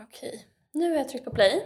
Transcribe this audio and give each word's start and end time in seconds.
Okej, 0.00 0.46
nu 0.72 0.90
har 0.90 0.96
jag 0.96 1.08
tryckt 1.08 1.24
på 1.24 1.30
play. 1.30 1.62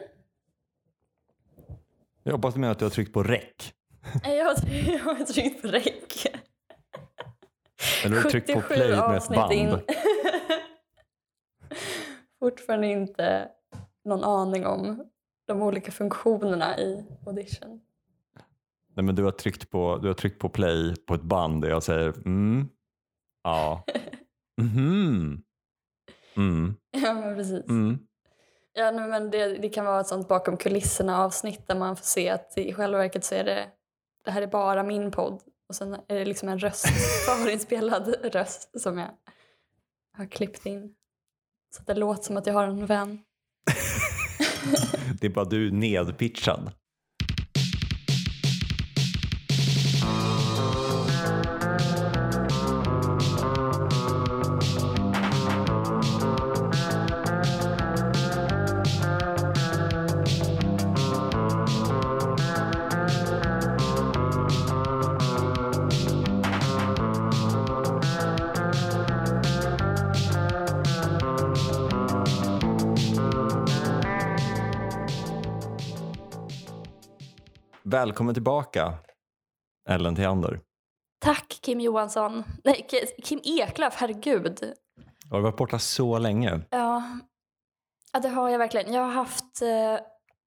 Jag 2.23 2.33
hoppas 2.33 2.54
du 2.54 2.60
menar 2.60 2.72
att 2.72 2.79
du 2.79 2.84
har 2.84 2.91
tryckt 2.91 3.12
på 3.12 3.22
räck. 3.22 3.75
Jag 4.25 4.45
har, 4.45 5.25
tryckt 5.25 5.63
på 5.63 5.68
räck. 5.68 6.26
Eller 8.05 8.16
har 8.16 8.25
du 8.25 8.30
tryckt 8.30 8.53
på 8.53 8.61
77 8.61 8.75
play 8.75 8.91
med 8.91 9.16
ett 9.16 9.29
band. 9.29 9.53
in. 9.53 9.79
Fortfarande 12.39 12.87
inte 12.87 13.48
någon 14.05 14.25
aning 14.25 14.67
om 14.67 15.11
de 15.47 15.62
olika 15.62 15.93
funktionerna 15.93 16.79
i 16.79 17.05
audition. 17.27 17.81
Nej, 18.95 19.05
men 19.05 19.15
du, 19.15 19.25
har 19.25 19.31
tryckt 19.31 19.71
på, 19.71 19.99
du 19.99 20.09
har 20.09 20.15
tryckt 20.15 20.39
på 20.39 20.49
play 20.49 20.97
på 20.97 21.15
ett 21.15 21.23
band 21.23 21.65
och 21.65 21.71
jag 21.71 21.83
säger 21.83 22.09
mm, 22.09 22.69
ja, 23.43 23.85
mhm, 24.61 25.43
mm, 26.37 26.77
Ja, 26.91 27.15
men 27.15 27.37
precis. 27.37 27.69
mm. 27.69 27.99
Ja, 28.73 28.91
nej, 28.91 29.09
men 29.09 29.30
det, 29.30 29.46
det 29.46 29.68
kan 29.68 29.85
vara 29.85 30.00
ett 30.00 30.07
sånt 30.07 30.29
bakom 30.29 30.57
kulisserna 30.57 31.25
avsnitt 31.25 31.68
där 31.68 31.75
man 31.75 31.96
får 31.96 32.04
se 32.04 32.28
att 32.28 32.58
i 32.58 32.72
själva 32.72 32.98
verket 32.98 33.24
så 33.24 33.34
är 33.34 33.45
det 33.45 33.68
det 34.24 34.30
här 34.30 34.42
är 34.42 34.46
bara 34.46 34.82
min 34.82 35.10
podd 35.10 35.42
och 35.68 35.74
sen 35.74 35.95
är 36.08 36.18
det 36.18 36.24
liksom 36.24 36.48
en 36.48 36.58
röst, 36.58 36.86
förinspelad 37.26 38.14
röst 38.32 38.80
som 38.80 38.98
jag 38.98 39.10
har 40.16 40.26
klippt 40.26 40.66
in. 40.66 40.95
Så 41.76 41.82
det 41.82 41.95
låter 41.95 42.22
som 42.22 42.36
att 42.36 42.46
jag 42.46 42.54
har 42.54 42.66
en 42.66 42.86
vän. 42.86 43.18
Det 45.20 45.26
är 45.26 45.30
bara 45.30 45.45
du 45.45 45.70
nedpitchad. 45.70 46.73
Välkommen 77.91 78.35
tillbaka 78.35 78.95
Ellen 79.89 80.17
Theander. 80.17 80.61
Tack 81.21 81.49
Kim 81.63 81.81
Johansson. 81.81 82.45
Nej, 82.65 82.87
Ki- 82.91 83.23
Kim 83.23 83.41
Eklöf, 83.45 83.95
herregud. 83.97 84.73
Har 85.31 85.37
du 85.37 85.43
varit 85.43 85.57
borta 85.57 85.79
så 85.79 86.19
länge? 86.19 86.61
Ja, 86.71 87.03
ja 88.13 88.21
det 88.21 88.29
har 88.29 88.49
jag 88.51 88.59
verkligen. 88.59 88.93
Jag 88.93 89.03
har 89.03 89.11
haft, 89.13 89.63
eh, 89.63 89.99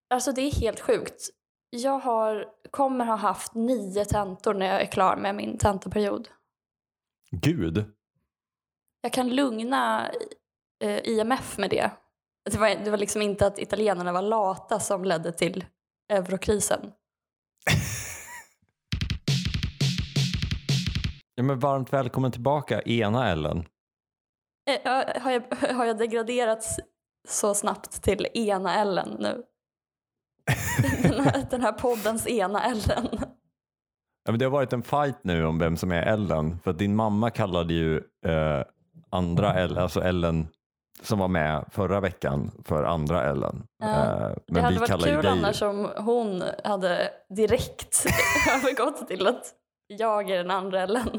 alltså 0.10 0.32
det 0.32 0.42
är 0.42 0.52
helt 0.62 0.80
sjukt. 0.80 1.30
Jag 1.70 2.00
har, 2.00 2.46
kommer 2.72 3.06
ha 3.06 3.16
haft 3.16 3.54
nio 3.56 4.06
tentor 4.06 4.54
när 4.54 4.66
jag 4.66 4.82
är 4.82 4.86
klar 4.86 5.16
med 5.18 5.36
min 5.36 5.58
tentaperiod. 5.58 6.30
Gud, 7.32 7.86
Jag 9.02 9.14
kan 9.14 9.30
lugna 9.30 10.12
eh, 10.84 11.00
IMF 11.08 11.58
med 11.58 11.70
det. 11.70 11.92
Det 12.52 12.58
var, 12.58 12.70
det 12.84 12.92
var 12.92 12.98
liksom 12.98 13.22
inte 13.22 13.48
att 13.48 13.60
italienarna 13.60 14.12
var 14.12 14.22
lata 14.22 14.80
som 14.80 15.06
ledde 15.06 15.32
till 15.32 15.66
eurokrisen. 16.10 16.92
ja, 21.36 21.44
men 21.44 21.60
varmt 21.60 21.94
välkommen 21.94 22.32
tillbaka 22.32 22.82
ena 22.82 23.30
Ellen. 23.30 23.66
Ja, 24.84 25.06
Har 25.22 25.32
jag, 25.32 25.44
har 25.74 25.86
jag 25.86 25.98
degraderats 25.98 26.80
så 27.28 27.54
snabbt 27.54 28.04
till 28.04 28.28
ena 28.34 28.76
Ellen 28.76 29.18
nu? 29.20 29.44
Den 31.04 31.24
här, 31.24 31.46
den 31.50 31.62
här 31.62 31.72
poddens 31.72 32.28
ena 32.28 32.64
Ellen. 32.64 33.08
Ja, 34.26 34.32
men 34.32 34.40
det 34.40 34.46
har 34.46 34.52
varit 34.52 34.74
en 34.74 34.84
fight 34.84 35.24
nu 35.24 35.46
om 35.46 35.60
vem 35.60 35.78
som 35.78 35.92
är 35.92 36.02
Ellen. 36.02 36.60
För 36.60 36.72
att 36.72 36.78
din 36.78 36.96
mamma 36.96 37.30
kallade 37.30 37.74
ju 37.74 37.98
eh, 38.26 38.64
andra 39.10 39.54
Ellen, 39.54 39.78
alltså 39.78 40.02
Ellen 40.02 40.48
som 41.02 41.20
var 41.20 41.28
med 41.28 41.66
förra 41.72 42.00
veckan 42.00 42.52
för 42.66 42.84
andra 42.84 43.24
Ellen. 43.32 43.64
Ja, 43.80 43.88
Eh, 44.30 44.36
Det 44.48 44.62
hade 44.62 44.80
varit 44.80 45.04
kul 45.04 45.22
dig- 45.24 45.32
annars 45.32 45.62
om 45.62 45.90
hon 45.98 46.44
hade 46.64 47.10
direkt 47.30 48.06
övergått 48.56 49.08
till 49.08 49.28
att 49.28 49.54
jag 49.88 50.30
är 50.30 50.38
den 50.38 50.52
andra 50.52 50.82
Ellen 50.82 51.10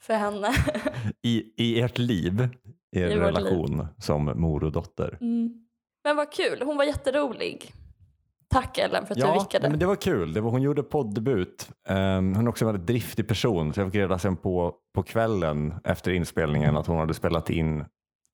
för 0.00 0.14
henne. 0.14 0.48
i, 1.22 1.44
i 1.56 1.80
ert 1.80 1.98
liv, 1.98 2.48
er 2.96 3.06
I 3.08 3.16
relation 3.16 3.86
som 3.98 4.24
mor 4.40 4.64
och 4.64 4.72
dotter. 4.72 5.18
Mm. 5.20 5.52
Men 6.04 6.16
vad 6.16 6.32
kul, 6.32 6.62
hon 6.64 6.76
var 6.76 6.84
jätterolig. 6.84 7.72
Tack 8.48 8.78
Ellen 8.78 9.06
för 9.06 9.14
att 9.14 9.20
du 9.20 9.26
Ja, 9.26 9.32
vickade. 9.38 9.62
nej, 9.62 9.70
men 9.70 9.78
det 9.78 9.86
var 9.86 9.96
kul. 9.96 10.32
Det 10.32 10.40
var, 10.40 10.50
hon 10.50 10.62
gjorde 10.62 10.82
poddebut. 10.82 11.70
Um, 11.88 12.34
hon 12.34 12.46
är 12.46 12.48
också 12.48 12.64
en 12.64 12.72
väldigt 12.72 12.86
driftig 12.86 13.28
person. 13.28 13.72
Så 13.74 13.80
jag 13.80 13.86
fick 13.88 13.94
reda 14.00 14.18
sen 14.18 14.36
på, 14.36 14.74
på 14.94 15.02
kvällen 15.02 15.74
efter 15.84 16.10
inspelningen 16.10 16.76
att 16.76 16.86
hon 16.86 16.98
hade 16.98 17.14
spelat 17.14 17.50
in 17.50 17.84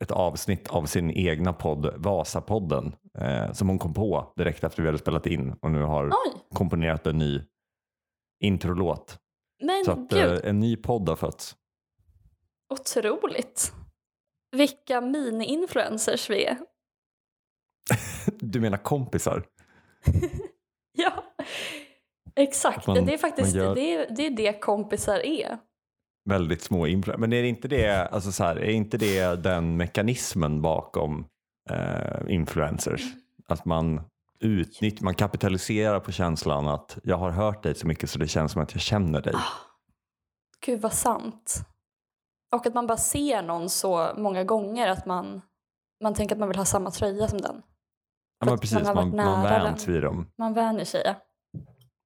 ett 0.04 0.10
avsnitt 0.10 0.68
av 0.68 0.84
sin 0.86 1.10
egna 1.10 1.52
podd, 1.52 1.94
Vasapodden, 1.96 2.96
eh, 3.18 3.52
som 3.52 3.68
hon 3.68 3.78
kom 3.78 3.94
på 3.94 4.32
direkt 4.36 4.64
efter 4.64 4.82
vi 4.82 4.88
hade 4.88 4.98
spelat 4.98 5.26
in 5.26 5.52
och 5.62 5.70
nu 5.70 5.82
har 5.82 6.06
Oj, 6.06 6.40
komponerat 6.54 7.06
en 7.06 7.18
ny 7.18 7.42
introlåt. 8.40 9.18
men 9.62 9.84
Så 9.84 9.92
att 9.92 10.08
gud, 10.10 10.32
eh, 10.44 10.50
en 10.50 10.60
ny 10.60 10.76
podd 10.76 11.08
har 11.08 11.16
fötts. 11.16 11.56
otroligt. 12.74 13.72
Vilka 14.56 15.00
mini-influencers 15.00 16.30
vi 16.30 16.44
är. 16.44 16.56
Du 18.40 18.60
menar 18.60 18.78
kompisar? 18.78 19.46
Ja, 20.92 21.24
exakt. 22.36 22.86
Man- 22.86 23.04
det, 23.06 23.14
är 23.14 23.18
faktiskt, 23.18 23.54
gör- 23.56 23.74
det, 23.74 23.94
är, 23.94 24.10
det 24.16 24.26
är 24.26 24.30
det 24.30 24.60
kompisar 24.60 25.18
är. 25.26 25.58
Väldigt 26.28 26.62
små 26.62 26.86
influencers. 26.86 27.20
Men 27.20 27.32
är 27.32 27.42
inte 27.42 27.68
det, 27.68 28.06
alltså 28.06 28.32
så 28.32 28.44
här, 28.44 28.56
är 28.56 28.70
inte 28.70 28.98
det 28.98 29.42
den 29.42 29.76
mekanismen 29.76 30.62
bakom 30.62 31.26
eh, 31.70 32.34
influencers? 32.34 33.02
Att 33.48 33.64
man 33.64 34.00
utnyttjar, 34.40 35.04
man 35.04 35.14
kapitaliserar 35.14 36.00
på 36.00 36.12
känslan 36.12 36.68
att 36.68 36.98
jag 37.02 37.16
har 37.16 37.30
hört 37.30 37.62
dig 37.62 37.74
så 37.74 37.86
mycket 37.86 38.10
så 38.10 38.18
det 38.18 38.28
känns 38.28 38.52
som 38.52 38.62
att 38.62 38.74
jag 38.74 38.80
känner 38.80 39.22
dig. 39.22 39.34
Gud 40.66 40.80
vad 40.80 40.92
sant. 40.92 41.54
Och 42.52 42.66
att 42.66 42.74
man 42.74 42.86
bara 42.86 42.98
ser 42.98 43.42
någon 43.42 43.68
så 43.68 44.10
många 44.16 44.44
gånger 44.44 44.88
att 44.88 45.06
man, 45.06 45.40
man 46.02 46.14
tänker 46.14 46.34
att 46.34 46.38
man 46.38 46.48
vill 46.48 46.58
ha 46.58 46.64
samma 46.64 46.90
tröja 46.90 47.28
som 47.28 47.40
den. 47.40 47.62
Ja, 48.40 48.46
men 48.46 48.58
precis, 48.58 48.84
man 48.84 48.94
man, 48.94 49.16
man 49.16 49.42
vänts 49.42 49.88
vid 49.88 50.02
dem. 50.02 50.30
Man 50.38 50.54
vänjer 50.54 50.84
sig. 50.84 51.02
Ja. 51.04 51.14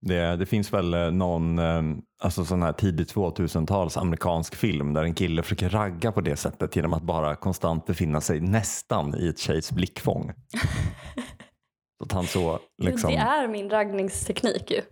Det, 0.05 0.37
det 0.37 0.47
finns 0.47 0.73
väl 0.73 0.95
eh, 0.95 1.11
någon 1.11 1.59
eh, 1.59 1.83
alltså 2.23 2.45
sån 2.45 2.63
här 2.63 2.73
tidigt 2.73 3.15
2000-tals 3.15 3.97
amerikansk 3.97 4.55
film 4.55 4.93
där 4.93 5.03
en 5.03 5.15
kille 5.15 5.43
försöker 5.43 5.69
ragga 5.69 6.13
på 6.13 6.21
det 6.21 6.37
sättet 6.37 6.77
genom 6.77 6.93
att 6.93 7.03
bara 7.03 7.37
konstant 7.37 7.87
befinna 7.87 8.21
sig 8.21 8.41
nästan 8.41 9.15
i 9.19 9.29
ett 9.29 9.39
tjejs 9.39 9.73
blickfång. 9.73 10.33
Så 11.99 12.05
att 12.05 12.13
han 12.13 12.27
så 12.27 12.59
liksom... 12.83 13.11
Det 13.11 13.17
är 13.17 13.49
min 13.49 13.71
raggningsteknik 13.71 14.71
ju. 14.71 14.81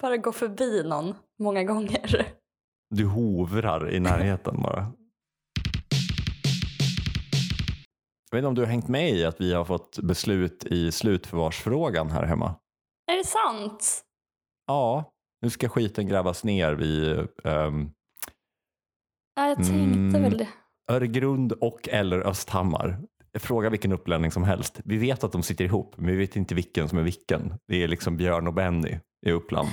bara 0.00 0.16
gå 0.16 0.32
förbi 0.32 0.82
någon 0.82 1.14
många 1.38 1.64
gånger. 1.64 2.26
Du 2.90 3.06
hovrar 3.06 3.90
i 3.90 4.00
närheten 4.00 4.62
bara. 4.62 4.92
Jag 8.34 8.36
vet 8.36 8.42
inte 8.42 8.48
om 8.48 8.54
du 8.54 8.62
har 8.62 8.68
hängt 8.68 8.88
med 8.88 9.10
i 9.10 9.24
att 9.24 9.40
vi 9.40 9.54
har 9.54 9.64
fått 9.64 9.98
beslut 9.98 10.64
i 10.64 10.92
slutförvarsfrågan 10.92 12.10
här 12.10 12.24
hemma. 12.24 12.54
Är 13.12 13.16
det 13.16 13.24
sant? 13.24 14.04
Ja, 14.66 15.12
nu 15.42 15.50
ska 15.50 15.68
skiten 15.68 16.06
grävas 16.06 16.44
ner 16.44 16.72
vid 16.72 17.18
ehm, 17.44 17.90
Ja, 19.34 19.48
jag 19.48 19.56
tänkte 19.56 19.72
Mm. 19.98 20.22
väl 20.22 20.38
det. 20.38 20.48
Öregrund 20.92 21.52
och 21.52 21.88
eller 21.88 22.18
Östhammar. 22.20 22.98
Fråga 23.38 23.70
vilken 23.70 23.92
upplänning 23.92 24.30
som 24.30 24.44
helst. 24.44 24.80
Vi 24.84 24.96
vet 24.96 25.24
att 25.24 25.32
de 25.32 25.42
sitter 25.42 25.64
ihop, 25.64 25.96
men 25.96 26.06
vi 26.06 26.16
vet 26.16 26.36
inte 26.36 26.54
vilken 26.54 26.88
som 26.88 26.98
är 26.98 27.02
vilken. 27.02 27.54
Det 27.68 27.82
är 27.82 27.88
liksom 27.88 28.16
Björn 28.16 28.46
och 28.46 28.54
Benny 28.54 28.98
i 29.26 29.30
Uppland. 29.30 29.68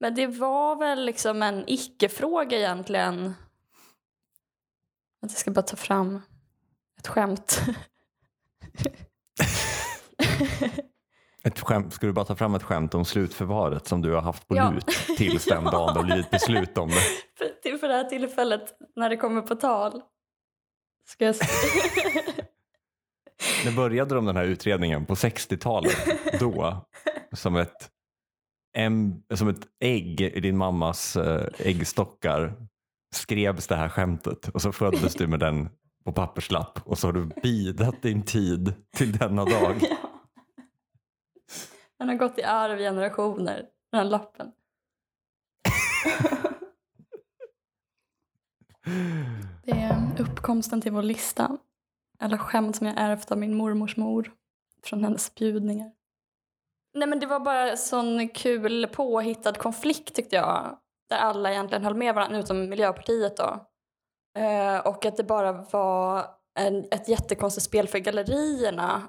Men 0.00 0.14
det 0.14 0.26
var 0.26 0.76
väl 0.76 1.04
liksom 1.04 1.42
en 1.42 1.64
icke-fråga 1.66 2.58
egentligen. 2.58 3.34
Jag 5.20 5.30
ska 5.30 5.50
bara 5.50 5.62
ta 5.62 5.76
fram 5.76 6.20
ett 7.04 7.08
skämt. 7.08 7.62
Ett 11.46 11.60
skämt, 11.60 11.92
ska 11.94 12.06
du 12.06 12.12
bara 12.12 12.24
ta 12.24 12.36
fram 12.36 12.54
ett 12.54 12.62
skämt 12.62 12.94
om 12.94 13.04
slutförvaret 13.04 13.86
som 13.86 14.02
du 14.02 14.12
har 14.12 14.20
haft 14.20 14.48
på 14.48 14.56
Ja. 14.56 14.70
lut 14.70 14.86
tills 15.16 15.44
den 15.44 15.64
Ja. 15.64 15.70
dagen 15.70 15.94
det 15.94 16.00
har 16.00 16.06
blivit 16.06 16.30
beslut 16.30 16.78
om 16.78 16.88
det? 16.88 16.94
för, 17.38 17.60
till 17.62 17.78
för 17.78 17.88
det 17.88 17.94
här 17.94 18.04
tillfället 18.04 18.62
när 18.96 19.10
det 19.10 19.16
kommer 19.16 19.42
på 19.42 19.54
tal. 19.54 20.02
Ska 21.08 21.24
jag... 21.24 21.34
När 23.64 23.72
började 23.76 24.14
de 24.14 24.24
den 24.24 24.36
här 24.36 24.44
utredningen? 24.44 25.06
På 25.06 25.14
60-talet? 25.14 25.96
Då? 26.40 26.86
Som 27.32 27.56
ett, 27.56 27.90
em, 28.76 29.22
som 29.34 29.48
ett 29.48 29.66
ägg 29.80 30.20
i 30.20 30.40
din 30.40 30.56
mammas 30.56 31.16
eh, 31.16 31.48
äggstockar 31.58 32.54
skrevs 33.14 33.66
det 33.66 33.76
här 33.76 33.88
skämtet 33.88 34.48
och 34.48 34.62
så 34.62 34.72
föddes 34.72 35.14
du 35.14 35.26
med 35.26 35.40
den 35.40 35.68
på 36.04 36.12
papperslapp 36.12 36.78
och 36.84 36.98
så 36.98 37.08
har 37.08 37.12
du 37.12 37.26
bidat 37.42 38.02
din 38.02 38.22
tid 38.22 38.74
till 38.96 39.18
denna 39.18 39.44
dag. 39.44 39.76
Ja. 39.90 39.96
Den 41.98 42.08
har 42.08 42.16
gått 42.16 42.38
i 42.38 42.42
arv 42.42 42.80
i 42.80 42.82
generationer, 42.82 43.66
den 43.90 43.98
här 43.98 44.04
lappen. 44.04 44.52
Det 49.64 49.70
är 49.70 50.20
uppkomsten 50.20 50.80
till 50.80 50.92
vår 50.92 51.02
lista. 51.02 51.58
Alla 52.18 52.38
skämt 52.38 52.76
som 52.76 52.86
jag 52.86 52.96
ärvt 52.98 53.32
av 53.32 53.38
min 53.38 53.54
mormors 53.54 53.96
mor. 53.96 54.32
Från 54.82 55.04
hennes 55.04 55.34
bjudningar. 55.34 55.92
Nej 56.94 57.08
men 57.08 57.20
det 57.20 57.26
var 57.26 57.40
bara 57.40 57.76
sån 57.76 58.28
kul 58.28 58.86
påhittad 58.86 59.52
konflikt 59.52 60.14
tyckte 60.14 60.36
jag. 60.36 60.78
Där 61.08 61.16
alla 61.16 61.50
egentligen 61.50 61.84
höll 61.84 61.94
med 61.94 62.14
varandra, 62.14 62.38
utom 62.38 62.68
Miljöpartiet 62.68 63.36
då. 63.36 63.66
Eh, 64.38 64.78
och 64.78 65.06
att 65.06 65.16
det 65.16 65.24
bara 65.24 65.52
var 65.52 66.26
en, 66.58 66.84
ett 66.90 67.08
jättekonstigt 67.08 67.66
spel 67.66 67.88
för 67.88 67.98
gallerierna 67.98 69.02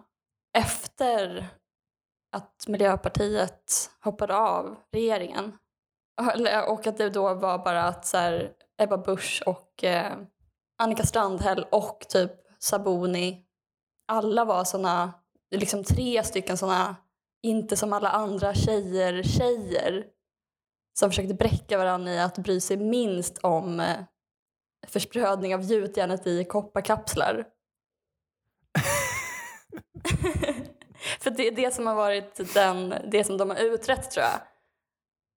efter 0.58 1.48
att 2.36 2.68
Miljöpartiet 2.68 3.92
hoppade 4.04 4.38
av 4.38 4.76
regeringen. 4.92 5.58
Och 6.68 6.88
att 6.88 6.98
det 6.98 7.10
då 7.10 7.34
var 7.34 7.58
bara 7.58 7.84
att 7.84 8.06
så 8.06 8.18
här, 8.18 8.52
Ebba 8.78 8.98
Busch 8.98 9.44
och 9.46 9.84
eh, 9.84 10.14
Annika 10.78 11.04
Strandhäll 11.04 11.66
och 11.72 12.06
typ 12.10 12.32
Sabuni, 12.60 13.46
alla 14.08 14.46
var 14.46 14.64
såna, 14.64 15.14
liksom 15.56 15.84
tre 15.84 16.24
stycken 16.24 16.58
såna 16.58 16.96
inte 17.44 17.78
som 17.78 17.94
alla 17.94 18.10
andra 18.10 18.54
tjejer 18.54 19.24
tjejer 19.24 20.06
som 21.00 21.10
försökte 21.10 21.34
bräcka 21.34 21.78
varandra 21.78 22.12
i 22.12 22.20
att 22.20 22.38
bry 22.38 22.62
sig 22.62 22.78
minst 22.78 23.38
om 23.38 23.80
eh, 23.80 23.98
försprödning 24.88 25.56
av 25.56 25.62
gjutjärnet 25.62 26.28
i 26.28 26.44
kopparkapslar. 26.46 27.46
För 31.20 31.30
det 31.32 31.48
är 31.48 31.52
det 31.56 31.74
som 31.74 31.88
har 31.88 31.96
varit 31.96 32.54
den, 32.54 32.94
det 33.12 33.24
som 33.24 33.38
de 33.38 33.50
har 33.50 33.58
utrett 33.58 34.12
tror 34.12 34.24
jag. 34.26 34.40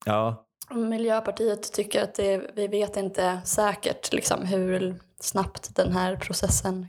Ja, 0.05 0.45
Miljöpartiet 0.75 1.73
tycker 1.73 2.03
att 2.03 2.15
det, 2.15 2.51
vi 2.55 2.67
vet 2.69 2.97
inte 2.97 3.41
säkert 3.45 4.13
liksom, 4.13 4.47
hur 4.47 5.01
snabbt 5.21 5.75
den 5.77 5.93
här 5.93 6.17
processen 6.17 6.87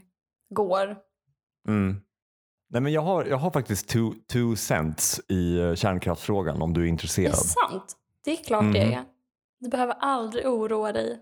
går. 0.54 0.96
mm. 1.68 2.00
Nej, 2.72 2.82
men 2.82 2.92
jag, 2.92 3.02
har, 3.02 3.24
jag 3.24 3.36
har 3.36 3.50
faktiskt 3.50 3.88
two, 3.88 4.10
two 4.32 4.54
cents 4.56 5.20
i 5.28 5.58
eh, 5.60 5.74
kärnkraftsfrågan 5.74 6.62
om 6.62 6.72
du 6.72 6.80
är 6.80 6.84
Det 6.84 6.88
är 6.88 6.90
intresserad. 6.90 7.34
sant. 7.36 7.96
Det 8.24 8.30
är 8.30 8.36
klart 8.44 8.72
det 8.72 8.84
Mhm. 8.86 8.92
är. 8.98 9.04
Du 9.60 9.68
behöver 9.68 9.94
aldrig 10.00 10.46
oroa 10.46 10.92
dig 10.92 11.20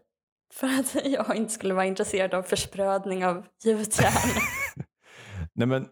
för 0.55 0.67
att 0.67 0.95
jag 1.05 1.37
inte 1.37 1.53
skulle 1.53 1.75
vara 1.75 1.87
intresserad 1.87 2.35
av 2.35 2.43
försprödning 2.43 3.27
av 3.27 3.47
gjutjärn. 3.65 4.43
Nej, 5.53 5.67
men 5.69 5.89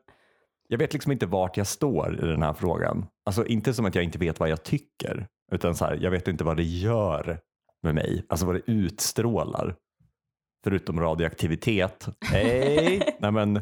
jag 0.68 0.78
vet 0.78 0.92
liksom 0.92 1.12
inte 1.12 1.26
vart 1.26 1.56
jag 1.56 1.66
står 1.66 2.24
i 2.24 2.26
den 2.26 2.42
här 2.42 2.52
frågan. 2.52 3.06
Alltså 3.26 3.46
inte 3.46 3.74
som 3.74 3.84
att 3.84 3.94
jag 3.94 4.04
inte 4.04 4.18
vet 4.18 4.40
vad 4.40 4.48
jag 4.48 4.62
tycker, 4.62 5.26
utan 5.52 5.74
så 5.76 5.84
här, 5.84 5.94
jag 5.94 6.10
vet 6.10 6.28
inte 6.28 6.44
vad 6.44 6.56
det 6.56 6.62
gör 6.62 7.40
med 7.82 7.94
mig, 7.94 8.26
alltså 8.28 8.46
vad 8.46 8.54
det 8.54 8.62
utstrålar. 8.66 9.76
Förutom 10.64 11.00
radioaktivitet. 11.00 12.08
Hej! 12.20 13.16
Nej, 13.20 13.32
men 13.32 13.60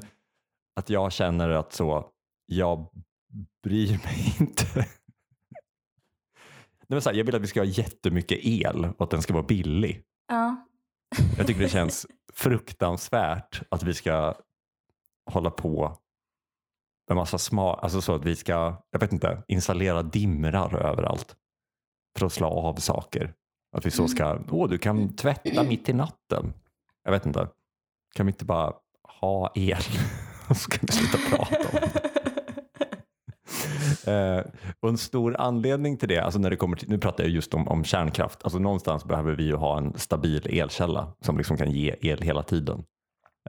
att 0.76 0.90
jag 0.90 1.12
känner 1.12 1.48
att 1.48 1.72
så, 1.72 2.06
jag 2.46 2.88
bryr 3.62 3.90
mig 3.90 4.34
inte. 4.40 4.66
Nej, 4.76 4.86
men 6.88 7.02
så 7.02 7.10
här, 7.10 7.16
jag 7.16 7.24
vill 7.24 7.34
att 7.34 7.42
vi 7.42 7.46
ska 7.46 7.60
ha 7.60 7.64
jättemycket 7.64 8.38
el 8.42 8.84
och 8.84 9.04
att 9.04 9.10
den 9.10 9.22
ska 9.22 9.32
vara 9.32 9.46
billig. 9.46 10.02
ja. 10.28 10.66
Jag 11.38 11.46
tycker 11.46 11.60
det 11.60 11.68
känns 11.68 12.06
fruktansvärt 12.32 13.62
att 13.68 13.82
vi 13.82 13.94
ska 13.94 14.34
hålla 15.30 15.50
på 15.50 15.98
med 17.08 17.16
massa 17.16 17.38
smart, 17.38 17.78
alltså 17.82 18.00
så 18.00 18.14
att 18.14 18.24
vi 18.24 18.36
ska, 18.36 18.82
jag 18.90 19.00
vet 19.00 19.12
inte, 19.12 19.42
installera 19.48 20.02
dimrar 20.02 20.76
överallt 20.76 21.36
för 22.18 22.26
att 22.26 22.32
slå 22.32 22.46
av 22.46 22.74
saker. 22.74 23.34
Att 23.76 23.86
vi 23.86 23.90
så 23.90 24.08
ska, 24.08 24.38
åh 24.50 24.68
du 24.68 24.78
kan 24.78 25.16
tvätta 25.16 25.62
mitt 25.62 25.88
i 25.88 25.92
natten. 25.92 26.52
Jag 27.04 27.12
vet 27.12 27.26
inte, 27.26 27.48
kan 28.14 28.26
vi 28.26 28.32
inte 28.32 28.44
bara 28.44 28.72
ha 29.20 29.52
el 29.54 29.82
och 30.48 30.56
så 30.56 30.70
kan 30.70 30.80
vi 30.82 30.92
sluta 30.92 31.36
prata 31.36 31.56
om 31.56 31.90
det. 31.92 32.13
Eh, 34.06 34.44
och 34.80 34.88
en 34.88 34.98
stor 34.98 35.36
anledning 35.40 35.96
till 35.96 36.08
det, 36.08 36.18
alltså 36.18 36.40
när 36.40 36.50
det 36.50 36.56
kommer 36.56 36.76
till, 36.76 36.88
nu 36.88 36.98
pratar 36.98 37.24
jag 37.24 37.30
just 37.30 37.54
om, 37.54 37.68
om 37.68 37.84
kärnkraft, 37.84 38.44
alltså 38.44 38.58
någonstans 38.58 39.04
behöver 39.04 39.32
vi 39.32 39.44
ju 39.44 39.54
ha 39.54 39.78
en 39.78 39.98
stabil 39.98 40.46
elkälla 40.60 41.12
som 41.20 41.38
liksom 41.38 41.56
kan 41.56 41.70
ge 41.70 41.96
el 42.00 42.22
hela 42.22 42.42
tiden. 42.42 42.84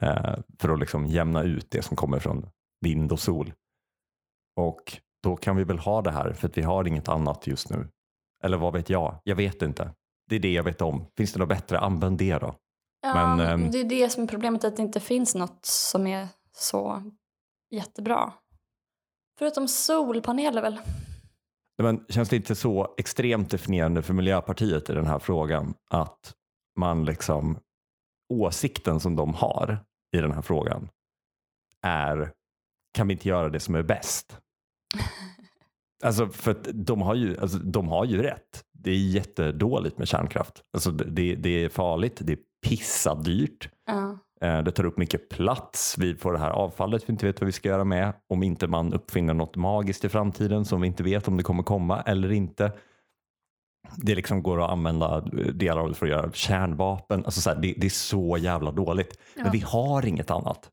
Eh, 0.02 0.36
för 0.60 0.70
att 0.70 0.80
liksom 0.80 1.08
jämna 1.08 1.44
ut 1.44 1.72
det 1.72 1.82
som 1.82 1.98
kommer 1.98 2.20
från 2.20 2.50
vind 2.82 3.12
och 3.12 3.20
sol. 3.20 3.54
Och 4.56 4.98
då 5.24 5.36
kan 5.36 5.56
vi 5.56 5.64
väl 5.64 5.80
ha 5.80 6.02
det 6.02 6.12
här 6.12 6.34
för 6.34 6.48
att 6.48 6.58
vi 6.58 6.62
har 6.62 6.88
inget 6.88 7.10
annat 7.10 7.48
just 7.48 7.70
nu. 7.70 7.88
Eller 8.44 8.58
vad 8.58 8.74
vet 8.74 8.90
jag? 8.90 9.16
Jag 9.24 9.36
vet 9.36 9.62
inte. 9.62 9.92
Det 10.30 10.36
är 10.36 10.40
det 10.40 10.54
jag 10.54 10.64
vet 10.64 10.82
om. 10.82 11.06
Finns 11.18 11.34
det 11.34 11.40
något 11.40 11.50
bättre? 11.50 11.80
Använd 11.80 12.18
det 12.18 12.38
då. 12.38 12.56
Ja, 13.02 13.14
Men, 13.14 13.40
ehm, 13.40 13.72
det 13.72 13.80
är 13.80 13.84
det 13.84 14.10
som 14.10 14.24
är 14.24 14.28
problemet, 14.28 14.64
att 14.64 14.76
det 14.76 14.82
inte 14.82 15.00
finns 15.00 15.36
något 15.36 15.66
som 15.66 16.08
är 16.08 16.28
så 16.52 17.12
jättebra. 17.72 18.34
Förutom 19.38 19.68
solpaneler 19.68 20.62
väl? 20.62 20.80
Men 21.78 22.06
känns 22.10 22.30
det 22.30 22.36
inte 22.36 22.56
så 22.56 22.96
extremt 22.98 23.52
definierande 23.52 24.02
för 24.02 24.14
Miljöpartiet 24.14 24.90
i 24.90 24.94
den 24.94 25.06
här 25.06 25.20
frågan 25.20 25.74
att 25.90 26.34
man 26.80 27.06
liksom 27.06 27.58
åsikten 28.34 29.00
som 29.00 29.16
de 29.16 29.34
har 29.34 29.80
i 30.18 30.18
den 30.18 30.32
här 30.32 30.42
frågan 30.42 30.90
är 31.82 32.32
kan 32.94 33.08
vi 33.08 33.14
inte 33.14 33.30
göra 33.30 33.50
det 33.50 33.60
som 33.60 33.76
är 33.76 33.84
bäst? 33.84 34.38
Alltså 36.04 36.28
för 36.28 36.56
de 36.74 37.02
har 37.02 37.16
ju, 37.16 37.40
alltså, 37.40 37.58
de 37.58 37.88
har 37.88 38.06
ju 38.06 38.22
rätt. 38.22 38.64
Det 38.72 38.92
är 38.92 38.98
jättedåligt 38.98 39.98
med 39.98 40.08
kärnkraft. 40.08 40.64
Alltså, 40.74 40.92
det, 40.92 41.36
det 41.36 41.50
är 41.50 41.70
farligt, 41.70 42.20
det 42.22 42.34
är 42.34 42.40
pissadyrt. 42.68 43.70
Ja. 43.86 44.20
Eh, 44.42 44.64
Det 44.64 44.72
tar 44.72 44.86
upp 44.86 44.98
mycket 44.98 45.30
plats. 45.30 45.96
Vi 45.98 46.16
får 46.16 46.34
det 46.34 46.40
här 46.40 46.50
avfallet 46.50 47.10
vi 47.10 47.12
inte 47.12 47.26
vet 47.26 47.42
vad 47.42 47.46
vi 47.46 47.52
ska 47.52 47.70
göra 47.70 47.84
med. 47.84 48.14
Om 48.30 48.44
inte 48.44 48.68
man 48.68 48.94
uppfinner 48.94 49.34
något 49.34 49.56
magiskt 49.56 50.06
i 50.06 50.10
framtiden 50.10 50.66
som 50.66 50.82
vi 50.82 50.88
inte 50.88 51.04
vet 51.04 51.28
om 51.28 51.38
det 51.38 51.44
kommer 51.44 51.64
komma 51.64 52.02
eller 52.02 52.32
inte. 52.32 52.72
Det 53.98 54.16
liksom 54.16 54.44
går 54.44 54.64
att 54.66 54.72
använda 54.72 55.18
eh, 55.18 55.48
delar 55.54 55.82
av 55.82 55.90
det 55.90 55.96
för 55.96 56.06
att 56.06 56.12
göra 56.12 56.32
kärnvapen. 56.32 57.26
Alltså 57.26 57.42
så 57.42 57.50
här, 57.50 57.62
det, 57.62 57.74
det 57.78 57.88
är 57.88 57.90
så 57.90 58.38
jävla 58.38 58.72
dåligt. 58.72 59.20
Ja. 59.36 59.44
Men 59.44 59.52
vi 59.52 59.60
har 59.60 60.06
inget 60.06 60.32
annat. 60.32 60.70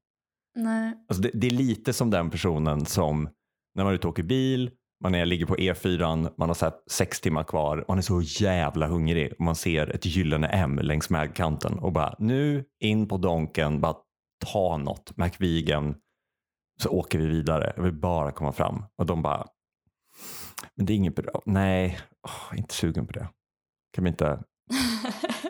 Nej. 0.54 0.92
Alltså 1.08 1.22
det, 1.22 1.30
det 1.34 1.46
är 1.46 1.50
lite 1.50 1.92
som 1.92 2.10
den 2.10 2.30
personen 2.30 2.86
som 2.86 3.28
när 3.74 3.84
man 3.84 3.92
är 3.92 3.94
ute 3.94 4.06
och 4.06 4.12
åker 4.12 4.22
bil, 4.22 4.70
man 5.02 5.14
är, 5.14 5.26
ligger 5.26 5.46
på 5.46 5.56
E4, 5.56 6.32
man 6.36 6.48
har 6.48 6.54
så 6.54 6.70
sex 6.90 7.20
timmar 7.20 7.44
kvar 7.44 7.84
man 7.88 7.98
är 7.98 8.02
så 8.02 8.22
jävla 8.22 8.86
hungrig 8.86 9.32
och 9.32 9.44
man 9.44 9.54
ser 9.54 9.90
ett 9.94 10.06
gyllene 10.06 10.48
M 10.48 10.78
längs 10.82 11.10
vägkanten 11.10 11.78
och 11.78 11.92
bara 11.92 12.14
nu 12.18 12.64
in 12.80 13.08
på 13.08 13.16
donken, 13.16 13.80
bara 13.80 13.94
ta 14.44 14.76
något, 14.76 15.16
McVigan, 15.16 15.94
så 16.82 16.90
åker 16.90 17.18
vi 17.18 17.26
vidare. 17.26 17.72
Jag 17.76 17.82
vill 17.82 17.92
bara 17.92 18.32
komma 18.32 18.52
fram. 18.52 18.84
Och 18.96 19.06
de 19.06 19.22
bara, 19.22 19.46
men 20.74 20.86
det 20.86 20.92
är 20.92 20.94
inget 20.94 21.16
bra. 21.16 21.42
Nej, 21.46 21.98
åh, 22.22 22.58
inte 22.58 22.74
sugen 22.74 23.06
på 23.06 23.12
det. 23.12 23.28
Kan 23.92 24.04
vi, 24.04 24.10
inte, 24.10 24.42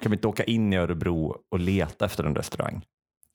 kan 0.02 0.10
vi 0.10 0.16
inte 0.16 0.28
åka 0.28 0.44
in 0.44 0.72
i 0.72 0.76
Örebro 0.76 1.36
och 1.50 1.58
leta 1.58 2.04
efter 2.04 2.24
en 2.24 2.36
restaurang? 2.36 2.84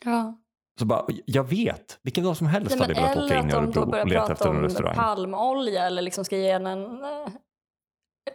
ja. 0.05 0.37
Så 0.79 0.85
bara, 0.85 1.05
jag 1.25 1.43
vet, 1.43 1.99
vilken 2.01 2.23
dag 2.23 2.37
som 2.37 2.47
helst 2.47 2.69
Nej, 2.69 2.79
hade 2.79 2.93
jag 2.93 3.01
velat 3.01 3.17
åka 3.25 3.33
eller 3.33 3.43
in 3.43 3.49
i 3.49 3.53
att 3.53 3.73
de 3.73 3.79
Örebro 3.79 3.99
och 4.01 4.07
leta 4.07 4.19
prata 4.19 4.33
efter 4.33 4.49
en 4.49 4.55
om 4.55 4.63
restaurang. 4.63 4.95
palmolja 4.95 5.83
eller 5.85 6.01
liksom 6.01 6.25
ska 6.25 6.37
ge 6.37 6.49
en, 6.49 6.65
en, 6.67 7.03
eh, 7.03 7.29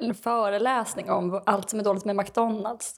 en 0.01 0.15
föreläsning 0.15 1.11
om 1.11 1.43
allt 1.47 1.71
som 1.71 1.81
är 1.81 1.85
dåligt 1.85 2.05
med 2.05 2.17
McDonalds. 2.17 2.95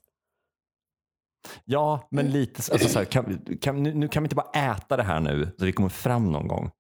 Ja, 1.65 2.09
men 2.11 2.31
lite 2.31 2.63
så- 2.63 2.73
alltså 2.73 2.89
så 2.89 2.99
här, 2.99 3.07
kan, 3.07 3.41
kan, 3.61 3.83
nu, 3.83 3.95
nu 3.95 4.09
kan 4.09 4.23
vi 4.23 4.25
inte 4.25 4.35
bara 4.37 4.51
äta 4.75 4.97
det 4.97 5.03
här 5.03 5.21
nu 5.21 5.55
så 5.59 5.65
vi 5.65 5.73
kommer 5.73 5.89
fram 5.89 6.33
någon 6.33 6.49
gång. 6.49 6.71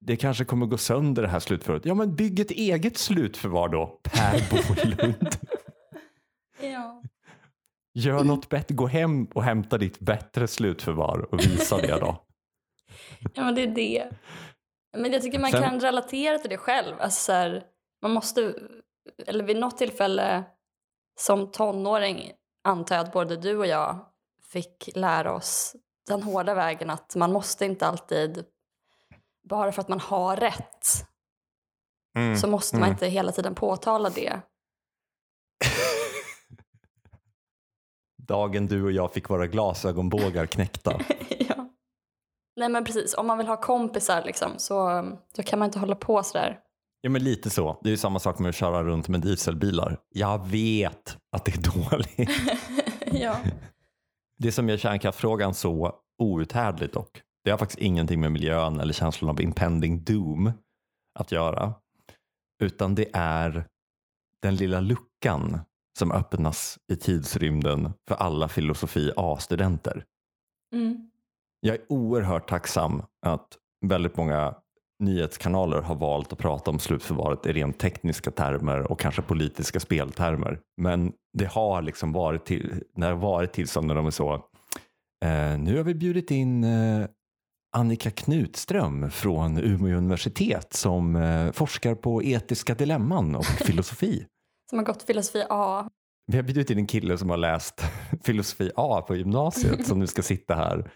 Det 0.00 0.16
kanske 0.16 0.44
kommer 0.44 0.66
gå 0.66 0.76
sönder 0.78 1.22
det 1.22 1.28
här 1.28 1.40
slutförvaret. 1.40 1.84
Ja, 1.86 1.94
men 1.94 2.14
bygg 2.16 2.40
ett 2.40 2.50
eget 2.50 2.98
slutförvar 2.98 3.68
då, 3.68 4.00
Per 4.02 4.40
Bolund. 4.50 5.28
Ja. 6.60 7.02
Gör 7.94 8.24
något 8.24 8.48
bättre, 8.48 8.74
gå 8.74 8.86
hem 8.86 9.24
och 9.24 9.42
hämta 9.42 9.78
ditt 9.78 10.00
bättre 10.00 10.48
slutförvar 10.48 11.34
och 11.34 11.40
visa 11.40 11.76
det 11.76 12.00
då. 12.00 12.24
ja, 13.34 13.44
men 13.44 13.54
det 13.54 13.62
är 13.62 13.66
det. 13.74 14.10
Men 14.96 15.12
jag 15.12 15.22
tycker 15.22 15.38
man 15.38 15.50
Sen- 15.50 15.62
kan 15.62 15.80
relatera 15.80 16.38
till 16.38 16.50
det 16.50 16.56
själv. 16.56 17.00
Alltså 17.00 17.20
så 17.20 17.32
här, 17.32 17.64
man 18.02 18.10
måste, 18.10 18.54
eller 19.26 19.44
vid 19.44 19.56
något 19.56 19.78
tillfälle 19.78 20.44
som 21.20 21.50
tonåring 21.50 22.32
antar 22.64 22.96
jag 22.96 23.06
att 23.06 23.12
både 23.12 23.36
du 23.36 23.58
och 23.58 23.66
jag 23.66 24.06
fick 24.42 24.90
lära 24.94 25.32
oss 25.32 25.76
den 26.06 26.22
hårda 26.22 26.54
vägen 26.54 26.90
att 26.90 27.16
man 27.16 27.32
måste 27.32 27.64
inte 27.64 27.86
alltid, 27.86 28.44
bara 29.48 29.72
för 29.72 29.80
att 29.80 29.88
man 29.88 30.00
har 30.00 30.36
rätt, 30.36 31.06
Mm. 32.16 32.36
så 32.36 32.46
måste 32.46 32.76
man 32.76 32.82
mm. 32.82 32.92
inte 32.92 33.06
hela 33.06 33.32
tiden 33.32 33.54
påtala 33.54 34.10
det. 34.10 34.40
dagen 38.26 38.66
du 38.66 38.84
och 38.84 38.92
jag 38.92 39.12
fick 39.12 39.30
våra 39.30 39.46
glasögonbågar 39.46 40.46
knäckta. 40.46 41.00
ja. 41.38 41.68
Nej 42.56 42.68
men 42.68 42.84
precis, 42.84 43.14
om 43.14 43.26
man 43.26 43.38
vill 43.38 43.46
ha 43.46 43.56
kompisar 43.56 44.22
liksom, 44.26 44.50
så 44.56 45.04
då 45.36 45.42
kan 45.42 45.58
man 45.58 45.66
inte 45.66 45.78
hålla 45.78 45.94
på 45.94 46.22
sådär. 46.22 46.60
Ja 47.00 47.10
men 47.10 47.24
lite 47.24 47.50
så. 47.50 47.80
Det 47.82 47.88
är 47.88 47.90
ju 47.90 47.96
samma 47.96 48.18
sak 48.18 48.38
med 48.38 48.48
att 48.48 48.54
köra 48.54 48.84
runt 48.84 49.08
med 49.08 49.20
dieselbilar. 49.20 49.98
Jag 50.08 50.46
vet 50.46 51.18
att 51.32 51.44
det 51.44 51.52
är 51.56 51.88
dåligt. 51.90 52.30
ja. 53.22 53.36
Det 54.38 54.52
som 54.52 54.68
gör 54.68 54.76
kärnkraftfrågan 54.76 55.54
så 55.54 55.94
outhärdligt 56.18 56.94
dock, 56.94 57.22
det 57.44 57.50
har 57.50 57.58
faktiskt 57.58 57.78
ingenting 57.80 58.20
med 58.20 58.32
miljön 58.32 58.80
eller 58.80 58.92
känslan 58.92 59.30
av 59.30 59.40
impending 59.40 60.04
doom 60.04 60.52
att 61.18 61.32
göra. 61.32 61.74
Utan 62.62 62.94
det 62.94 63.10
är 63.12 63.66
den 64.42 64.56
lilla 64.56 64.80
luckan 64.80 65.60
som 65.98 66.12
öppnas 66.12 66.78
i 66.92 66.96
tidsrymden 66.96 67.92
för 68.08 68.14
alla 68.14 68.48
filosofi 68.48 69.12
A-studenter. 69.16 70.04
Mm. 70.74 71.10
Jag 71.60 71.74
är 71.74 71.80
oerhört 71.88 72.48
tacksam 72.48 73.02
att 73.26 73.48
väldigt 73.86 74.16
många 74.16 74.54
nyhetskanaler 74.98 75.80
har 75.80 75.94
valt 75.94 76.32
att 76.32 76.38
prata 76.38 76.70
om 76.70 76.78
slutförvaret 76.78 77.46
i 77.46 77.52
rent 77.52 77.78
tekniska 77.78 78.30
termer 78.30 78.92
och 78.92 79.00
kanske 79.00 79.22
politiska 79.22 79.80
speltermer. 79.80 80.60
Men 80.76 81.12
det 81.32 81.46
har 81.46 81.82
liksom 81.82 82.12
varit, 82.12 82.44
till, 82.44 82.82
när 82.96 83.08
det 83.08 83.16
varit 83.16 83.52
tillstånd 83.52 83.86
när 83.86 83.94
de 83.94 84.06
är 84.06 84.10
så 84.10 84.34
eh, 85.24 85.58
nu 85.58 85.76
har 85.76 85.84
vi 85.84 85.94
bjudit 85.94 86.30
in 86.30 86.64
eh, 86.64 87.06
Annika 87.76 88.10
Knutström 88.10 89.10
från 89.10 89.58
Umeå 89.58 89.96
universitet 89.96 90.72
som 90.72 91.16
eh, 91.16 91.52
forskar 91.52 91.94
på 91.94 92.22
etiska 92.22 92.74
dilemman 92.74 93.34
och 93.34 93.44
filosofi. 93.44 94.26
Som 94.74 94.78
har 94.78 94.84
gått 94.84 95.02
filosofi 95.02 95.44
A. 95.50 95.88
Vi 96.26 96.36
har 96.36 96.42
bjudit 96.42 96.70
in 96.70 96.78
en 96.78 96.86
kille 96.86 97.18
som 97.18 97.30
har 97.30 97.36
läst 97.36 97.82
filosofi 98.24 98.70
A 98.76 99.04
på 99.06 99.16
gymnasiet 99.16 99.86
som 99.86 99.98
nu 99.98 100.06
ska 100.06 100.22
sitta 100.22 100.54
här. 100.54 100.90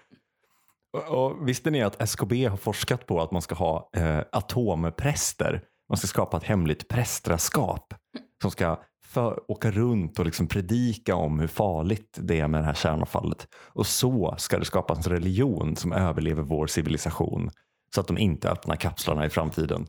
Och, 0.93 1.25
och 1.25 1.49
visste 1.49 1.71
ni 1.71 1.83
att 1.83 2.03
SKB 2.03 2.47
har 2.47 2.57
forskat 2.57 3.07
på 3.07 3.21
att 3.21 3.31
man 3.31 3.43
ska 3.43 3.55
ha 3.55 3.91
eh, 3.97 4.21
atompräster? 4.33 5.65
Man 5.89 5.99
ska 5.99 6.07
skapa 6.07 6.37
ett 6.37 6.43
hemligt 6.43 6.89
prästraskap 6.89 7.95
som 8.43 8.51
ska 8.51 8.81
för, 9.05 9.51
åka 9.51 9.71
runt 9.71 10.19
och 10.19 10.25
liksom 10.25 10.47
predika 10.47 11.15
om 11.15 11.41
hur 11.41 11.49
farligt 11.49 12.19
det 12.21 12.41
är 12.41 12.49
med 12.49 12.61
det 12.61 12.67
här 12.67 12.75
kärnavfallet. 12.75 13.49
Och 13.55 13.87
så 13.87 14.35
ska 14.39 14.59
det 14.59 14.65
skapas 14.65 15.07
en 15.07 15.13
religion 15.13 15.77
som 15.77 15.93
överlever 15.93 16.43
vår 16.43 16.67
civilisation 16.67 17.51
så 17.95 18.01
att 18.01 18.07
de 18.07 18.19
inte 18.19 18.51
öppnar 18.51 18.77
kapslarna 18.77 19.27
i 19.27 19.31
framtiden. 19.31 19.87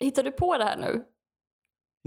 Hittar 0.00 0.22
du 0.22 0.32
på 0.32 0.58
det 0.58 0.64
här 0.64 0.76
nu? 0.76 1.04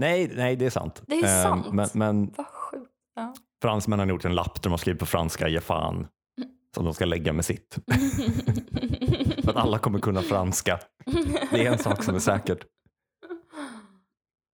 Nej, 0.02 0.30
nej 0.36 0.56
det 0.56 0.66
är 0.66 0.70
sant. 0.70 1.02
Det 1.06 1.14
är 1.20 1.24
Eh, 1.24 1.42
sant? 1.50 1.72
Men, 1.72 1.88
men 1.92 2.32
Vad 2.36 2.46
sjukt. 2.46 2.90
Ja. 3.16 3.34
fransmännen 3.62 4.08
har 4.08 4.14
gjort 4.14 4.24
en 4.24 4.34
lapp 4.34 4.54
där 4.54 4.62
de 4.62 4.70
har 4.70 4.78
skrivit 4.78 5.00
på 5.00 5.06
franska 5.06 5.48
ge 5.48 5.60
fan 5.60 6.06
som 6.74 6.84
de 6.84 6.94
ska 6.94 7.04
lägga 7.04 7.32
med 7.32 7.44
sitt. 7.44 7.78
För 9.44 9.50
att 9.50 9.56
alla 9.56 9.78
kommer 9.78 9.98
kunna 9.98 10.22
franska. 10.22 10.78
Det 11.50 11.66
är 11.66 11.72
en 11.72 11.78
sak 11.78 12.02
som 12.04 12.14
är 12.14 12.18
säkert. 12.18 12.64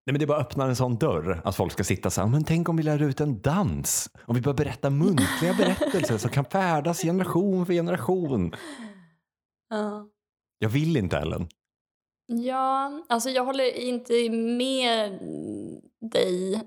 Nej, 0.05 0.13
men 0.13 0.19
det 0.19 0.27
bara 0.27 0.37
öppnar 0.39 0.69
en 0.69 0.75
sån 0.75 0.95
dörr 0.97 1.41
att 1.43 1.55
folk 1.55 1.71
ska 1.71 1.83
sitta 1.83 2.09
så 2.09 2.21
här, 2.21 2.27
men 2.27 2.43
tänk 2.43 2.69
om 2.69 2.77
vi 2.77 2.83
lär 2.83 3.01
ut 3.01 3.21
en 3.21 3.41
dans? 3.41 4.09
Om 4.25 4.35
vi 4.35 4.41
börjar 4.41 4.57
berätta 4.57 4.89
muntliga 4.89 5.53
berättelser 5.57 6.17
som 6.17 6.31
kan 6.31 6.45
färdas 6.45 7.01
generation 7.01 7.65
för 7.65 7.73
generation. 7.73 8.53
Ja. 9.69 10.07
Jag 10.59 10.69
vill 10.69 10.97
inte 10.97 11.17
Ellen. 11.17 11.47
Ja, 12.31 13.03
alltså 13.09 13.29
jag 13.29 13.45
håller 13.45 13.77
inte 13.77 14.29
med 14.29 15.19
dig. 16.01 16.53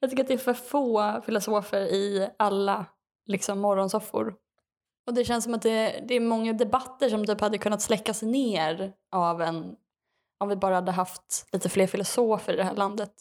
jag 0.00 0.10
tycker 0.10 0.22
att 0.22 0.28
det 0.28 0.34
är 0.34 0.38
för 0.38 0.54
få 0.54 1.20
filosofer 1.26 1.80
i 1.80 2.30
alla 2.38 2.86
liksom, 3.26 3.58
morgonsoffor. 3.58 4.34
Och 5.06 5.14
det 5.14 5.24
känns 5.24 5.44
som 5.44 5.54
att 5.54 5.62
det, 5.62 6.04
det 6.08 6.14
är 6.14 6.20
många 6.20 6.52
debatter 6.52 7.08
som 7.08 7.26
typ 7.26 7.40
hade 7.40 7.58
kunnat 7.58 7.82
släckas 7.82 8.22
ner 8.22 8.92
av 9.12 9.42
en 9.42 9.76
om 10.40 10.48
vi 10.48 10.56
bara 10.56 10.74
hade 10.74 10.92
haft 10.92 11.46
lite 11.52 11.68
fler 11.68 11.86
filosofer 11.86 12.52
i 12.52 12.56
det 12.56 12.64
här 12.64 12.76
landet. 12.76 13.12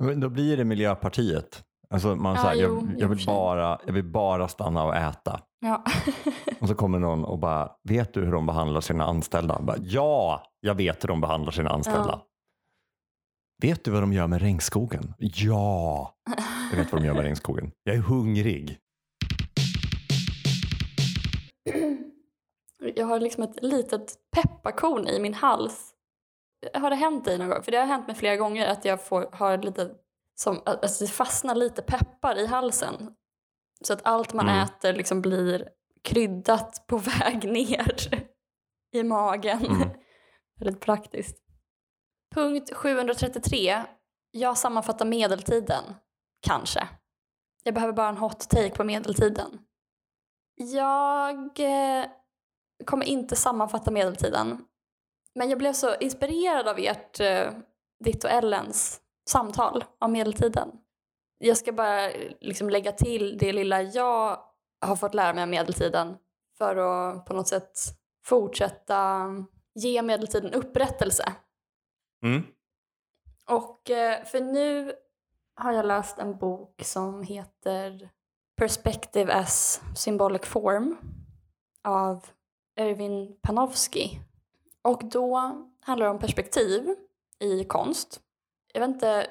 Men 0.00 0.20
då 0.20 0.28
blir 0.28 0.56
det 0.56 0.64
Miljöpartiet. 0.64 1.64
Alltså 1.90 2.14
man 2.16 2.34
Ja, 2.34 2.42
säger, 2.42 2.64
jo, 2.64 2.80
i 2.80 2.90
jag, 2.92 3.00
jag, 3.00 3.08
vill 3.08 3.26
bara, 3.26 3.78
jag 3.86 3.92
vill 3.92 4.04
bara 4.04 4.48
stanna 4.48 4.84
och 4.84 4.96
äta. 4.96 5.40
Ja. 5.60 5.84
Och 6.60 6.68
så 6.68 6.74
kommer 6.74 6.98
någon 6.98 7.24
och 7.24 7.38
bara, 7.38 7.72
vet 7.82 8.14
du 8.14 8.24
hur 8.24 8.32
de 8.32 8.46
behandlar 8.46 8.80
sina 8.80 9.04
anställda? 9.04 9.58
Bara, 9.62 9.76
ja, 9.80 10.42
jag 10.60 10.74
vet 10.74 11.04
hur 11.04 11.08
de 11.08 11.20
behandlar 11.20 11.52
sina 11.52 11.70
anställda. 11.70 12.08
Ja. 12.08 12.26
Vet 13.62 13.84
du 13.84 13.90
vad 13.90 14.02
de 14.02 14.12
gör 14.12 14.26
med 14.26 14.40
regnskogen? 14.40 15.14
Ja, 15.18 16.14
jag 16.70 16.78
vet 16.78 16.92
vad 16.92 17.02
de 17.02 17.06
gör 17.06 17.14
med 17.14 17.22
regnskogen. 17.22 17.70
Jag 17.84 17.96
är 17.96 18.00
hungrig. 18.00 18.78
Jag 22.96 23.06
har 23.06 23.20
liksom 23.20 23.42
ett 23.42 23.62
litet 23.62 24.14
pepparkorn 24.36 25.06
i 25.06 25.20
min 25.20 25.34
hals. 25.34 25.92
Har 26.74 26.90
det 26.90 26.96
hänt 26.96 27.24
dig 27.24 27.38
någon 27.38 27.48
gång? 27.48 27.62
För 27.62 27.72
det 27.72 27.78
har 27.78 27.86
hänt 27.86 28.06
mig 28.06 28.16
flera 28.16 28.36
gånger 28.36 28.66
att 28.66 28.84
jag 28.84 29.04
får, 29.04 29.28
har 29.32 29.58
lite, 29.58 29.90
som, 30.40 30.62
alltså 30.64 31.04
det 31.04 31.10
fastnar 31.10 31.54
lite 31.54 31.82
peppar 31.82 32.38
i 32.38 32.46
halsen. 32.46 33.14
Så 33.84 33.92
att 33.92 34.00
allt 34.06 34.32
man 34.32 34.48
Mm. 34.48 34.60
äter 34.62 34.92
liksom 34.92 35.22
blir 35.22 35.68
kryddat 36.04 36.84
på 36.86 36.96
väg 37.20 37.44
ner 37.52 38.26
i 38.92 39.02
magen. 39.02 39.66
Mm. 39.66 39.88
Väldigt 40.60 40.80
praktiskt. 40.80 41.38
Punkt 42.34 42.72
733. 42.74 43.82
Jag 44.30 44.58
sammanfattar 44.58 45.06
medeltiden. 45.06 45.84
Kanske. 46.46 46.88
Jag 47.62 47.74
behöver 47.74 47.92
bara 47.92 48.08
en 48.08 48.16
hot 48.16 48.48
take 48.50 48.70
på 48.70 48.84
medeltiden. 48.84 49.58
Jag 50.54 51.60
eh, 51.60 52.06
kommer 52.84 53.06
inte 53.06 53.36
sammanfatta 53.36 53.90
medeltiden. 53.90 54.64
Men 55.34 55.48
jag 55.50 55.58
blev 55.58 55.72
så 55.72 55.94
inspirerad 55.96 56.68
av 56.68 56.78
ert, 56.78 57.20
eh, 57.20 57.52
ditt 58.04 58.24
och 58.24 58.30
Ellens 58.30 59.00
samtal 59.28 59.84
om 59.98 60.12
medeltiden. 60.12 60.68
Jag 61.38 61.56
ska 61.56 61.72
bara 61.72 62.10
liksom 62.40 62.70
lägga 62.70 62.92
till 62.92 63.38
det 63.38 63.52
lilla 63.52 63.82
jag 63.82 64.38
har 64.80 64.96
fått 64.96 65.14
lära 65.14 65.34
mig 65.34 65.44
om 65.44 65.50
medeltiden 65.50 66.16
för 66.58 66.76
att 66.76 67.26
på 67.26 67.34
något 67.34 67.48
sätt 67.48 67.78
fortsätta 68.24 69.26
ge 69.74 70.02
medeltiden 70.02 70.54
upprättelse. 70.54 71.32
Mm. 72.22 72.42
Och 73.50 73.90
eh, 73.90 74.24
för 74.24 74.40
nu 74.40 74.92
har 75.54 75.72
jag 75.72 75.86
läst 75.86 76.18
en 76.18 76.38
bok 76.38 76.82
som 76.84 77.22
heter 77.22 78.10
Perspective 78.56 79.32
as 79.32 79.80
Symbolic 79.96 80.42
Form 80.42 80.96
av 81.84 82.26
Erwin 82.76 83.36
Panofsky. 83.42 84.10
Och 84.82 85.04
då 85.04 85.36
handlar 85.80 86.06
det 86.06 86.10
om 86.10 86.18
perspektiv 86.18 86.94
i 87.38 87.64
konst. 87.64 88.20
Jag 88.76 88.80
vet 88.80 88.94
inte 88.94 89.26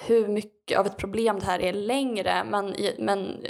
hur 0.00 0.28
mycket 0.28 0.78
av 0.78 0.86
ett 0.86 0.96
problem 0.96 1.38
det 1.38 1.46
här 1.46 1.60
är 1.60 1.72
längre 1.72 2.44
men, 2.44 2.76
men 2.98 3.46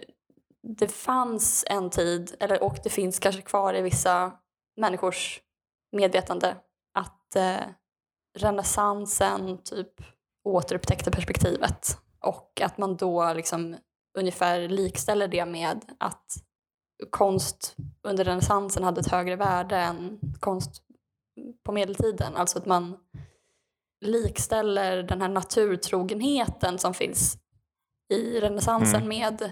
det 0.62 0.88
fanns 0.88 1.64
en 1.70 1.90
tid, 1.90 2.36
eller, 2.40 2.62
och 2.62 2.78
det 2.84 2.90
finns 2.90 3.18
kanske 3.18 3.42
kvar 3.42 3.74
i 3.74 3.82
vissa 3.82 4.32
människors 4.76 5.40
medvetande 5.92 6.56
att 6.94 7.36
eh, 7.36 7.60
renässansen 8.38 9.58
typ 9.62 9.92
återupptäckte 10.44 11.10
perspektivet 11.10 11.98
och 12.20 12.60
att 12.60 12.78
man 12.78 12.96
då 12.96 13.32
liksom 13.34 13.76
ungefär 14.18 14.68
likställer 14.68 15.28
det 15.28 15.46
med 15.46 15.84
att 15.98 16.32
konst 17.10 17.76
under 18.02 18.24
renässansen 18.24 18.84
hade 18.84 19.00
ett 19.00 19.10
högre 19.10 19.36
värde 19.36 19.76
än 19.76 20.20
konst 20.40 20.82
på 21.64 21.72
medeltiden. 21.72 22.36
Alltså 22.36 22.58
att 22.58 22.66
man 22.66 22.96
likställer 24.04 25.02
den 25.02 25.20
här 25.20 25.28
naturtrogenheten 25.28 26.78
som 26.78 26.94
finns 26.94 27.38
i 28.14 28.40
renässansen 28.40 29.02
Mm. 29.02 29.08
med 29.08 29.42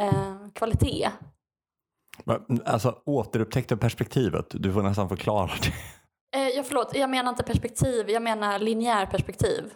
eh, 0.00 0.34
kvalitet. 0.54 1.10
Men, 2.24 2.62
Alltså 2.64 3.02
återupptäckta 3.04 3.76
perspektivet, 3.76 4.46
du 4.50 4.72
får 4.72 4.82
nästan 4.82 5.08
förklara 5.08 5.50
det. 5.62 5.72
Eh, 6.38 6.48
ja, 6.48 6.62
förlåt, 6.62 6.90
jag 6.94 7.10
menar 7.10 7.30
inte 7.30 7.42
perspektiv, 7.42 8.10
jag 8.10 8.22
menar 8.22 8.58
linjär 8.58 9.06
perspektiv. 9.06 9.72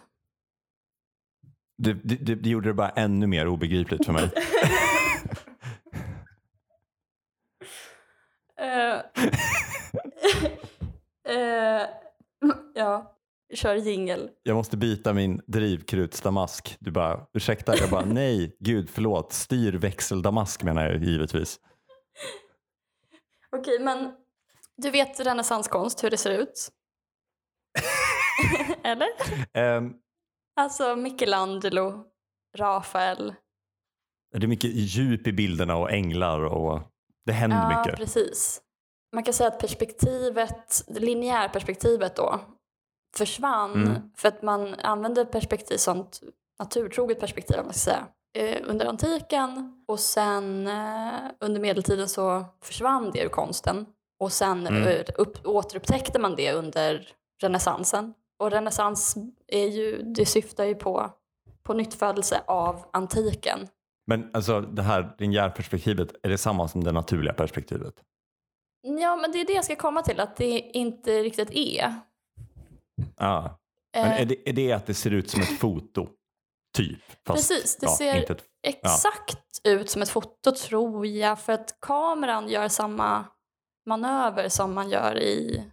Det, 1.77 1.93
det, 1.93 2.15
det 2.15 2.35
det 2.35 2.49
gjorde 2.49 2.69
det 2.69 2.73
bara 2.73 2.89
ännu 2.89 3.27
mer 3.27 3.47
obegripligt 3.47 4.05
för 4.05 4.13
mig. 4.13 4.31
Eh, 8.57 8.95
eh, 11.35 11.87
ja, 12.73 13.12
kör 13.55 13.75
jingel. 13.75 14.29
Jag 14.43 14.55
måste 14.55 14.77
byta 14.77 15.13
min 15.13 15.41
drivkrutsdamask. 15.47 16.77
Du 16.79 16.91
bara, 16.91 17.25
ursäkta? 17.33 17.77
Jag 17.77 17.89
bara, 17.89 18.05
nej, 18.05 18.57
gud, 18.59 18.89
förlåt. 18.89 19.33
Styrväxeldamask 19.33 20.63
menar 20.63 20.85
jag 20.85 21.03
givetvis. 21.03 21.59
Okej, 23.55 23.79
men 23.79 24.11
du 24.77 24.89
vet 24.91 25.19
renässanskonst, 25.19 26.03
hur 26.03 26.09
det 26.09 26.17
ser 26.17 26.31
ut? 26.39 26.69
Eller? 28.83 29.07
Ehm, 29.53 29.93
Alltså 30.55 30.95
Michelangelo 30.95 32.05
Rafael. 32.57 33.35
Det 34.37 34.43
är 34.45 34.47
mycket 34.47 34.69
djup 34.73 35.27
i 35.27 35.33
bilderna 35.33 35.75
och 35.77 35.91
änglar 35.91 36.43
och 36.45 36.81
det 37.25 37.31
händer 37.31 37.57
Ja, 37.71 37.79
mycket. 37.79 37.95
precis. 37.99 38.61
Man 39.15 39.23
kan 39.23 39.33
säga 39.33 39.47
att 39.49 39.59
perspektivet, 39.59 40.83
linjärperspektivet 40.87 42.15
då, 42.15 42.39
försvann 43.17 43.71
Mm. 43.87 44.01
för 44.15 44.27
att 44.27 44.41
man 44.41 44.75
använde 44.79 45.25
perspektiv, 45.25 45.77
sånt 45.77 46.21
naturtroget 46.59 47.19
perspektiv 47.19 47.57
om 47.59 47.65
man 47.65 47.73
ska 47.73 47.91
säga, 47.91 48.07
eh, 48.37 48.61
under 48.69 48.85
antiken 48.85 49.83
och 49.87 49.99
sen 49.99 50.67
eh, 50.67 51.13
under 51.39 51.61
medeltiden 51.61 52.09
så 52.09 52.45
försvann 52.61 53.11
det 53.11 53.23
ur 53.23 53.29
konsten 53.29 53.85
och 54.19 54.31
sen 54.31 54.67
Mm. 54.67 55.03
upp, 55.17 55.45
återupptäckte 55.45 56.19
man 56.19 56.35
det 56.35 56.53
under 56.53 57.07
renässansen. 57.41 58.13
Och 58.39 58.51
renässans 58.51 59.15
är 59.47 59.67
ju, 59.67 60.01
det 60.03 60.25
syftar 60.25 60.63
ju 60.65 60.75
på, 60.75 61.11
på 61.63 61.73
nyttfödelse 61.73 62.41
av 62.47 62.85
antiken. 62.93 63.67
Men 64.07 64.29
alltså 64.33 64.61
det 64.61 64.81
här 64.81 65.15
linjärperspektivet, 65.19 66.15
är 66.23 66.29
det 66.29 66.37
samma 66.37 66.67
som 66.67 66.83
det 66.83 66.91
naturliga 66.91 67.33
perspektivet? 67.33 67.93
Ja, 68.81 69.15
men 69.15 69.31
det 69.31 69.41
är 69.41 69.45
det 69.45 69.53
jag 69.53 69.65
ska 69.65 69.75
komma 69.75 70.01
till, 70.01 70.19
att 70.19 70.35
det 70.35 70.59
inte 70.59 71.23
riktigt 71.23 71.51
är. 71.51 71.93
Ja. 73.17 73.59
Men 73.93 74.11
Eh, 74.11 74.21
är 74.21 74.25
det, 74.25 74.49
är 74.49 74.53
det 74.53 74.71
att 74.71 74.85
det 74.85 74.93
ser 74.93 75.11
ut 75.11 75.29
som 75.29 75.41
ett 75.41 75.59
foto? 75.59 76.07
Typ? 76.77 76.99
Fast, 77.27 77.49
Precis, 77.49 77.77
det 77.77 77.85
ja, 77.85 77.95
ser 77.97 78.31
ett, 78.31 78.43
exakt 78.63 79.61
ut 79.63 79.89
som 79.89 80.01
ett 80.01 80.09
foto 80.09 80.51
tror 80.55 81.07
jag 81.07 81.39
för 81.39 81.53
att 81.53 81.77
kameran 81.81 82.49
gör 82.49 82.67
samma 82.67 83.25
manöver 83.85 84.49
som 84.49 84.73
man 84.73 84.89
gör 84.89 85.19
i 85.19 85.63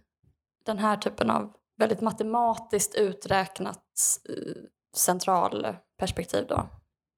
den 0.65 0.77
här 0.77 0.97
typen 0.97 1.29
av 1.29 1.53
väldigt 1.77 2.01
matematiskt 2.01 2.95
uträknat 2.95 3.83
eh, 4.29 4.61
centralperspektiv 4.97 6.45
då. 6.49 6.69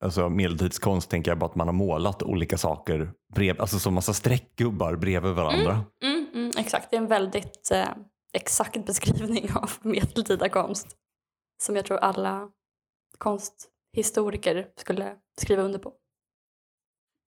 alltså 0.03 0.29
medeltidskonst 0.29 1.09
tänker 1.09 1.31
jag 1.31 1.39
bara 1.39 1.49
att 1.49 1.55
man 1.55 1.67
har 1.67 1.73
målat 1.73 2.23
olika 2.23 2.57
saker, 2.57 3.13
brev, 3.33 3.61
alltså 3.61 3.79
som 3.79 3.93
massa 3.93 4.13
streckgubbar 4.13 4.95
bredvid 4.95 5.33
varandra. 5.33 5.85
Mm, 6.03 6.27
mm, 6.33 6.51
exakt, 6.57 6.91
det 6.91 6.95
är 6.95 7.01
en 7.01 7.07
väldigt 7.07 7.71
eh, 7.71 7.87
exakt 8.33 8.85
beskrivning 8.85 9.49
av 9.55 9.71
medeltida 9.81 10.49
konst 10.49 10.87
som 11.63 11.75
jag 11.75 11.85
tror 11.85 11.97
alla 11.97 12.49
konsthistoriker 13.17 14.71
skulle 14.75 15.15
skriva 15.41 15.63
under 15.63 15.79
på. 15.79 15.93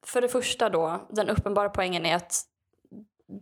För 0.07 0.21
det 0.21 0.29
första 0.29 0.69
då, 0.69 1.07
den 1.11 1.29
uppenbara 1.29 1.69
poängen 1.69 2.07
är 2.07 2.17
att 2.17 2.43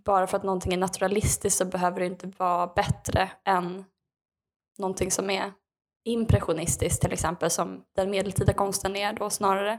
bara 0.05 0.27
för 0.27 0.37
att 0.37 0.43
någonting 0.43 0.73
är 0.73 0.77
naturalistiskt 0.79 1.59
så 1.59 1.65
behöver 1.65 2.01
det 2.01 2.07
inte 2.07 2.27
vara 2.27 2.67
bättre 2.67 3.31
än 3.45 3.85
någonting 4.79 5.11
som 5.11 5.31
är 5.31 5.53
impressionistiskt 6.05 7.03
till 7.03 7.13
exempel 7.13 7.51
som 7.51 7.85
den 7.97 8.11
medeltida 8.11 8.53
konsten 8.53 8.97
är 8.97 9.13
då 9.13 9.31
snarare. 9.31 9.79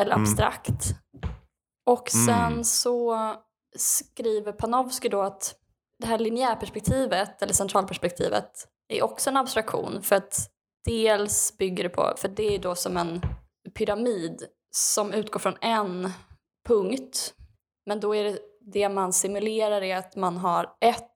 Eller 0.00 0.12
Mm. 0.14 0.22
abstrakt. 0.22 0.94
Och 1.86 2.08
sen 2.10 2.52
Mm. 2.52 2.64
så 2.64 3.16
skriver 3.76 4.52
Panofsky 4.52 5.08
då 5.08 5.22
att 5.22 5.54
det 6.02 6.08
här 6.08 6.18
linjärperspektivet 6.18 7.42
eller 7.42 7.52
centralperspektivet 7.52 8.68
är 8.88 9.02
också 9.02 9.30
en 9.30 9.36
abstraktion 9.36 10.02
för 10.02 10.16
att 10.16 10.50
dels 10.84 11.58
bygger 11.58 11.84
det 11.84 11.90
på, 11.90 12.14
för 12.16 12.28
det 12.28 12.54
är 12.54 12.58
då 12.58 12.74
som 12.74 12.96
en 12.96 13.20
pyramid 13.74 14.42
som 14.70 15.12
utgår 15.12 15.40
från 15.40 15.56
en 15.60 16.12
punkt 16.68 17.34
men 17.86 18.00
då 18.00 18.14
är 18.14 18.24
det 18.24 18.38
det 18.64 18.88
man 18.88 19.12
simulerar 19.12 19.82
är 19.82 19.96
att 19.96 20.16
man 20.16 20.36
har 20.36 20.70
ett 20.80 21.08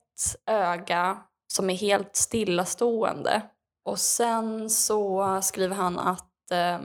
öga 0.46 1.18
som 1.52 1.70
är 1.70 1.74
helt 1.74 2.16
stillastående. 2.16 3.42
Och 3.84 3.98
sen 3.98 4.70
så 4.70 5.38
skriver 5.42 5.74
han 5.74 5.98
att 5.98 6.50
eh, 6.50 6.78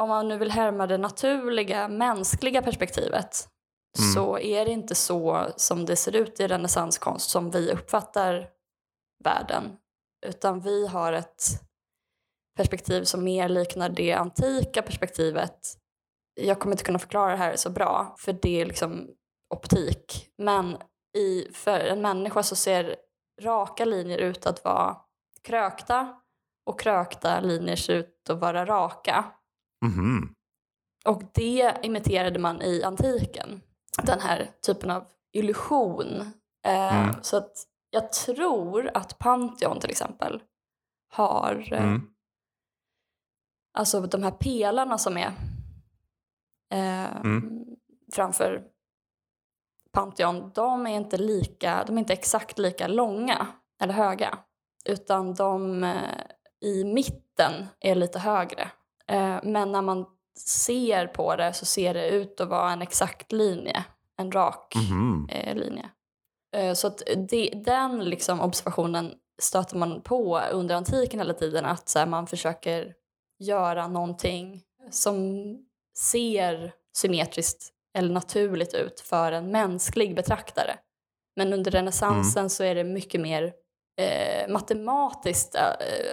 om 0.00 0.08
man 0.08 0.28
nu 0.28 0.38
vill 0.38 0.50
härma 0.50 0.86
det 0.86 0.98
naturliga 0.98 1.88
mänskliga 1.88 2.62
perspektivet 2.62 3.48
Mm. 3.98 4.12
så 4.12 4.38
är 4.38 4.64
det 4.64 4.70
inte 4.70 4.94
så 4.94 5.46
som 5.56 5.84
det 5.84 5.96
ser 5.96 6.16
ut 6.16 6.40
i 6.40 6.46
renässanskonst 6.46 7.30
som 7.30 7.50
vi 7.50 7.72
uppfattar 7.72 8.48
världen. 9.24 9.76
Utan 10.26 10.60
vi 10.60 10.86
har 10.86 11.12
ett 11.12 11.42
perspektiv 12.56 13.04
som 13.04 13.24
mer 13.24 13.48
liknar 13.48 13.88
det 13.88 14.12
antika 14.12 14.82
perspektivet. 14.82 15.58
Jag 16.40 16.60
kommer 16.60 16.74
inte 16.74 16.84
kunna 16.84 16.98
förklara 16.98 17.30
det 17.30 17.36
här 17.36 17.56
så 17.56 17.70
bra 17.70 18.16
för 18.18 18.32
det 18.32 18.60
är 18.60 18.66
liksom 18.66 19.10
optik. 19.54 20.28
Men 20.38 20.76
i, 21.16 21.48
för 21.52 21.80
en 21.80 22.02
människa 22.02 22.42
så 22.42 22.56
ser 22.56 22.96
raka 23.42 23.84
linjer 23.84 24.18
ut 24.18 24.46
att 24.46 24.64
vara 24.64 24.96
krökta 25.42 26.20
och 26.66 26.80
krökta 26.80 27.40
linjer 27.40 27.76
ser 27.76 27.94
ut 27.94 28.30
att 28.30 28.38
vara 28.38 28.66
raka. 28.66 29.24
Mhm. 29.84 30.34
Och 31.04 31.22
det 31.34 31.74
imiterade 31.82 32.38
man 32.38 32.62
i 32.62 32.82
antiken. 32.82 33.62
Den 34.02 34.20
här 34.20 34.50
typen 34.66 34.90
av 34.90 35.04
illusion. 35.32 36.20
Eh, 36.66 36.96
Mm. 37.02 37.14
Så 37.22 37.36
att 37.36 37.52
jag 37.90 38.12
tror 38.12 38.90
att 38.94 39.18
Pantheon 39.18 39.80
till 39.80 39.90
exempel 39.90 40.42
har 41.08 41.68
eh, 41.72 41.82
Mm. 41.84 42.02
alltså 43.78 44.00
de 44.00 44.22
här 44.22 44.30
pelarna 44.30 44.98
som 44.98 45.16
är 45.16 45.32
eh, 46.72 47.16
Mm. 47.16 47.64
framför 48.12 48.64
Pantheon, 49.92 50.50
de 50.54 50.86
är 50.86 50.96
inte 50.96 51.18
lika, 51.18 51.84
de 51.86 51.96
är 51.96 51.98
inte 51.98 52.12
exakt 52.12 52.58
lika 52.58 52.88
långa 52.88 53.46
eller 53.80 53.94
höga. 53.94 54.38
Utan 54.84 55.34
de 55.34 55.84
eh, 55.84 56.20
i 56.60 56.84
mitten 56.84 57.66
är 57.80 57.94
lite 57.94 58.18
högre. 58.18 58.70
Eh, 59.06 59.38
men 59.42 59.72
när 59.72 59.82
man 59.82 60.06
ser 60.38 61.06
på 61.06 61.36
det 61.36 61.52
så 61.52 61.64
ser 61.66 61.94
det 61.94 62.08
ut 62.08 62.40
att 62.40 62.48
vara 62.48 62.72
en 62.72 62.82
exakt 62.82 63.32
linje. 63.32 63.84
En 64.18 64.32
rak 64.32 64.74
Mhm. 64.74 65.28
eh, 65.30 65.54
linje. 65.54 65.90
Eh, 66.56 66.72
så 66.74 66.86
att 66.86 67.02
det, 67.28 67.50
den 67.64 68.04
liksom 68.04 68.40
observationen 68.40 69.14
stöter 69.42 69.76
man 69.76 70.00
på 70.02 70.40
under 70.52 70.74
antiken 70.74 71.20
hela 71.20 71.34
tiden. 71.34 71.64
Att 71.64 71.88
så 71.88 71.98
här, 71.98 72.06
man 72.06 72.26
försöker 72.26 72.94
göra 73.38 73.88
någonting 73.88 74.62
som 74.90 75.26
ser 75.98 76.72
symmetriskt 76.96 77.68
eller 77.98 78.12
naturligt 78.14 78.74
ut 78.74 79.00
för 79.00 79.32
en 79.32 79.50
mänsklig 79.50 80.16
betraktare. 80.16 80.78
Men 81.36 81.52
under 81.52 81.70
renässansen 81.70 82.50
så 82.50 82.64
är 82.64 82.74
det 82.74 82.84
mycket 82.84 83.20
mer 83.20 83.52
eh, 84.00 84.48
matematiskt. 84.52 85.54
Eh, 85.54 85.62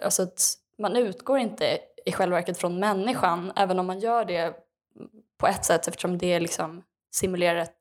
alltså 0.05 0.23
att 0.23 0.41
man 0.77 0.95
utgår 0.95 1.39
inte 1.39 1.79
i 2.06 2.12
själva 2.12 2.36
verket 2.36 2.58
från 2.58 2.80
människan, 2.80 3.52
även 3.56 3.80
om 3.80 3.86
man 3.86 4.00
gör 4.00 4.26
det 4.26 4.56
på 5.38 5.48
ett 5.48 5.66
sätt 5.66 5.88
eftersom 5.88 6.18
det 6.18 6.39
liksom 6.39 6.84
simulerar 7.16 7.60
ett, 7.60 7.80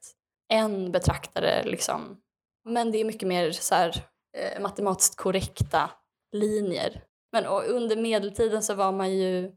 en 0.49 0.93
betraktare. 0.93 1.63
Liksom. 1.63 2.21
Men 2.65 2.93
det 2.93 2.99
är 2.99 3.05
mycket 3.05 3.29
mer 3.29 3.51
så 3.51 3.75
här, 3.75 4.05
eh, 4.37 4.63
matematiskt 4.63 5.17
korrekta 5.17 5.91
linjer. 6.33 7.03
Men 7.33 7.47
och 7.47 7.65
under 7.69 7.97
medeltiden 7.97 8.63
så 8.63 8.75
var 8.75 8.93
man 8.93 9.13
ju, 9.13 9.53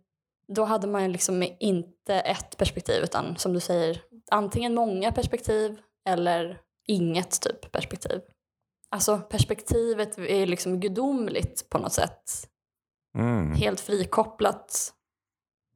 då 0.47 0.63
hade 0.63 0.87
man 0.87 1.03
ju 1.03 1.07
liksom 1.07 1.43
inte 1.59 2.19
ett 2.19 2.57
perspektiv 2.57 3.03
utan 3.03 3.37
som 3.37 3.53
du 3.53 3.59
säger, 3.59 4.01
antingen 4.31 4.73
många 4.73 5.11
perspektiv 5.11 5.81
eller 6.09 6.61
inget 6.87 7.41
typ 7.41 7.71
perspektiv. 7.71 8.21
Alltså 8.89 9.17
perspektivet 9.17 10.17
är 10.17 10.45
liksom 10.45 10.79
gudomligt 10.79 11.69
på 11.69 11.77
något 11.77 11.93
sätt. 11.93 12.49
Mm. 13.15 13.53
Helt 13.53 13.79
frikopplat 13.79 14.93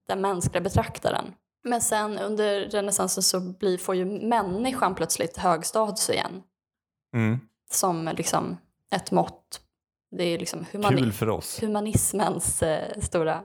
den 0.08 0.21
mänskliga 0.21 0.62
betraktaren. 0.62 1.25
Men 1.63 1.82
sen 1.82 2.17
under 2.19 2.60
renässansen 2.69 3.23
så 3.23 3.39
blir, 3.39 3.78
får 3.78 3.95
ju 3.95 4.06
människan 4.06 4.95
plötsligt 4.95 5.38
hög 5.38 5.65
status 5.65 6.10
igen. 6.10 6.41
Mm. 7.15 7.39
Som 7.71 8.10
liksom 8.17 8.58
ett 8.95 9.12
mått. 9.12 9.62
Det 10.12 10.23
är 10.23 10.39
liksom 10.39 10.65
humani- 10.71 10.97
Kul 10.97 11.12
för 11.13 11.30
oss. 11.30 11.63
humanismens 11.63 12.63
eh, 12.63 12.99
stora 13.02 13.34
Heja 13.34 13.43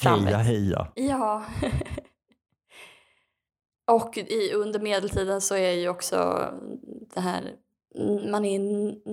framväxt. 0.00 0.36
heja. 0.46 0.92
Ja. 0.94 1.44
och 3.90 4.18
i, 4.18 4.52
under 4.52 4.80
medeltiden 4.80 5.40
så 5.40 5.54
är 5.54 5.70
ju 5.72 5.88
också 5.88 6.48
det 7.14 7.20
här, 7.20 7.52
man 8.30 8.44
är 8.44 8.58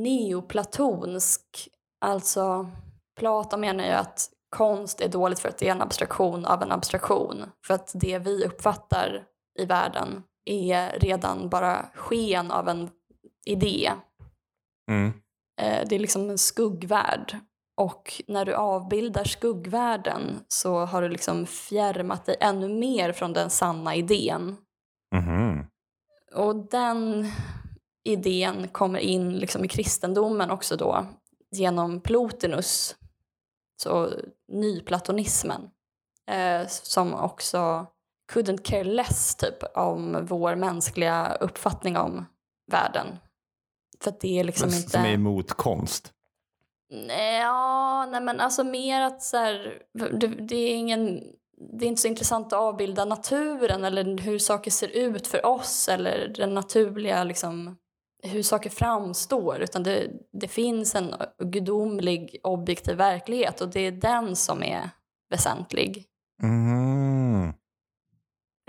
neoplatonsk. 0.02 1.70
Alltså 2.00 2.70
Platon 3.19 3.62
menar 3.62 3.84
ju 3.84 3.91
att 3.91 4.29
konst 4.49 5.01
är 5.01 5.10
dåligt 5.10 5.39
för 5.39 5.49
att 5.49 5.58
det 5.58 5.67
är 5.67 5.71
en 5.71 5.82
abstraktion 5.82 6.45
av 6.45 6.62
en 6.63 6.71
abstraktion. 6.71 7.45
För 7.67 7.73
att 7.73 7.91
det 7.93 8.19
vi 8.19 8.45
uppfattar 8.45 9.23
i 9.60 9.65
världen 9.65 10.23
är 10.45 10.99
redan 10.99 11.49
bara 11.49 11.86
sken 11.95 12.51
av 12.51 12.69
en 12.69 12.89
idé. 13.45 13.91
Mm. 14.91 15.13
Eh, 15.62 15.88
Det 15.88 15.95
är 15.95 15.99
liksom 15.99 16.29
en 16.29 16.38
skuggvärld. 16.38 17.38
Och 17.77 18.21
när 18.27 18.45
du 18.45 18.53
avbildar 18.53 19.23
skuggvärlden 19.23 20.39
så 20.47 20.86
har 20.86 21.01
du 21.01 21.10
liksom 21.10 21.45
fjärmat 21.45 22.25
dig 22.25 22.36
ännu 22.39 22.69
mer 22.69 23.12
från 23.12 23.34
den 23.34 23.49
sanna 23.49 23.95
idén. 23.95 24.58
Mhm. 25.15 25.65
Och 26.36 26.55
den 26.55 27.32
idén 28.03 28.67
kommer 28.67 28.99
in 28.99 29.38
liksom 29.38 29.65
i 29.65 29.67
kristendomen 29.67 30.51
också 30.51 30.75
då 30.75 31.05
genom 31.51 32.01
Plotinus, 32.01 32.95
så 33.82 34.13
nyplatonismen. 34.48 35.70
eh, 36.32 36.68
som 36.68 37.13
också 37.13 37.86
couldn't 38.34 38.63
care 38.63 38.84
less 38.84 39.36
typ 39.36 39.63
om 39.76 40.26
vår 40.26 40.56
mänskliga 40.56 41.38
uppfattning 41.39 41.98
om 41.98 42.26
världen. 42.72 43.08
För 44.00 44.13
det 44.22 44.39
är 44.39 44.44
liksom 44.44 44.70
Men 44.70 44.78
inte... 44.78 44.89
Som 44.89 45.06
är 45.06 45.13
emot 45.13 45.54
konst. 45.54 46.13
Nej, 46.92 47.39
ja, 47.39 48.06
nej 48.06 48.22
men 48.22 48.39
alltså 48.39 48.63
mer 48.63 49.02
att 49.02 49.24
så 49.24 49.38
här, 49.38 49.82
det, 49.94 50.28
det 50.28 50.56
är 50.56 50.76
ingen 50.76 51.24
det 51.72 51.86
är 51.86 51.89
inte 51.89 52.02
så 52.02 52.08
intressant 52.08 52.48
att 52.48 52.60
avbilda 52.60 53.06
naturen 53.06 53.84
eller 53.84 54.18
hur 54.18 54.39
saker 54.39 54.72
ser 54.72 54.88
ut 54.88 55.28
för 55.28 55.46
oss 55.46 55.89
eller 55.89 56.34
den 56.38 56.54
naturliga 56.54 57.24
liksom, 57.24 57.78
hur 58.23 58.43
saker 58.43 58.69
framstår 58.69 59.60
utan 59.60 59.84
det, 59.84 60.12
det 60.32 60.47
finns 60.47 60.95
en 60.95 61.13
gudomlig 61.43 62.39
objektiv 62.43 62.97
verklighet 62.97 63.62
och 63.62 63.69
det 63.69 63.79
är 63.79 63.91
den 63.91 64.36
som 64.36 64.63
är 64.63 64.89
väsentlig. 65.29 66.05
Mm. 66.43 67.53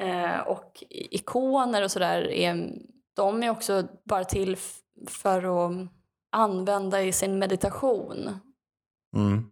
Eh, 0.00 0.40
och 0.40 0.84
ikoner 0.90 1.82
och 1.84 1.90
sådär 1.90 2.30
är, 2.30 2.72
de 3.16 3.42
är 3.42 3.50
också 3.50 3.88
bara 4.04 4.24
till 4.24 4.56
för 5.08 5.66
att 5.66 5.88
använda 6.32 7.02
i 7.02 7.12
sin 7.12 7.38
meditation. 7.38 8.30
Mm. 9.16 9.50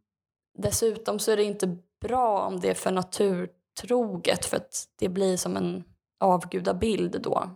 Dessutom 0.58 1.18
så 1.18 1.30
är 1.30 1.36
det 1.36 1.44
inte 1.44 1.76
bra 2.00 2.42
om 2.42 2.60
det 2.60 2.70
är 2.70 2.74
för 2.74 2.90
naturtroget 2.92 4.44
för 4.44 4.56
att 4.56 4.88
det 4.98 5.08
blir 5.08 5.36
som 5.36 5.56
en 5.56 5.84
avgudabild 6.20 7.22
då. 7.22 7.50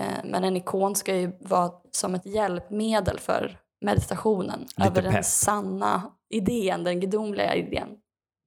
Eh, 0.00 0.06
men 0.24 0.44
en 0.44 0.56
ikon 0.56 0.94
ska 0.94 1.16
ju 1.16 1.32
vara 1.40 1.70
som 1.92 2.14
ett 2.14 2.26
hjälpmedel 2.26 3.18
för 3.18 3.58
meditationen 3.84 4.60
Lite 4.76 4.90
över 4.90 5.02
den 5.02 5.12
pepp. 5.12 5.24
sanna 5.24 6.02
idén, 6.30 6.84
den 6.84 7.00
gudomliga 7.00 7.54
idén. 7.54 7.88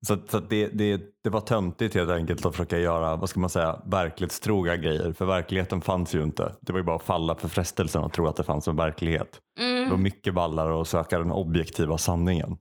Så, 0.07 0.17
så 0.29 0.39
det, 0.39 0.67
det, 0.67 1.01
det 1.23 1.29
var 1.29 1.41
töntigt 1.41 1.95
helt 1.95 2.09
enkelt 2.09 2.45
att 2.45 2.55
försöka 2.55 2.79
göra, 2.79 3.15
vad 3.15 3.29
ska 3.29 3.39
man 3.39 3.49
säga, 3.49 3.81
verklighetstroga 3.85 4.75
grejer. 4.75 5.13
För 5.13 5.25
verkligheten 5.25 5.81
fanns 5.81 6.15
ju 6.15 6.23
inte. 6.23 6.55
Det 6.61 6.71
var 6.71 6.79
ju 6.79 6.85
bara 6.85 6.95
att 6.95 7.03
falla 7.03 7.35
för 7.35 7.47
frestelsen 7.47 8.03
att 8.03 8.13
tro 8.13 8.27
att 8.27 8.35
det 8.35 8.43
fanns 8.43 8.67
en 8.67 8.75
verklighet. 8.75 9.39
Det 9.57 9.89
var 9.89 9.97
mycket 9.97 10.33
ballare 10.33 10.81
att 10.81 10.87
söka 10.87 11.19
den 11.19 11.31
objektiva 11.31 11.97
sanningen. 11.97 12.57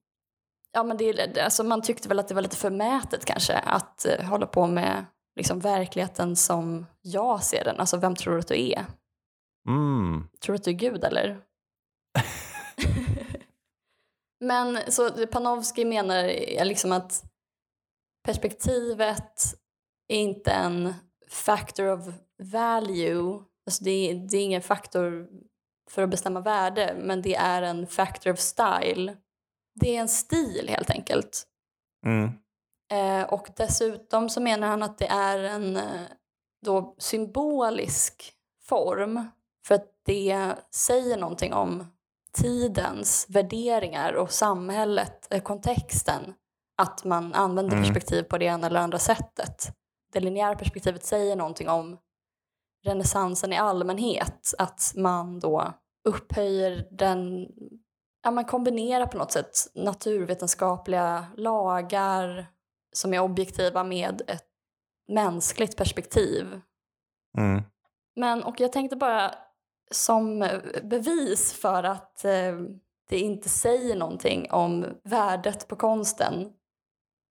Ja, 0.73 0.83
men 0.83 0.97
det, 0.97 1.39
alltså 1.45 1.65
man 1.65 1.83
tyckte 1.83 2.09
väl 2.09 2.19
att 2.19 2.29
det 2.29 2.35
var 2.35 2.43
lite 2.43 2.57
förmätet 2.57 3.25
kanske 3.25 3.59
att 3.59 4.07
eh, 4.07 4.25
hålla 4.25 4.47
på 4.47 4.67
med 4.67 5.05
liksom, 5.39 5.61
verkligheten 5.61 6.37
som 6.37 6.87
jag 7.03 7.43
ser 7.43 7.65
den. 7.65 7.81
Alltså 7.81 7.97
vem 7.97 8.15
tror 8.15 8.33
du 8.33 8.41
att 8.41 8.49
du 8.49 8.71
är? 8.71 8.87
Mm. 9.69 10.29
Tror 10.41 10.53
du 10.53 10.57
att 10.57 10.65
du 10.65 10.71
är 10.71 10.75
Gud 10.75 11.05
eller? 11.05 11.41
Men 14.41 14.79
så 14.89 15.27
Panofsky 15.27 15.85
menar 15.85 16.25
liksom 16.65 16.93
att 16.93 17.25
perspektivet 18.25 19.43
är 20.09 20.19
inte 20.19 20.51
en 20.51 20.95
factor 21.29 21.87
of 21.87 22.15
value. 22.43 23.43
Alltså 23.67 23.85
det, 23.85 23.91
är, 23.91 24.15
det 24.15 24.37
är 24.37 24.45
ingen 24.45 24.63
faktor 24.63 25.29
för 25.91 26.03
att 26.03 26.11
bestämma 26.11 26.41
värde, 26.41 26.97
men 26.99 27.23
det 27.23 27.35
är 27.35 27.63
en 27.63 27.87
factor 27.87 28.33
of 28.33 28.39
style. 28.39 29.17
Det 29.81 29.97
är 29.97 30.01
en 30.01 30.09
stil 30.09 30.67
helt 30.69 30.91
enkelt. 30.91 31.47
Mm. 32.07 32.31
Eh, 32.91 33.23
och 33.23 33.49
dessutom 33.57 34.31
så 34.31 34.41
menar 34.41 34.69
han 34.69 34.83
att 34.83 34.99
det 34.99 35.07
är 35.07 35.39
en 35.39 35.77
eh, 35.77 36.01
då 36.65 36.95
symbolisk 36.99 38.33
form 38.63 39.29
för 39.67 39.75
att 39.75 39.87
det 40.05 40.55
säger 40.71 41.17
någonting 41.17 41.53
om 41.55 41.87
tidens 42.33 43.27
värderingar 43.29 44.13
och 44.13 44.31
samhället, 44.33 45.27
eh, 45.31 45.43
kontexten. 45.43 46.35
Att 46.77 47.05
man 47.05 47.35
använder 47.35 47.77
Mm. 47.77 47.85
perspektiv 47.85 48.23
på 48.23 48.39
det 48.39 48.45
ena 48.45 48.67
eller 48.67 48.81
andra 48.81 48.99
sättet. 48.99 49.73
Det 50.13 50.21
linjära 50.21 50.55
perspektivet 50.57 51.05
säger 51.05 51.37
någonting 51.37 51.69
om 51.69 51.99
renässansen 52.85 53.53
i 53.53 53.57
allmänhet. 53.57 54.55
Att 54.59 54.93
man 54.97 55.41
då 55.41 55.73
upphöjer 56.05 56.87
den, 56.91 57.49
ja 58.25 58.31
man 58.31 58.45
kombinerar 58.45 59.07
på 59.07 59.19
något 59.19 59.33
sätt 59.33 59.51
naturvetenskapliga 59.75 61.27
lagar 61.37 62.47
som 62.99 63.15
är 63.15 63.21
objektiva 63.21 63.85
med 63.85 64.23
ett 64.27 64.47
mänskligt 65.09 65.77
perspektiv. 65.77 66.61
Mm. 67.39 67.63
Men, 68.17 68.43
och 68.43 68.61
jag 68.61 68.73
tänkte 68.73 68.97
bara 68.97 69.35
som 69.91 70.49
bevis 70.83 71.53
för 71.53 71.83
att 71.83 72.25
eh, 72.25 72.55
det 73.09 73.19
inte 73.19 73.49
säger 73.49 73.97
någonting 73.97 74.51
om 74.51 74.87
värdet 75.05 75.69
på 75.69 75.77
konsten, 75.77 76.53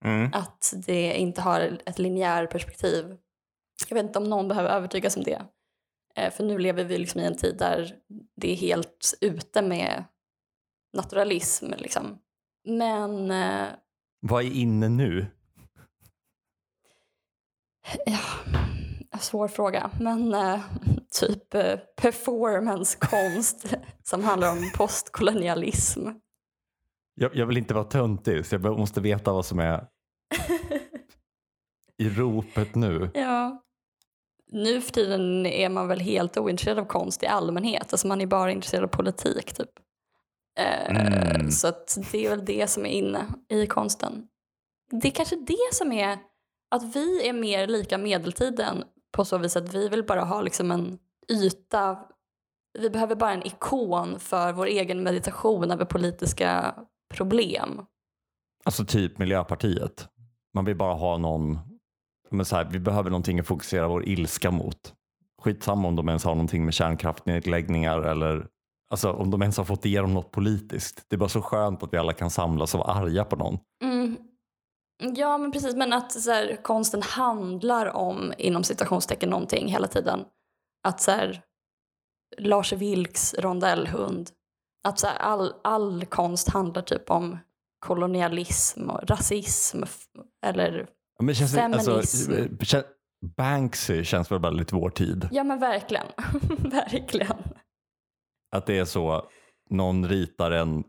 Mm. 0.04 0.30
att 0.32 0.74
det 0.86 1.14
inte 1.14 1.40
har 1.40 1.60
ett 1.86 1.98
linjär 1.98 2.46
perspektiv. 2.46 3.16
Jag 3.88 3.94
vet 3.94 4.04
inte 4.06 4.18
om 4.18 4.24
någon 4.30 4.48
behöver 4.48 4.70
övertygas 4.70 5.16
om 5.16 5.22
det. 5.22 5.42
Eh, 6.16 6.30
för 6.32 6.44
nu 6.44 6.58
lever 6.58 6.84
vi 6.84 6.98
liksom 6.98 7.20
i 7.20 7.24
en 7.24 7.36
tid 7.36 7.56
där 7.58 7.96
det 8.36 8.52
är 8.52 8.56
helt 8.56 9.14
ute 9.20 9.62
med 9.62 10.04
naturalism. 10.96 11.66
Liksom. 11.76 12.18
Men 12.64 13.30
eh, 13.30 13.66
Vad 14.20 14.44
är 14.44 14.50
inne 14.50 14.88
nu? 14.88 15.26
Ja, 18.06 18.18
svår 19.18 19.48
fråga. 19.48 19.90
Men 20.00 20.34
eh, 20.34 20.60
typ 21.20 21.54
eh, 21.54 21.76
performancekonst 21.96 23.74
som 24.02 24.24
handlar 24.24 24.50
om 24.52 24.70
postkolonialism. 24.76 26.08
Jag, 27.14 27.36
jag 27.36 27.46
vill 27.46 27.56
inte 27.56 27.74
vara 27.74 27.84
töntig 27.84 28.46
så 28.46 28.54
jag 28.54 28.78
måste 28.78 29.00
veta 29.00 29.32
vad 29.32 29.46
som 29.46 29.58
är 29.58 29.86
i 31.98 32.08
ropet 32.08 32.74
nu. 32.74 33.10
Ja. 33.14 33.62
Nu 34.52 34.80
för 34.80 34.92
tiden 34.92 35.46
är 35.46 35.68
man 35.68 35.88
väl 35.88 36.00
helt 36.00 36.36
ointresserad 36.36 36.78
av 36.78 36.84
konst 36.84 37.22
i 37.22 37.26
allmänhet. 37.26 37.92
Alltså 37.92 38.06
man 38.06 38.20
är 38.20 38.26
bara 38.26 38.52
intresserad 38.52 38.84
av 38.84 38.88
politik 38.88 39.52
typ. 39.54 39.70
Eh, 40.58 40.96
Mm. 41.46 41.50
Så 41.50 41.72
det 42.12 42.26
är 42.26 42.30
väl 42.30 42.44
det 42.44 42.70
som 42.70 42.86
är 42.86 42.90
inne 42.90 43.26
i 43.48 43.66
konsten. 43.66 44.26
Det 44.90 45.08
är 45.08 45.12
kanske 45.12 45.36
det 45.36 45.68
som 45.74 45.92
är 45.92 46.18
att 46.76 46.96
vi 46.96 47.28
är 47.28 47.32
mer 47.32 47.66
lika 47.66 47.98
medeltiden 47.98 48.84
på 49.12 49.24
så 49.24 49.38
vis 49.38 49.56
att 49.56 49.74
vi 49.74 49.88
vill 49.88 50.04
bara 50.04 50.24
ha 50.24 50.40
liksom 50.40 50.70
en 50.70 50.98
yta. 51.32 51.98
Vi 52.78 52.90
behöver 52.90 53.14
bara 53.14 53.32
en 53.32 53.46
ikon 53.46 54.20
för 54.20 54.52
vår 54.52 54.66
egen 54.66 55.02
meditation 55.02 55.70
över 55.70 55.84
politiska 55.84 56.74
problem. 57.14 57.82
Alltså 58.64 58.84
typ 58.84 59.18
Miljöpartiet. 59.18 60.08
Man 60.54 60.64
vill 60.64 60.76
bara 60.76 60.94
ha 60.94 61.18
någon, 61.18 61.58
men 62.30 62.44
så 62.44 62.56
här, 62.56 62.64
vi 62.64 62.78
behöver 62.78 63.10
någonting 63.10 63.40
att 63.40 63.46
fokusera 63.46 63.88
vår 63.88 64.08
ilska 64.08 64.50
mot. 64.50 64.94
Skitsamma 65.42 65.88
om 65.88 65.96
de 65.96 66.08
ens 66.08 66.24
har 66.24 66.34
någonting 66.34 66.64
med 66.64 66.74
kärnkraftnedläggningar 66.74 67.98
eller 67.98 68.46
alltså, 68.90 69.12
om 69.12 69.30
de 69.30 69.42
ens 69.42 69.56
har 69.56 69.64
fått 69.64 69.84
igenom 69.84 70.14
något 70.14 70.30
politiskt. 70.30 71.04
Det 71.08 71.16
är 71.16 71.18
bara 71.18 71.28
så 71.28 71.42
skönt 71.42 71.82
att 71.82 71.92
vi 71.92 71.98
alla 71.98 72.12
kan 72.12 72.30
samlas 72.30 72.74
och 72.74 72.80
vara 72.80 72.92
arga 72.92 73.24
på 73.24 73.36
någon. 73.36 73.58
Ja, 74.98 75.38
men 75.38 75.52
precis. 75.52 75.74
Men 75.76 75.92
att 75.92 76.12
så 76.12 76.30
här, 76.30 76.56
konsten 76.62 77.02
handlar 77.02 77.86
om, 77.96 78.32
inom 78.38 78.64
citationstecken, 78.64 79.30
någonting 79.30 79.68
hela 79.68 79.86
tiden. 79.86 80.24
Att 80.88 81.00
så 81.00 81.10
här, 81.10 81.42
Lars 82.38 82.72
Vilks 82.72 83.34
rondellhund. 83.34 84.30
Att 84.88 84.98
så 84.98 85.06
här, 85.06 85.16
all, 85.18 85.52
all 85.64 86.04
konst 86.06 86.48
handlar 86.48 86.82
typ 86.82 87.10
om 87.10 87.38
kolonialism 87.86 88.90
och 88.90 89.08
rasism. 89.10 89.82
Eller, 90.46 90.86
Ja, 91.18 91.24
Men 91.24 91.34
känns 91.34 91.52
det, 91.52 91.64
alltså, 91.64 91.90
Feminism. 91.90 92.32
kä- 92.32 92.84
Banksy 93.36 94.04
känns 94.04 94.30
väl 94.32 94.40
väldigt 94.40 94.72
vår 94.72 94.90
tid. 94.90 95.28
ja 95.32 95.44
men 95.44 95.58
verkligen. 95.58 96.06
verkligen. 96.70 97.36
Att 98.56 98.66
det 98.66 98.78
är 98.78 98.84
så, 98.84 99.28
någon 99.70 100.08
ritar 100.08 100.50
en, 100.50 100.84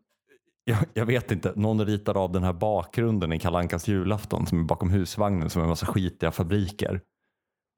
jag, 0.68 0.78
jag 0.94 1.06
vet 1.06 1.32
inte, 1.32 1.54
någon 1.56 1.86
ritar 1.86 2.18
av 2.18 2.32
den 2.32 2.44
här 2.44 2.54
bakgrunden 2.54 3.34
i 3.34 3.40
Kalankas 3.40 3.88
julafton 3.88 4.48
som 4.48 4.60
är 4.60 4.64
bakom 4.64 4.90
husvagnen 4.90 5.50
som 5.50 5.60
är 5.60 5.64
en 5.64 5.70
massa 5.70 5.86
skitiga 5.86 6.32
fabriker. 6.32 7.02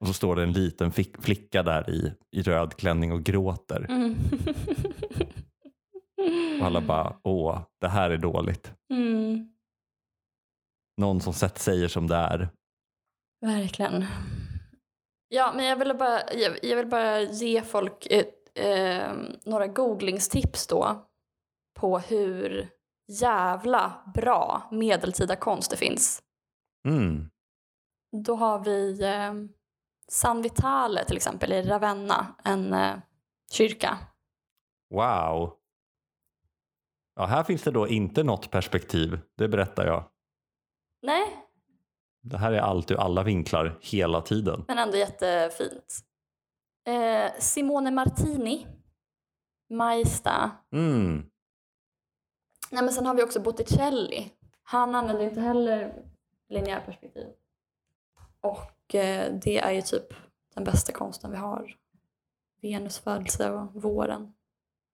Och 0.02 0.08
så 0.08 0.13
står 0.13 0.36
det 0.36 0.43
en 0.43 0.52
liten 0.52 0.91
fick, 0.91 1.21
flicka 1.21 1.63
där 1.63 1.89
i, 1.89 2.13
i 2.32 2.41
röd 2.41 2.73
klänning 2.73 3.12
och 3.12 3.23
gråter. 3.23 3.86
Mm. 3.89 4.15
Och 6.60 6.65
alla 6.65 6.82
bara, 6.82 7.15
åh, 7.23 7.62
det 7.82 7.88
här 7.88 8.10
är 8.10 8.17
dåligt. 8.17 8.73
Mm. 8.93 9.49
Någon 10.97 11.21
som 11.21 11.34
sett 11.34 11.58
säger 11.58 11.88
som 11.88 12.08
det 12.08 12.15
är. 12.15 12.49
Verkligen. 13.41 14.06
Ja, 15.28 15.54
men 15.56 15.65
jag 15.65 15.75
vill 15.75 15.97
bara, 15.97 16.19
jag, 16.34 16.60
jag 16.62 16.78
vill 16.78 16.88
bara 16.88 17.21
ge 17.21 17.62
folk 17.62 18.08
ett, 18.12 18.36
eh, 18.56 19.12
några 19.45 19.67
googlingstips 19.67 20.67
då 20.67 21.06
på 21.80 21.99
hur 21.99 22.69
jävla 23.10 24.12
bra 24.13 24.67
medeltida 24.72 25.36
konst 25.36 25.72
det 25.72 25.78
finns. 25.78 26.22
Mm. 26.88 27.30
Då 28.26 28.36
har 28.36 28.60
vi 28.63 29.04
eh, 29.04 29.34
San 30.08 30.41
Vitale 30.41 31.06
till 31.06 31.15
exempel 31.17 31.54
i 31.54 31.62
Ravenna, 31.62 32.36
en 32.43 32.74
eh, 32.74 32.95
kyrka. 33.52 33.98
Wow. 34.89 35.56
Ja, 37.15 37.26
här 37.26 37.43
finns 37.43 37.63
det 37.63 37.72
då 37.72 37.88
inte 37.88 38.24
något 38.24 38.52
perspektiv, 38.52 39.19
det 39.38 39.48
berättar 39.48 39.86
jag. 39.86 40.04
Nej, 41.02 41.45
Det 42.22 42.38
här 42.38 42.52
är 42.52 42.60
allt 42.60 42.91
ur 42.91 43.00
alla 43.00 43.24
vinklar 43.24 43.78
hela 43.82 44.22
tiden. 44.22 44.65
Men 44.67 44.78
ändå 44.78 44.98
jättefint. 44.98 46.00
Eh, 46.88 47.32
Simone 47.39 47.91
Martini. 47.91 48.67
Majsta. 49.69 50.52
Mm. 50.74 51.26
Nej, 52.71 52.84
men 52.84 52.93
sen 52.93 53.05
har 53.05 53.15
vi 53.15 53.23
också 53.23 53.39
Botticelli. 53.39 54.32
Han 54.63 54.95
använder 54.95 55.23
inte 55.23 55.41
heller 55.41 55.93
linjärperspektiv. 56.49 57.27
Och 58.41 58.95
eh, 58.95 59.34
det 59.43 59.60
är 59.60 59.71
ju 59.71 59.82
typ 59.82 60.13
den 60.55 60.63
bästa 60.63 60.91
konsten 60.91 61.32
vi 61.32 61.38
har. 61.38 61.75
Venus 62.62 62.99
födelse 62.99 63.51
och 63.51 63.82
våren. 63.82 64.34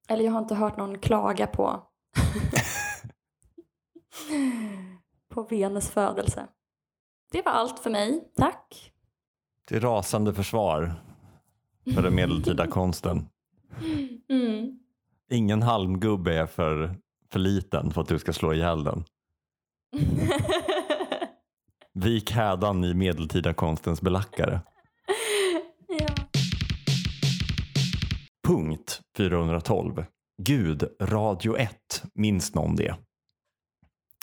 Eller 0.07 0.23
jag 0.23 0.31
har 0.31 0.39
inte 0.39 0.55
hört 0.55 0.77
någon 0.77 0.99
klaga 0.99 1.47
på 1.47 1.83
på 5.29 5.43
Venus 5.43 5.89
födelse. 5.89 6.47
Det 7.31 7.41
var 7.41 7.51
allt 7.51 7.79
för 7.79 7.89
mig. 7.89 8.31
Tack. 8.35 8.93
Det 9.65 9.75
är 9.75 9.79
rasande 9.79 10.33
försvar 10.33 10.93
för 11.93 12.01
den 12.01 12.15
medeltida 12.15 12.67
konsten. 12.67 13.29
Mm. 14.29 14.79
Ingen 15.29 15.61
halmgubbe 15.61 16.33
är 16.33 16.45
för, 16.45 16.95
för 17.31 17.39
liten 17.39 17.91
för 17.91 18.01
att 18.01 18.07
du 18.07 18.19
ska 18.19 18.33
slå 18.33 18.53
ihjäl 18.53 18.83
den. 18.83 19.03
Vik 21.93 22.31
hädan 22.31 22.83
i 22.83 22.93
medeltida 22.93 23.53
konstens 23.53 24.01
belackare. 24.01 24.61
ja. 25.88 26.15
Punkt 28.47 29.01
412. 29.17 30.05
Gud, 30.41 30.95
Radio 31.01 31.57
1. 31.57 32.03
Minns 32.13 32.55
någon 32.55 32.75
det? 32.75 32.95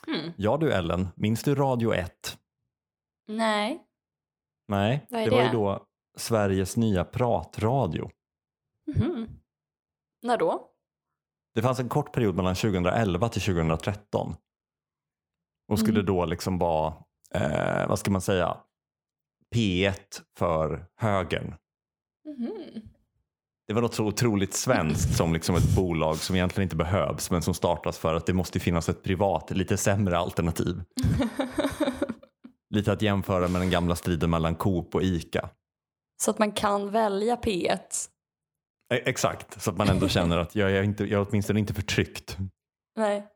Mm. 0.06 0.32
Ja 0.36 0.56
du 0.56 0.72
Ellen, 0.72 1.08
minns 1.16 1.42
du 1.42 1.54
Radio 1.54 1.94
1? 1.94 2.38
Nej. 3.28 3.86
Nej, 4.68 5.06
är 5.10 5.24
det 5.24 5.30
var 5.30 5.42
ju 5.42 5.44
det? 5.48 5.52
då 5.52 5.86
Sveriges 6.16 6.76
nya 6.76 7.04
pratradio. 7.04 8.10
Mhm. 8.96 9.28
När 10.22 10.38
då? 10.38 10.71
Det 11.54 11.62
fanns 11.62 11.78
en 11.80 11.88
kort 11.88 12.12
period 12.12 12.34
mellan 12.36 12.54
2011 12.54 13.28
till 13.28 13.42
2013. 13.42 14.34
Och 15.68 15.78
skulle 15.78 16.00
Mm. 16.00 16.06
då 16.06 16.24
liksom 16.24 16.58
vara, 16.58 16.94
eh, 17.34 17.88
vad 17.88 17.98
ska 17.98 18.10
man 18.10 18.20
säga, 18.20 18.56
P1 19.54 19.94
för 20.38 20.86
högern. 20.96 21.54
Mhm. 22.38 22.82
Det 23.66 23.74
var 23.74 23.82
något 23.82 23.94
så 23.94 24.04
otroligt 24.06 24.54
svenskt 24.54 25.16
som 25.16 25.32
liksom 25.32 25.54
ett 25.56 25.76
bolag 25.76 26.16
som 26.16 26.36
egentligen 26.36 26.66
inte 26.66 26.76
behövs 26.76 27.30
men 27.30 27.42
som 27.42 27.54
startas 27.54 27.98
för 27.98 28.14
att 28.14 28.26
det 28.26 28.32
måste 28.32 28.60
finnas 28.60 28.88
ett 28.88 29.02
privat, 29.02 29.50
lite 29.50 29.76
sämre 29.76 30.18
alternativ. 30.18 30.82
Lite 32.70 32.92
att 32.92 33.02
jämföra 33.02 33.48
med 33.48 33.60
den 33.60 33.70
gamla 33.70 33.94
striden 33.96 34.30
mellan 34.30 34.54
Coop 34.54 34.94
och 34.94 35.02
ICA. 35.02 35.50
Så 36.22 36.30
att 36.30 36.38
man 36.38 36.52
kan 36.52 36.90
välja 36.90 37.36
P1. 37.36 37.78
E- 38.92 39.02
Exakt, 39.05 39.62
så 39.62 39.70
att 39.70 39.76
man 39.76 39.88
ändå 39.88 40.09
känner 40.09 40.38
att 40.38 40.57
jag 40.57 40.72
är, 40.72 40.83
inte, 40.83 41.05
jag 41.05 41.20
är 41.22 41.26
åtminstone 41.31 41.61
inte 41.61 41.74
förtryckt. 41.74 42.38
Nej. 42.96 43.26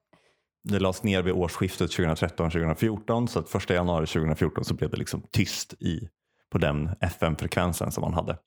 Det 0.68 0.78
lades 0.78 1.02
ner 1.02 1.22
vid 1.22 1.34
årsskiftet 1.34 1.90
2013-2014 1.90 3.26
så 3.26 3.38
att 3.38 3.48
första 3.48 3.74
januari 3.74 4.06
2014 4.06 4.64
så 4.64 4.74
blev 4.74 4.90
det 4.90 4.96
liksom 4.96 5.22
tyst 5.32 5.74
i, 5.82 6.08
på 6.52 6.58
den 6.58 6.90
FM-frekvensen 7.00 7.92
som 7.92 8.00
man 8.00 8.14
hade. 8.14 8.38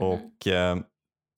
Och 0.00 0.46
eh, 0.46 0.76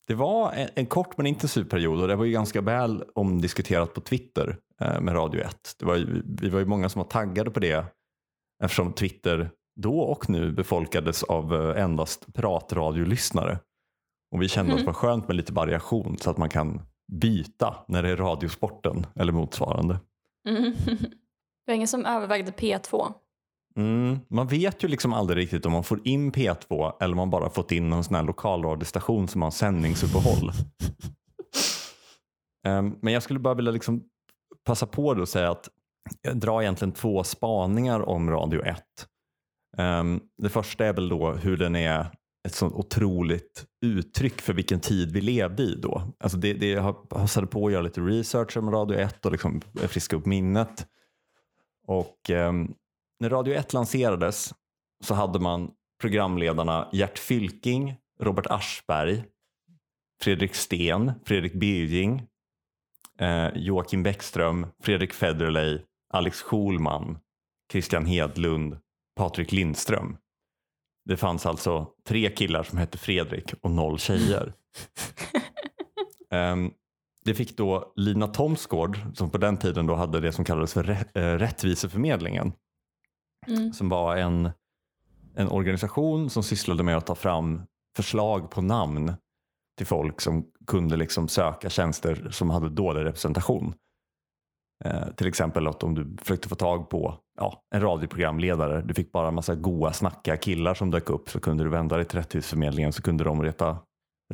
det 0.07 0.15
var 0.15 0.53
en, 0.53 0.69
en 0.75 0.87
kort 0.87 1.17
men 1.17 1.27
intensiv 1.27 1.65
period 1.65 2.03
och 2.03 2.09
det 2.09 2.17
var 2.17 2.25
ju 2.25 2.33
ganska 2.33 2.61
väl 2.61 3.05
omdiskuterat 3.15 3.95
på 3.95 4.01
Twitter 4.01 4.57
eh, 4.81 5.01
med 5.01 5.15
Radio 5.15 5.41
1. 5.41 5.75
Det 5.79 5.87
var 5.87 5.97
ju, 5.97 6.23
vi 6.41 6.49
var 6.49 6.59
ju 6.59 6.67
många 6.67 6.89
som 6.89 6.99
var 6.99 7.09
taggade 7.09 7.51
på 7.51 7.61
det 7.61 7.85
eftersom 8.65 8.93
Twitter 8.93 9.51
då 9.81 10.01
och 10.01 10.31
nu 10.31 10.53
befolkades 10.53 11.23
av 11.23 11.55
eh, 11.55 11.83
endast 11.83 12.35
pratradiolyssnare. 12.35 13.59
Och 14.31 14.43
vi 14.43 14.49
kände 14.49 14.73
att 14.73 14.79
det 14.79 14.87
var 14.87 14.93
skönt 14.93 15.29
med 15.29 15.37
lite 15.37 15.53
variation 15.53 16.19
så 16.19 16.31
att 16.31 16.37
man 16.37 16.49
kan 16.49 16.83
byta 17.13 17.75
när 17.89 18.03
det 18.03 18.11
är 18.11 18.17
radiosporten 18.17 19.07
eller 19.15 19.33
motsvarande. 19.33 20.01
Mm. 20.49 20.75
Det 21.67 21.73
var 21.73 21.77
ingen 21.77 21.89
som 21.89 22.07
övervägde 22.07 22.51
P2. 22.51 23.13
Mm, 23.77 24.19
man 24.29 24.47
vet 24.47 24.85
ju 24.85 24.89
liksom 24.89 25.13
aldrig 25.13 25.39
riktigt 25.39 25.67
om 25.67 25.73
man 25.73 25.85
får 25.85 26.09
in 26.09 26.33
P2 26.33 26.93
eller 27.01 27.13
om 27.13 27.17
man 27.17 27.31
bara 27.31 27.51
fått 27.51 27.73
in 27.73 27.91
någon 27.91 28.05
sån 28.05 28.15
här 28.15 28.23
lokalradiostation 28.23 29.29
som 29.29 29.43
har 29.43 29.51
sändningsuppehåll. 29.51 30.53
Ehm, 32.67 32.99
men 33.03 33.13
jag 33.13 33.23
skulle 33.23 33.39
bara 33.39 33.55
vilja 33.55 33.73
liksom 33.73 34.03
passa 34.65 34.87
på 34.87 35.07
och 35.07 35.29
säga 35.29 35.51
att 35.51 35.69
jag 36.23 36.37
drar 36.37 36.63
egentligen 36.63 36.93
två 36.93 37.25
spaningar 37.25 38.09
om 38.09 38.31
Radio 38.31 38.65
1. 38.65 38.83
Ehm, 39.79 40.21
det 40.43 40.49
första 40.49 40.87
är 40.87 40.93
väl 40.93 41.09
då 41.09 41.33
hur 41.33 41.57
den 41.57 41.77
är 41.77 42.07
ett 42.47 42.55
sånt 42.55 42.75
otroligt 42.75 43.65
uttryck 43.83 44.41
för 44.41 44.53
vilken 44.53 44.81
tid 44.81 45.13
vi 45.13 45.21
levde 45.21 45.63
i 45.63 45.75
då. 45.75 46.03
Alltså 46.21 46.39
det, 46.39 46.53
det 46.53 46.69
jag 46.69 47.09
passade 47.09 47.47
på 47.47 47.67
att 47.67 47.73
göra 47.73 47.83
lite 47.83 48.01
research 48.01 48.57
om 48.57 48.71
Radio 48.71 48.99
1 48.99 49.27
och 49.27 49.33
liksom 49.33 49.61
friska 49.75 50.17
upp 50.17 50.27
minnet. 50.27 50.87
Och 51.87 52.31
eh, 52.31 52.53
när 53.21 53.31
Radio 53.31 53.55
1 53.55 53.73
lanserades 53.73 54.55
så 55.05 55.15
hade 55.15 55.39
man 55.39 55.71
programledarna 56.01 56.89
Gert 56.93 57.19
Fylking, 57.19 57.95
Robert 58.21 58.47
Aschberg, 58.47 59.25
Fredrik 60.23 60.55
Sten, 60.55 61.13
Fredrik 61.25 61.55
Birging, 61.55 62.23
eh, 63.19 63.49
Joakim 63.55 64.03
Bäckström, 64.03 64.67
Fredrik 64.83 65.13
Federley, 65.13 65.81
Alex 66.13 66.43
Schulman, 66.43 67.19
Christian 67.73 68.07
Hedlund, 68.07 68.79
Patrik 69.17 69.53
Lindström. 69.53 70.17
Det 71.07 71.17
fanns 71.17 71.47
alltså 71.47 71.87
tre 72.09 72.31
killar 72.31 72.63
som 72.63 72.79
hette 72.79 72.99
Fredrik 72.99 73.55
och 73.61 73.71
noll 73.71 73.99
tjejer. 73.99 74.53
Ehm, 76.31 76.71
det 77.25 77.35
fick 77.35 77.57
då 77.57 77.93
Lina 77.97 78.27
Thomsgård, 78.27 78.99
som 79.15 79.31
på 79.31 79.39
den 79.39 79.57
tiden 79.57 79.87
då 79.87 79.95
hade 79.95 80.21
det 80.21 80.33
som 80.33 80.45
kallades 80.45 80.73
för 80.73 80.91
eh, 80.91 81.21
Rättviseförmedlingen, 81.39 82.53
Mm. 83.49 83.73
som 83.73 83.89
var 83.89 84.17
en, 84.17 84.51
en 85.35 85.49
organisation 85.49 86.31
som 86.31 86.43
sysslade 86.43 86.83
med 86.83 86.97
att 86.97 87.07
ta 87.07 87.15
fram 87.15 87.63
förslag 87.97 88.51
på 88.51 88.63
namn 88.63 89.13
till 89.77 89.87
folk 89.87 90.21
som 90.21 90.47
kunde 90.67 90.97
liksom 90.97 91.29
söka 91.29 91.71
tjänster 91.71 92.29
som 92.31 92.51
hade 92.51 92.69
dålig 92.69 93.05
representation. 93.05 93.75
Eh, 94.85 95.09
till 95.17 95.27
exempel 95.27 95.67
att 95.67 95.83
om 95.83 95.95
du 95.95 96.17
försökte 96.21 96.49
få 96.49 96.55
tag 96.55 96.91
på 96.91 97.19
ja, 97.37 97.63
en 97.75 97.81
radioprogramledare, 97.81 98.83
du 98.83 98.95
fick 98.95 99.13
bara 99.13 99.29
en 99.29 99.35
massa 99.35 99.55
goa 99.55 99.93
snackiga 99.93 100.37
killar 100.37 100.75
som 100.75 100.91
dök 100.91 101.11
upp 101.11 101.31
så 101.31 101.41
kunde 101.41 101.65
du 101.65 101.71
vända 101.71 101.97
dig 101.97 102.05
till 102.05 102.19
Rättighetsförmedlingen 102.19 102.93
så 102.93 103.03
kunde 103.03 103.25
de 103.25 103.43
reta 103.43 103.79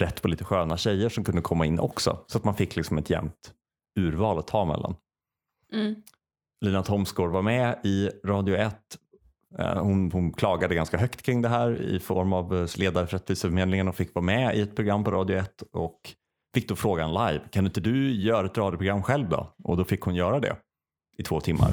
rätt 0.01 0.23
på 0.23 0.29
lite 0.29 0.45
sköna 0.45 0.77
tjejer 0.77 1.09
som 1.09 1.25
kunde 1.25 1.43
komma 1.43 1.67
in 1.67 1.79
också. 1.79 2.25
Så 2.27 2.39
att 2.39 2.45
man 2.45 2.55
fick 2.55 2.77
liksom 2.77 2.99
ett 2.99 3.11
jämnt 3.11 3.53
urval 4.01 4.39
att 4.39 4.47
ta 4.47 4.65
mellan. 4.65 4.95
Mm. 5.73 5.95
Lina 6.65 6.83
Thomsgård 6.83 7.31
var 7.31 7.43
med 7.43 7.79
i 7.85 8.11
Radio 8.25 8.57
1. 8.57 8.75
Eh, 9.59 9.83
Hon, 9.83 10.11
hon 10.13 10.33
klagade 10.33 10.75
ganska 10.75 10.99
högt 10.99 11.23
kring 11.23 11.43
det 11.43 11.49
här 11.49 11.83
i 11.83 12.01
form 12.01 12.33
av 12.33 12.57
eh, 12.57 12.67
ledare 12.77 13.07
för 13.07 13.17
Rättviseförmedlingen 13.17 13.89
och 13.89 13.97
fick 13.97 14.15
vara 14.15 14.25
med 14.25 14.57
i 14.57 14.61
ett 14.61 14.77
program 14.77 15.05
på 15.05 15.11
Radio 15.11 15.37
1 15.37 15.63
och 15.73 16.01
fick 16.55 16.69
då 16.69 16.77
frågan 16.77 17.11
live, 17.11 17.41
kan 17.51 17.67
inte 17.67 17.81
du 17.81 18.13
göra 18.13 18.47
ett 18.47 18.59
radioprogram 18.59 19.03
själv 19.03 19.29
då? 19.29 19.55
Och 19.65 19.77
då 19.77 19.85
fick 19.85 20.01
hon 20.01 20.15
göra 20.15 20.41
det 20.41 20.57
i 21.19 21.23
två 21.23 21.41
timmar. 21.41 21.71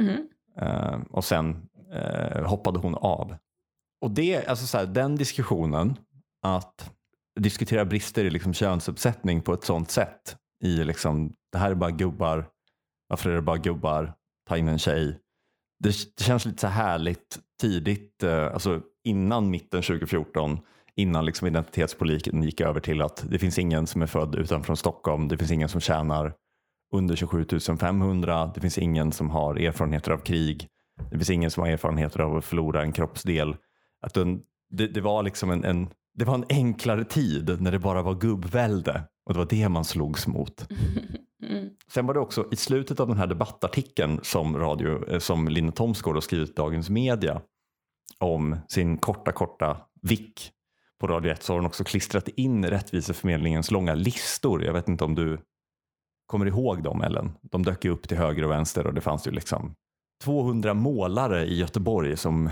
Mhm. 0.00 0.28
Eh, 0.60 1.00
och 1.10 1.24
sen 1.24 1.68
eh, 1.92 2.44
hoppade 2.44 2.78
hon 2.78 2.94
av. 2.94 3.36
Och 4.00 4.10
det, 4.10 4.46
alltså 4.46 4.66
så 4.66 4.78
här, 4.78 4.86
den 4.86 5.16
diskussionen, 5.16 5.96
att 6.42 6.90
diskutera 7.40 7.84
brister 7.84 8.24
i 8.24 8.30
liksom 8.30 8.54
könsuppsättning 8.54 9.42
på 9.42 9.52
ett 9.52 9.64
sånt 9.64 9.90
sätt 9.90 10.36
i 10.64 10.84
liksom, 10.84 11.32
det 11.52 11.58
här 11.58 11.70
är 11.70 11.74
bara 11.74 11.90
gubbar, 11.90 12.48
varför 13.08 13.30
är 13.30 13.34
det 13.34 13.42
bara 13.42 13.56
gubbar, 13.56 14.14
ta 14.48 14.56
in 14.56 14.68
en 14.68 14.78
tjej. 14.78 15.18
Det, 15.78 15.88
det 16.16 16.24
känns 16.24 16.44
lite 16.44 16.58
så 16.58 16.66
härligt 16.66 17.38
tidigt, 17.60 18.22
eh, 18.22 18.46
alltså 18.46 18.80
innan 19.04 19.50
mitten 19.50 19.82
2014, 19.82 20.58
innan 20.96 21.24
liksom 21.24 21.46
identitetspolitiken 21.46 22.42
gick 22.42 22.60
över 22.60 22.80
till 22.80 23.02
att 23.02 23.24
det 23.30 23.38
finns 23.38 23.58
ingen 23.58 23.86
som 23.86 24.02
är 24.02 24.06
född 24.06 24.34
utanför 24.34 24.74
Stockholm, 24.74 25.28
det 25.28 25.38
finns 25.38 25.50
ingen 25.50 25.68
som 25.68 25.80
tjänar 25.80 26.34
under 26.92 27.16
27 27.16 27.46
500. 27.80 28.52
Det 28.54 28.60
finns 28.60 28.78
ingen 28.78 29.12
som 29.12 29.30
har 29.30 29.54
erfarenheter 29.54 30.10
av 30.10 30.18
krig. 30.18 30.68
Det 31.10 31.16
finns 31.16 31.30
ingen 31.30 31.50
som 31.50 31.62
har 31.62 31.70
erfarenheter 31.70 32.20
av 32.20 32.36
att 32.36 32.44
förlora 32.44 32.82
en 32.82 32.92
kroppsdel. 32.92 33.56
Att 34.00 34.14
den, 34.14 34.40
det, 34.70 34.86
det, 34.86 35.00
var 35.00 35.22
liksom 35.22 35.50
en, 35.50 35.64
en, 35.64 35.88
det 36.14 36.24
var 36.24 36.34
en 36.34 36.44
enklare 36.48 37.04
tid 37.04 37.56
när 37.60 37.72
det 37.72 37.78
bara 37.78 38.02
var 38.02 38.14
gubbvälde 38.14 39.02
och 39.26 39.32
det 39.32 39.38
var 39.38 39.46
det 39.50 39.68
man 39.68 39.84
slogs 39.84 40.26
mot. 40.26 40.70
Mm. 41.42 41.70
Sen 41.92 42.06
var 42.06 42.14
det 42.14 42.20
också 42.20 42.48
i 42.52 42.56
slutet 42.56 43.00
av 43.00 43.08
den 43.08 43.16
här 43.16 43.26
debattartikeln 43.26 44.20
som, 44.22 44.56
radio, 44.56 45.08
eh, 45.08 45.18
som 45.18 45.48
Lina 45.48 45.72
Thomsgård 45.72 46.16
har 46.16 46.20
skrivit 46.20 46.50
i 46.50 46.52
Dagens 46.52 46.90
Media 46.90 47.40
om 48.18 48.56
sin 48.68 48.98
korta, 48.98 49.32
korta 49.32 49.76
vick 50.02 50.50
på 51.00 51.06
Radio 51.06 51.32
1 51.32 51.42
så 51.42 51.52
har 51.52 51.58
hon 51.58 51.66
också 51.66 51.84
klistrat 51.84 52.28
in 52.28 52.66
Rättviseförmedlingens 52.66 53.70
långa 53.70 53.94
listor. 53.94 54.64
Jag 54.64 54.72
vet 54.72 54.88
inte 54.88 55.04
om 55.04 55.14
du 55.14 55.38
kommer 56.32 56.46
ihåg 56.46 56.82
dem 56.82 57.02
Ellen? 57.02 57.32
De 57.42 57.62
dök 57.62 57.84
ju 57.84 57.90
upp 57.90 58.08
till 58.08 58.16
höger 58.16 58.44
och 58.44 58.50
vänster 58.50 58.86
och 58.86 58.94
det 58.94 59.00
fanns 59.00 59.26
ju 59.26 59.30
liksom 59.30 59.74
200 60.24 60.74
målare 60.74 61.44
i 61.44 61.54
Göteborg 61.58 62.16
som 62.16 62.50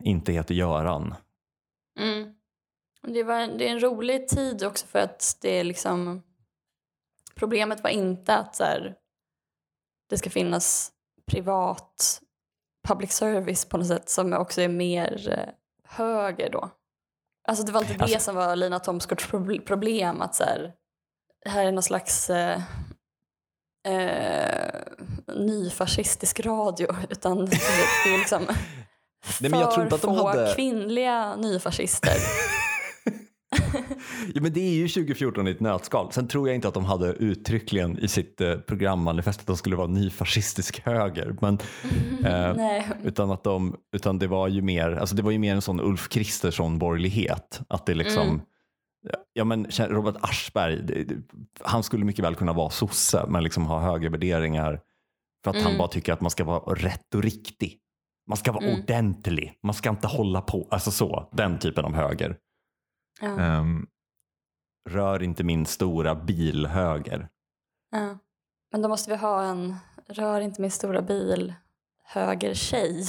inte 0.00 0.32
heter 0.32 0.54
Göran. 0.54 1.14
Mm. 2.00 2.34
Det, 3.02 3.22
var, 3.22 3.46
det 3.58 3.68
är 3.68 3.72
en 3.72 3.80
rolig 3.82 4.28
tid 4.28 4.64
också 4.64 4.86
för 4.86 4.98
att 4.98 5.38
det 5.40 5.48
är 5.60 5.64
liksom... 5.64 6.22
Problemet 7.34 7.82
var 7.82 7.90
inte 7.90 8.36
att 8.36 8.56
så 8.56 8.64
här, 8.64 8.94
det 10.10 10.18
ska 10.18 10.30
finnas 10.30 10.92
privat 11.30 12.20
public 12.88 13.12
service 13.12 13.64
på 13.64 13.76
något 13.78 13.86
sätt 13.86 14.08
som 14.10 14.32
också 14.32 14.60
är 14.60 14.68
mer 14.68 15.28
eh, 15.28 15.48
höger 15.84 16.50
då. 16.50 16.70
Alltså 17.48 17.64
det 17.64 17.72
var 17.72 17.80
inte 17.80 17.94
det 17.94 18.02
Alltså- 18.02 18.18
som 18.18 18.34
var 18.34 18.56
Lina 18.56 18.78
Thomsgårds 18.78 19.28
prob- 19.28 19.64
problem 19.64 20.20
att 20.20 20.34
så 20.34 20.44
här, 20.44 20.72
det 21.44 21.50
här 21.50 21.66
är 21.66 21.72
någon 21.72 21.82
slags 21.82 22.30
eh, 22.30 22.62
eh, 23.88 25.34
nyfascistisk 25.36 26.40
radio 26.40 26.86
utan 27.10 27.38
det 27.46 27.56
är 27.56 28.18
liksom 28.18 28.42
Nej, 29.40 29.50
men 29.50 29.60
jag 29.60 29.74
för 29.74 29.82
inte 29.82 29.94
att 29.94 30.02
de 30.02 30.16
få 30.18 30.28
hade- 30.28 30.52
kvinnliga 30.54 31.36
nyfascister. 31.36 32.12
Ja, 34.34 34.40
men 34.42 34.52
det 34.52 34.60
är 34.60 34.72
ju 34.74 34.88
2014 34.88 35.48
i 35.48 35.50
ett 35.50 35.60
nötskal. 35.60 36.12
Sen 36.12 36.28
tror 36.28 36.48
jag 36.48 36.54
inte 36.54 36.68
att 36.68 36.74
de 36.74 36.84
hade 36.84 37.06
uttryckligen 37.12 37.98
i 37.98 38.08
sitt 38.08 38.40
eh, 38.40 38.56
programmanifest 38.56 39.40
att 39.40 39.46
de 39.46 39.56
skulle 39.56 39.76
vara 39.76 39.86
nyfascistisk 39.86 40.80
höger. 40.84 41.36
Men, 41.40 41.58
eh, 42.24 42.82
utan, 43.04 43.30
att 43.30 43.44
de, 43.44 43.76
utan 43.96 44.18
det 44.18 44.26
var 44.26 44.48
ju 44.48 44.62
mer, 44.62 44.90
alltså 44.92 45.14
det 45.16 45.22
var 45.22 45.30
ju 45.30 45.38
mer 45.38 45.54
en 45.54 45.62
sån 45.62 45.80
Ulf 45.80 46.08
Kristersson 46.08 46.78
borgerlighet. 46.78 47.60
Att 47.68 47.86
det 47.86 47.94
liksom, 47.94 48.22
Mm. 48.28 48.40
Ja, 49.32 49.44
men 49.44 49.66
Robert 49.78 50.16
Aschberg, 50.20 50.82
det, 50.82 51.04
det, 51.04 51.16
han 51.60 51.82
skulle 51.82 52.04
mycket 52.04 52.24
väl 52.24 52.34
kunna 52.34 52.52
vara 52.52 52.70
sosse 52.70 53.24
men 53.28 53.44
liksom 53.44 53.66
ha 53.66 53.80
höga 53.80 54.10
värderingar 54.10 54.80
för 55.44 55.50
att 55.50 55.56
han 55.56 55.66
Mm. 55.66 55.78
bara 55.78 55.88
tycker 55.88 56.12
att 56.12 56.20
man 56.20 56.30
ska 56.30 56.44
vara 56.44 56.74
rätt 56.74 57.14
och 57.14 57.22
riktig. 57.22 57.78
Man 58.26 58.36
ska 58.36 58.52
vara 58.52 58.64
Mm. 58.64 58.80
ordentlig, 58.80 59.58
man 59.62 59.74
ska 59.74 59.90
inte 59.90 60.06
hålla 60.06 60.40
på, 60.40 60.68
alltså 60.70 60.90
så, 60.90 61.28
den 61.32 61.58
typen 61.58 61.84
av 61.84 61.94
höger. 61.94 62.38
Ja, 63.20 63.40
Ehm, 63.40 63.86
rör 64.90 65.22
inte 65.22 65.44
min 65.44 65.66
stora 65.66 66.14
bilhöger. 66.14 67.28
ja. 67.90 68.18
Men 68.72 68.82
då 68.82 68.88
måste 68.88 69.10
vi 69.10 69.16
ha 69.16 69.42
en 69.44 69.76
rör 70.08 70.40
inte 70.40 70.60
min 70.60 70.70
stora 70.70 71.02
bil 71.02 71.54
höger 72.04 72.54
tjej. 72.54 73.04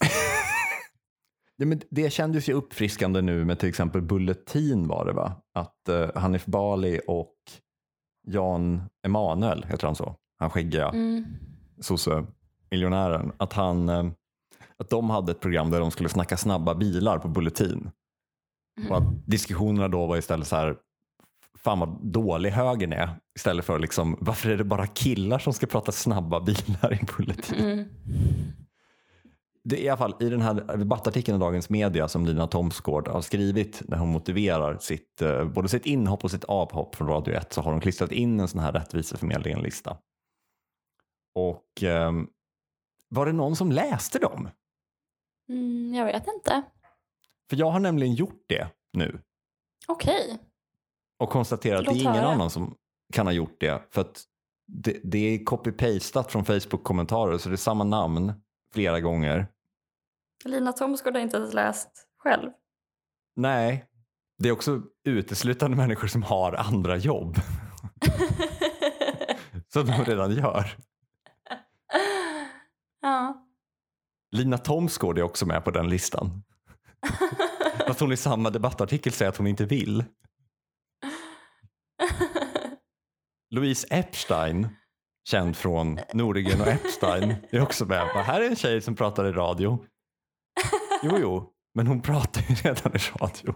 Men 1.58 1.80
det 1.90 2.10
kändes 2.10 2.48
ju 2.48 2.52
uppfriskande 2.52 3.20
nu 3.22 3.44
med 3.44 3.58
till 3.58 3.68
exempel 3.68 4.02
Bulletin 4.02 4.88
var 4.88 5.04
det 5.04 5.12
va? 5.12 5.32
Att 5.54 5.88
uh, 5.90 6.08
Hanif 6.20 6.46
Bali 6.46 7.00
och 7.06 7.34
Jan 8.26 8.82
Emanuel, 9.06 9.64
heter 9.68 9.86
han 9.86 9.96
så? 9.96 10.14
Han 10.38 10.50
skäggiga 10.50 10.88
Mm. 10.88 11.24
sosse-miljonären. 11.80 13.32
Att, 13.36 13.52
han, 13.52 13.88
eh, 13.88 14.06
att 14.76 14.90
de 14.90 15.10
hade 15.10 15.32
ett 15.32 15.40
program 15.40 15.70
där 15.70 15.80
de 15.80 15.90
skulle 15.90 16.08
snacka 16.08 16.36
snabba 16.36 16.74
bilar 16.74 17.18
på 17.18 17.28
Bulletin. 17.28 17.90
Och 18.90 18.96
att 18.96 19.26
diskussionerna 19.26 19.88
då 19.88 20.06
var 20.06 20.16
istället 20.16 20.46
så 20.46 20.56
här, 20.56 20.76
fan 21.58 21.78
vad 21.78 22.06
dålig 22.06 22.50
högern 22.50 22.92
är. 22.92 23.10
Istället 23.36 23.64
för 23.64 23.78
liksom, 23.78 24.16
varför 24.20 24.50
är 24.50 24.56
det 24.56 24.64
bara 24.64 24.86
killar 24.86 25.38
som 25.38 25.52
ska 25.52 25.66
prata 25.66 25.92
snabba 25.92 26.40
bilar 26.40 26.92
i 26.94 27.00
Bulletin? 27.16 27.60
Mm. 27.60 27.88
Det 29.68 29.80
är 29.80 29.84
i 29.84 29.88
alla 29.88 29.96
fall 29.96 30.14
i 30.20 30.28
den 30.28 30.40
här 30.40 30.54
debattartikeln 30.54 31.36
i 31.36 31.40
Dagens 31.40 31.70
Media 31.70 32.08
som 32.08 32.26
Lina 32.26 32.46
Thomsgård 32.46 33.08
har 33.08 33.20
skrivit 33.20 33.82
när 33.88 33.98
hon 33.98 34.08
motiverar 34.08 34.78
sitt, 34.78 35.22
eh, 35.22 35.44
både 35.44 35.68
sitt 35.68 35.86
inhopp 35.86 36.24
och 36.24 36.30
sitt 36.30 36.44
avhopp 36.44 36.94
från 36.94 37.08
Radio 37.08 37.34
1 37.34 37.52
så 37.52 37.60
har 37.60 37.72
hon 37.72 37.80
klistrat 37.80 38.12
in 38.12 38.40
en 38.40 38.48
sån 38.48 38.60
här 38.60 38.72
rättviseförmedlingen-lista. 38.72 39.98
Och 41.34 41.82
ehm, 41.82 42.28
var 43.08 43.26
det 43.26 43.32
någon 43.32 43.56
som 43.56 43.72
läste 43.72 44.18
dem? 44.18 44.48
Mm, 45.48 45.94
jag 45.94 46.04
vet 46.04 46.26
inte. 46.26 46.62
För 47.50 47.56
jag 47.56 47.70
har 47.70 47.80
nämligen 47.80 48.14
gjort 48.14 48.44
det 48.46 48.68
nu 48.92 49.20
Okej. 49.88 50.38
och 51.18 51.30
konstaterat 51.30 51.80
att 51.80 51.86
det 51.86 52.00
är 52.00 52.00
ingen 52.00 52.14
höra. 52.14 52.28
annan 52.28 52.50
som 52.50 52.74
kan 53.12 53.26
ha 53.26 53.32
gjort 53.32 53.60
det. 53.60 53.82
För 53.90 54.00
att 54.00 54.24
det, 54.66 55.00
det 55.04 55.18
är 55.18 55.38
copy-pastat 55.38 56.28
från 56.28 56.44
Facebook-kommentarer 56.44 57.38
så 57.38 57.48
det 57.48 57.54
är 57.54 57.56
samma 57.56 57.84
namn 57.84 58.32
flera 58.74 59.00
gånger. 59.00 59.46
Lina 60.48 60.72
Thomsgård 60.72 61.14
har 61.14 61.20
inte 61.20 61.36
ens 61.36 61.54
läst 61.54 61.90
själv. 62.18 62.50
Nej, 63.36 63.84
det 64.38 64.48
är 64.48 64.52
också 64.52 64.82
uteslutande 65.04 65.76
människor 65.76 66.08
som 66.08 66.22
har 66.22 66.52
andra 66.52 66.96
jobb 66.96 67.36
som 69.72 69.86
de 69.86 70.04
redan 70.04 70.34
gör. 70.34 70.76
ja. 73.02 73.44
Lina 74.30 74.58
Thomsgård 74.58 75.18
är 75.18 75.22
också 75.22 75.46
med 75.46 75.64
på 75.64 75.70
den 75.70 75.88
listan. 75.88 76.42
Fast 77.86 78.00
hon 78.00 78.12
i 78.12 78.16
samma 78.16 78.50
debattartikel 78.50 79.12
säger 79.12 79.28
att 79.28 79.36
hon 79.36 79.46
inte 79.46 79.64
vill. 79.64 80.04
Louise 83.50 83.86
Epstein, 83.90 84.68
känd 85.28 85.56
från 85.56 86.00
Nordegren 86.14 86.60
och 86.60 86.66
Epstein, 86.66 87.34
är 87.50 87.62
också 87.62 87.84
med. 87.84 88.06
Här 88.06 88.40
är 88.40 88.48
en 88.48 88.56
tjej 88.56 88.80
som 88.80 88.96
pratar 88.96 89.26
i 89.26 89.32
radio. 89.32 89.84
Jo, 91.02 91.18
jo, 91.20 91.52
men 91.74 91.86
hon 91.86 92.02
pratar 92.02 92.42
ju 92.48 92.54
redan 92.54 92.96
i 92.96 92.98
radio. 92.98 93.54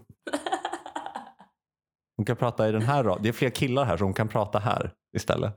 Hon 2.17 2.27
kan 2.27 2.37
prata 2.37 2.69
i 2.69 2.73
den 2.73 2.83
här 2.83 3.05
radion. 3.05 3.23
Det 3.23 3.29
är 3.29 3.33
fler 3.33 3.51
killar 3.51 3.85
här 3.85 3.97
så 3.97 4.05
hon 4.05 4.15
kan 4.15 4.29
prata 4.29 4.59
här 4.59 4.93
istället. 5.17 5.57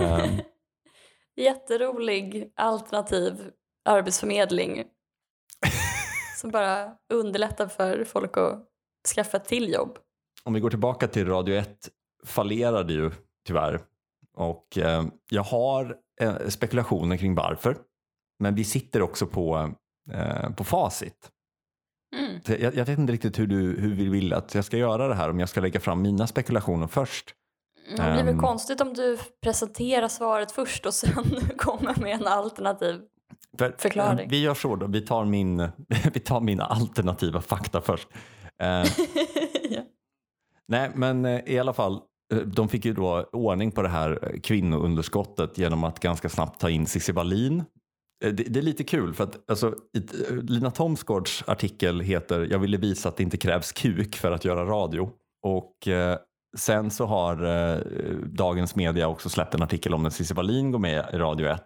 Ehm, 0.00 0.40
Jätterolig 1.36 2.52
alternativ 2.56 3.50
arbetsförmedling 3.84 4.84
som 6.36 6.50
bara 6.50 6.92
underlättar 7.12 7.66
för 7.66 8.04
folk 8.04 8.36
att 8.36 8.64
skaffa 9.14 9.36
ett 9.36 9.44
till 9.44 9.72
jobb. 9.72 9.98
om 10.44 10.52
vi 10.52 10.60
går 10.60 10.70
tillbaka 10.70 11.08
till 11.08 11.26
Radio 11.26 11.54
1 11.54 11.88
fallerade 12.24 12.92
ju 12.92 13.10
tyvärr. 13.46 13.80
Och 14.36 14.78
eh, 14.78 15.04
jag 15.30 15.42
har 15.42 15.96
eh, 16.20 16.48
spekulationer 16.48 17.16
kring 17.16 17.34
varför. 17.34 17.76
Men 18.38 18.54
vi 18.54 18.64
sitter 18.64 19.02
också 19.02 19.26
på, 19.26 19.74
på 20.56 20.64
facit. 20.64 21.30
Mm. 22.16 22.40
Jag, 22.62 22.74
jag 22.74 22.84
vet 22.84 22.98
inte 22.98 23.12
riktigt 23.12 23.38
hur 23.38 23.46
du 23.46 23.56
hur 23.80 23.94
vi 23.94 24.08
vill 24.08 24.32
att 24.32 24.54
jag 24.54 24.64
ska 24.64 24.76
göra 24.76 25.08
det 25.08 25.14
här. 25.14 25.30
Om 25.30 25.40
jag 25.40 25.48
ska 25.48 25.60
lägga 25.60 25.80
fram 25.80 26.02
mina 26.02 26.26
spekulationer 26.26 26.86
först. 26.86 27.34
Det 27.88 27.94
blir 27.94 28.24
väl 28.24 28.28
Ehm. 28.28 28.38
konstigt 28.40 28.80
om 28.80 28.94
du 28.94 29.18
presenterar 29.42 30.08
svaret 30.08 30.52
först 30.52 30.86
och 30.86 30.94
sen 31.00 31.24
kommer 31.58 32.00
med 32.00 32.14
en 32.14 32.26
alternativ. 32.26 33.00
För, 33.58 33.74
Förklaring. 33.78 34.18
eh, 34.26 34.30
Vi 34.30 34.40
gör 34.42 34.54
så 34.54 34.76
då. 34.76 34.86
Vi 34.86 35.00
tar 35.00 35.24
min, 35.24 35.58
vi 36.14 36.20
tar 36.20 36.40
mina 36.40 36.64
alternativa 36.64 37.40
fakta 37.40 37.80
först. 37.80 38.08
Eh, 38.58 38.68
ja. 39.70 39.82
Nej, 40.68 40.90
men 40.94 41.24
eh, 41.24 41.40
i 41.46 41.58
alla 41.58 41.72
fall, 41.72 42.00
eh, 42.32 42.38
de 42.38 42.68
fick 42.68 42.84
ju 42.84 42.94
då 42.94 43.28
ordning 43.32 43.70
på 43.72 43.82
det 43.82 43.88
här 43.88 44.18
eh, 44.22 44.40
kvinnounderskottet 44.40 45.58
genom 45.58 45.84
att 45.84 46.00
ganska 46.00 46.28
snabbt 46.28 46.60
ta 46.60 46.70
in 46.70 46.86
Cissi 46.86 47.12
Wallin. 47.12 47.64
Eh, 48.22 48.32
det, 48.32 48.42
det 48.42 48.60
är 48.60 48.62
lite 48.62 48.84
kul 48.84 49.14
för 49.14 49.24
att 49.24 49.50
alltså, 49.50 49.66
eh, 49.94 50.36
Lina 50.36 50.70
Thomsgårds 50.70 51.44
artikel 51.46 52.00
heter 52.00 52.48
Jag 52.50 52.58
ville 52.58 52.76
visa 52.76 53.08
att 53.08 53.16
det 53.16 53.22
inte 53.22 53.36
krävs 53.36 53.72
kuk 53.72 54.16
för 54.16 54.32
att 54.32 54.44
göra 54.44 54.64
radio. 54.64 55.10
Och 55.42 55.88
eh, 55.88 56.18
sen 56.56 56.90
så 56.90 57.06
har 57.06 57.44
eh, 57.44 57.80
Dagens 58.26 58.76
Media 58.76 59.08
också 59.08 59.28
släppt 59.28 59.54
en 59.54 59.62
artikel 59.62 59.94
om 59.94 60.02
när 60.02 60.10
Cissi 60.10 60.34
Wallin 60.34 60.70
går 60.70 60.78
med 60.78 61.04
i 61.12 61.16
Radio 61.16 61.46
1. 61.46 61.62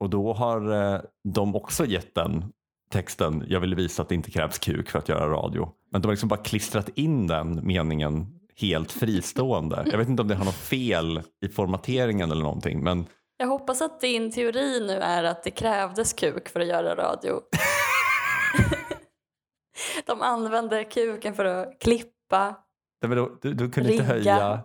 Och 0.00 0.10
då 0.10 0.32
har 0.32 0.92
eh, 0.94 1.00
de 1.34 1.56
också 1.56 1.86
gett 1.86 2.14
den 2.14 2.44
texten 2.92 3.44
Jag 3.48 3.60
ville 3.60 3.76
visa 3.76 4.02
att 4.02 4.08
det 4.08 4.14
inte 4.14 4.30
krävs 4.30 4.58
kuk 4.58 4.90
för 4.90 4.98
att 4.98 5.08
göra 5.08 5.30
radio. 5.30 5.68
Men 5.92 6.02
de 6.02 6.08
har 6.08 6.12
liksom 6.12 6.28
bara 6.28 6.42
klistrat 6.42 6.88
in 6.94 7.26
den 7.26 7.66
meningen 7.66 8.26
helt 8.56 8.92
fristående. 8.92 9.84
Jag 9.90 9.98
vet 9.98 10.08
inte 10.08 10.22
om 10.22 10.28
det 10.28 10.34
har 10.34 10.44
något 10.44 10.54
fel 10.54 11.22
i 11.44 11.48
formateringen 11.48 12.30
eller 12.30 12.42
någonting. 12.42 12.82
Men 12.82 13.06
jag 13.40 13.46
hoppas 13.46 13.82
att 13.82 14.00
din 14.00 14.32
teori 14.32 14.80
nu 14.86 14.92
är 14.92 15.24
att 15.24 15.42
det 15.42 15.50
krävdes 15.50 16.12
kuk 16.12 16.48
för 16.48 16.60
att 16.60 16.66
göra 16.66 16.94
radio. 16.94 17.40
De 20.06 20.22
använde 20.22 20.84
kuken 20.84 21.34
för 21.34 21.44
att 21.44 21.80
klippa. 21.80 22.56
var 23.00 23.16
då, 23.16 23.38
du, 23.42 23.54
du 23.54 23.70
kunde 23.70 23.92
inte 23.92 24.14
Rigga. 24.14 24.34
höja 24.34 24.62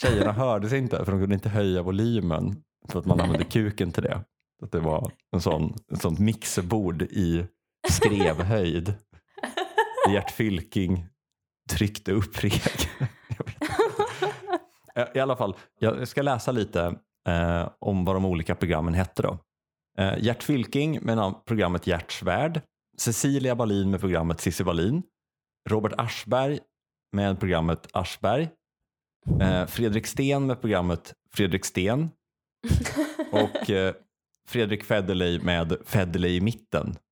Tjejerna 0.00 0.32
hördes 0.32 0.72
inte 0.72 1.04
för 1.04 1.12
de 1.12 1.20
kunde 1.20 1.34
inte 1.34 1.48
höja 1.48 1.82
volymen 1.82 2.62
för 2.88 2.98
att 2.98 3.06
man 3.06 3.20
använde 3.20 3.44
kuken 3.44 3.92
till 3.92 4.02
det. 4.02 4.24
Att 4.62 4.72
det 4.72 4.80
var 4.80 5.12
en 5.32 5.40
sån, 5.40 5.74
ett 5.92 6.02
sånt 6.02 6.18
mixerbord 6.18 7.02
i 7.02 7.46
skrevhöjd. 7.90 8.94
Gert 10.10 10.30
Fylking 10.30 11.06
tryckte 11.70 12.12
upp 12.12 12.44
regeln. 12.44 12.88
Inte. 14.94 14.94
Eh, 14.94 15.06
I 15.14 15.20
alla 15.20 15.36
fall, 15.36 15.56
jag 15.78 16.08
ska 16.08 16.22
läsa 16.22 16.52
lite 16.52 16.94
eh, 17.28 17.68
om 17.78 18.04
vad 18.04 18.16
de 18.16 18.24
olika 18.24 18.54
programmen 18.54 18.94
hette 18.94 19.22
då. 19.22 19.38
Eh, 19.98 20.18
Gert 20.18 20.42
Fylking 20.42 20.98
med 21.02 21.34
programmet 21.44 21.86
Gerts 21.86 22.22
värld. 22.22 22.60
Cecilia 22.98 23.54
Wallin 23.54 23.90
med 23.90 24.00
programmet 24.00 24.40
Cissi 24.40 24.64
Wallin. 24.64 25.02
Robert 25.70 25.92
Aschberg 25.98 26.58
med 27.12 27.40
programmet 27.40 27.88
Aschberg. 27.92 28.48
Eh, 29.40 29.66
Fredrik 29.66 30.06
Sten 30.06 30.46
med 30.46 30.60
programmet 30.60 31.14
Fredrik 31.34 31.64
Sten. 31.64 32.10
Och 33.32 33.70
eh, 33.70 33.94
Fredrik 34.48 34.84
Federley 34.84 35.40
med 35.40 35.76
Federley 35.84 36.36
i 36.36 36.40
mitten. 36.40 36.96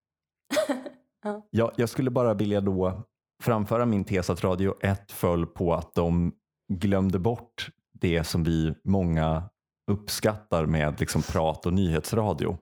Ja. 1.24 1.48
jag, 1.50 1.72
jag 1.76 1.88
skulle 1.88 2.10
bara 2.10 2.34
vilja 2.34 2.60
då 2.60 3.02
framföra 3.42 3.86
min 3.86 4.04
tes 4.04 4.30
att 4.30 4.44
Radio 4.44 4.74
1 4.80 5.12
föll 5.12 5.46
på 5.46 5.74
att 5.74 5.94
de 5.94 6.32
glömde 6.72 7.18
bort 7.18 7.68
det 7.92 8.24
som 8.24 8.44
vi 8.44 8.74
många 8.84 9.48
uppskattar 9.90 10.66
med 10.66 11.00
liksom 11.00 11.22
prat 11.22 11.66
och 11.66 11.72
nyhetsradio. 11.72 12.58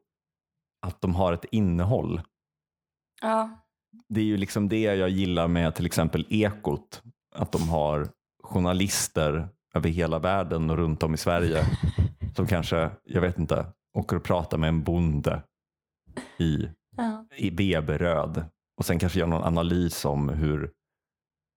Att 0.87 1.01
de 1.01 1.15
har 1.15 1.33
ett 1.33 1.45
innehåll. 1.51 2.23
Ja. 3.23 3.51
Det 4.09 4.21
är 4.21 4.25
ju 4.25 4.37
liksom 4.37 4.69
det 4.69 4.81
jag 4.81 5.09
gillar 5.09 5.49
med 5.49 5.75
till 5.75 5.87
exempel 5.87 6.27
Ekot. 6.31 7.03
Att 7.35 7.53
de 7.53 7.69
har 7.69 8.09
journalister 8.43 9.49
över 9.75 9.89
hela 9.89 10.19
världen 10.19 10.71
och 10.71 10.77
runt 10.77 11.03
om 11.03 11.15
i 11.15 11.17
Sverige 11.17 11.65
som 12.37 12.47
kanske, 12.47 12.91
jag 13.05 13.21
vet 13.21 13.39
inte, 13.39 13.67
åker 13.99 14.17
och 14.17 14.25
pratar 14.25 14.59
med 14.59 14.69
en 14.69 14.83
bonde 14.83 15.43
i, 16.39 16.69
Ja. 16.97 17.27
i 17.37 17.51
Veberöd 17.51 18.45
och 18.77 18.85
sen 18.85 18.99
kanske 18.99 19.19
gör 19.19 19.27
någon 19.27 19.45
analys 19.45 20.05
om 20.05 20.29
hur 20.29 20.71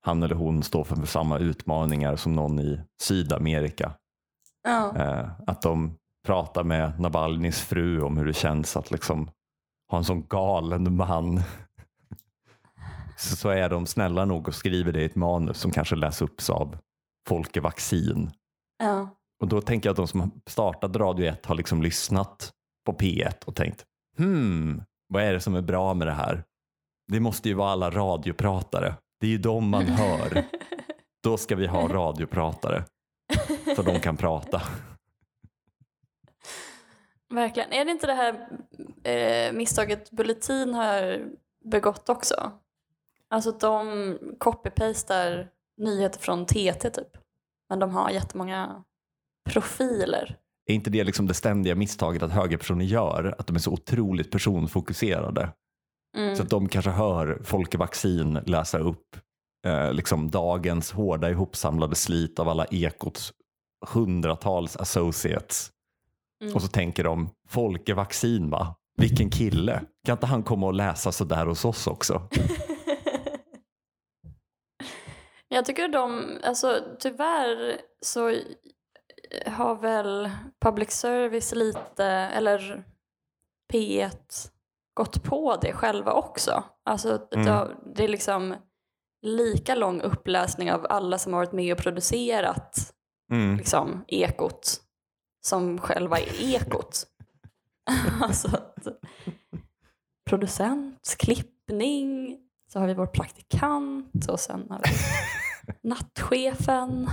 han 0.06 0.24
eller 0.24 0.36
hon 0.36 0.64
står 0.64 0.84
för 0.84 1.06
samma 1.06 1.40
utmaningar 1.40 2.16
som 2.16 2.36
någon 2.36 2.60
i 2.60 2.80
Sydamerika. 3.02 3.94
Ja. 4.64 4.98
Eh, 4.98 5.30
att 5.48 5.62
de 5.62 5.98
pratar 6.28 6.64
med 6.64 7.00
Navalnys 7.00 7.62
fru 7.62 8.02
om 8.02 8.18
hur 8.18 8.26
det 8.26 8.34
känns 8.34 8.78
att 8.78 8.92
liksom 8.92 9.30
ha 9.92 9.98
en 9.98 10.04
sån 10.04 10.28
galen 10.28 10.96
man. 10.96 11.42
Så, 13.18 13.36
så 13.36 13.50
är 13.50 13.70
de 13.70 13.86
snälla 13.86 14.26
nog 14.26 14.48
och 14.48 14.56
skriver 14.56 14.92
det 14.92 15.02
i 15.02 15.06
ett 15.06 15.16
manus 15.16 15.58
som 15.58 15.72
kanske 15.72 15.96
läs 15.96 16.22
upps 16.22 16.50
av 16.50 16.78
Folke 17.30 17.62
Vaccin. 17.62 18.32
Ja. 18.84 19.10
Och 19.42 19.48
då 19.48 19.62
tänker 19.62 19.90
jag 19.90 19.92
att 19.92 19.98
de 19.98 20.08
som 20.08 20.20
har 20.20 20.30
startat 20.50 20.96
Radio 20.96 21.26
1 21.26 21.46
har 21.46 21.56
liksom 21.56 21.82
lyssnat 21.82 22.52
på 22.86 22.94
P1 22.94 23.46
och 23.46 23.56
tänkt 23.56 23.86
hmm, 24.18 24.84
vad 25.08 25.24
är 25.24 25.34
det 25.34 25.40
som 25.40 25.56
är 25.56 25.62
bra 25.62 25.94
med 25.94 26.08
det 26.08 26.14
här? 26.14 26.44
Det 27.12 27.20
måste 27.20 27.50
ju 27.50 27.56
vara 27.56 27.72
alla 27.72 27.90
radiopratare. 27.90 28.96
Det 29.20 29.28
är 29.28 29.32
ju 29.32 29.38
de 29.38 29.70
man 29.70 29.84
hör. 29.84 30.44
Då 31.24 31.38
ska 31.38 31.56
vi 31.56 31.68
ha 31.68 31.88
radiopratare 31.88 32.84
så 33.76 33.82
de 33.82 34.00
kan 34.02 34.18
prata. 34.18 34.62
Verkligen. 37.30 37.74
Är 37.74 37.86
det 37.86 37.92
inte 37.92 38.08
det 38.08 38.14
här 38.14 38.48
eh, 39.04 39.54
misstaget 39.54 40.12
Bulletin 40.12 40.74
har 40.74 41.22
begått 41.66 42.10
också? 42.10 42.52
Alltså 43.30 43.50
att 43.50 43.60
de 43.60 44.18
copy-pastar 44.40 45.48
nyheter 45.78 46.20
från 46.20 46.46
TT 46.46 46.90
typ. 46.90 47.18
Men 47.70 47.80
de 47.80 47.90
har 47.90 48.10
jättemånga 48.10 48.84
profiler. 49.50 50.38
Är 50.66 50.74
inte 50.74 50.90
det 50.90 51.04
liksom 51.04 51.28
det 51.28 51.34
ständiga 51.34 51.76
misstaget 51.76 52.24
att 52.24 52.32
högerpersoner 52.32 52.86
gör? 52.86 53.36
Att 53.40 53.48
de 53.48 53.56
är 53.56 53.60
så 53.60 53.72
otroligt 53.72 54.32
personfokuserade. 54.32 55.50
Mm. 56.18 56.36
Så 56.36 56.44
att 56.44 56.50
de 56.50 56.70
kanske 56.70 56.92
hör 56.92 57.42
Folke 57.44 57.78
Vaccin 57.78 58.34
läsa 58.34 58.80
upp 58.80 59.18
eh, 59.66 59.94
liksom 59.94 60.32
dagens 60.32 60.92
hårda 60.92 61.30
ihopsamlade 61.30 61.96
slit 61.96 62.40
av 62.40 62.50
alla 62.50 62.66
Ekots 62.66 63.34
hundratals 63.88 64.78
associates. 64.78 65.70
Mm. 66.42 66.56
Och 66.56 66.62
så 66.62 66.68
tänker 66.68 67.04
de, 67.04 67.30
Folke 67.48 67.94
Vaccin 67.94 68.50
va? 68.50 68.76
Vilken 68.98 69.30
kille. 69.30 69.82
Kan 70.06 70.14
inte 70.14 70.26
han 70.26 70.44
komma 70.44 70.68
och 70.68 70.74
läsa 70.74 71.12
så 71.12 71.24
där 71.24 71.46
hos 71.46 71.66
oss 71.66 71.88
också? 71.88 72.22
Jag 75.48 75.66
tycker 75.66 75.88
de, 75.88 76.26
alltså 76.44 76.80
tyvärr 77.00 77.78
så 78.02 78.36
har 79.46 79.76
väl 79.76 80.30
public 80.62 80.92
service 80.92 81.56
lite, 81.56 82.06
eller 82.06 82.84
P1 83.74 84.50
gått 84.94 85.24
på 85.24 85.58
det 85.62 85.74
själva 85.74 86.14
också. 86.14 86.64
Alltså 86.86 87.28
Mm. 87.36 87.70
det 87.96 88.04
är 88.04 88.08
liksom 88.08 88.56
lika 89.24 89.76
lång 89.76 90.02
uppläsning 90.02 90.72
av 90.72 90.86
alla 90.90 91.18
som 91.18 91.34
har 91.34 91.40
varit 91.40 91.52
med 91.54 91.74
och 91.74 91.80
producerat 91.80 92.94
Mm. 93.32 93.58
liksom 93.58 94.06
ekot 94.08 94.82
som 95.46 95.80
själva 95.80 96.20
ekot. 96.20 97.08
alltså 98.22 98.48
att, 98.48 98.88
producent, 100.30 101.16
klippning, 101.20 102.38
så 102.72 102.80
har 102.80 102.88
vi 102.88 102.94
vår 102.94 103.08
praktikant 103.08 104.30
och 104.30 104.40
sen 104.40 104.68
har 104.70 104.82
vi 104.84 104.90
nattchefen. 105.90 107.10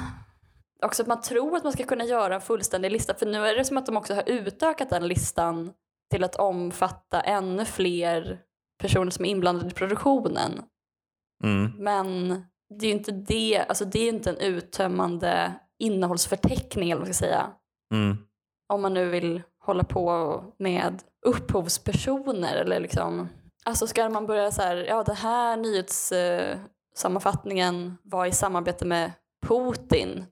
Också 0.84 1.02
att 1.02 1.08
man 1.08 1.20
tror 1.20 1.56
att 1.56 1.64
man 1.64 1.72
ska 1.72 1.84
kunna 1.84 2.04
göra 2.04 2.34
en 2.34 2.40
fullständig 2.40 2.90
lista 2.90 3.14
för 3.14 3.26
nu 3.26 3.46
är 3.46 3.56
det 3.56 3.64
som 3.64 3.76
att 3.76 3.86
de 3.86 3.96
också 3.96 4.14
har 4.14 4.24
utökat 4.26 4.90
den 4.90 5.08
listan 5.08 5.72
till 6.10 6.24
att 6.24 6.36
omfatta 6.36 7.20
ännu 7.20 7.64
fler 7.64 8.40
personer 8.78 9.10
som 9.10 9.24
är 9.24 9.28
inblandade 9.28 9.70
i 9.70 9.74
produktionen. 9.74 10.62
Mm. 11.44 11.72
Men 11.78 12.28
det 12.78 12.86
är 12.86 12.90
ju 12.90 12.96
inte 12.96 13.12
det, 13.12 13.64
alltså 13.68 13.84
det 13.84 13.98
är 13.98 14.08
inte 14.08 14.30
en 14.30 14.38
uttömmande 14.38 15.54
innehållsförteckning 15.78 16.90
eller 16.90 17.00
vad 17.00 17.08
man 17.08 17.14
ska 17.14 17.24
säga. 17.24 17.50
Mm. 17.94 18.16
Om 18.68 18.82
man 18.82 18.94
nu 18.94 19.08
vill 19.08 19.42
hålla 19.58 19.84
på 19.84 20.44
med 20.58 21.02
upphovspersoner 21.26 22.56
eller 22.56 22.80
liksom. 22.80 23.28
Alltså 23.64 23.86
ska 23.86 24.08
man 24.08 24.26
börja 24.26 24.50
så 24.50 24.62
här, 24.62 24.76
ja 24.76 25.02
den 25.02 25.16
här 25.16 25.56
nyhetssammanfattningen 25.56 27.98
var 28.02 28.26
i 28.26 28.32
samarbete 28.32 28.84
med 28.84 29.12
Putin. 29.46 30.24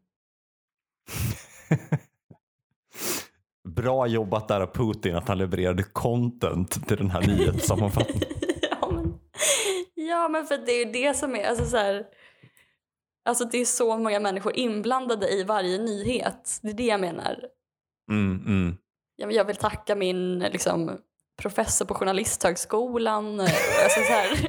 Bra 3.68 4.06
jobbat 4.06 4.48
där 4.48 4.60
av 4.60 4.66
Putin 4.66 5.16
att 5.16 5.28
han 5.28 5.38
levererade 5.38 5.82
content 5.82 6.88
till 6.88 6.96
den 6.96 7.10
här 7.10 7.26
nyhetssammanfattningen. 7.26 8.28
ja, 10.08 10.28
men, 10.28 10.46
för 10.46 10.58
det 10.58 10.72
är 10.72 10.86
ju 10.86 10.92
det 10.92 11.16
som 11.16 11.34
är, 11.34 11.44
alltså 11.44 11.64
så 11.64 11.76
här, 11.76 12.06
Alltså 13.28 13.44
det 13.44 13.58
är 13.58 13.64
så 13.64 13.98
många 13.98 14.20
människor 14.20 14.56
inblandade 14.56 15.28
i 15.28 15.44
varje 15.44 15.78
nyhet. 15.78 16.58
Det 16.62 16.68
är 16.68 16.74
det 16.74 16.86
jag 16.86 17.00
menar. 17.00 17.44
Mm, 18.10 18.44
mm. 18.46 18.76
Jag, 19.16 19.32
jag 19.32 19.44
vill 19.44 19.56
tacka 19.56 19.94
min 19.94 20.38
liksom, 20.38 20.98
professor 21.42 21.84
på 21.84 21.94
Journalisthögskolan. 21.94 23.40
alltså, 23.40 24.00
så 24.06 24.12
här. 24.12 24.48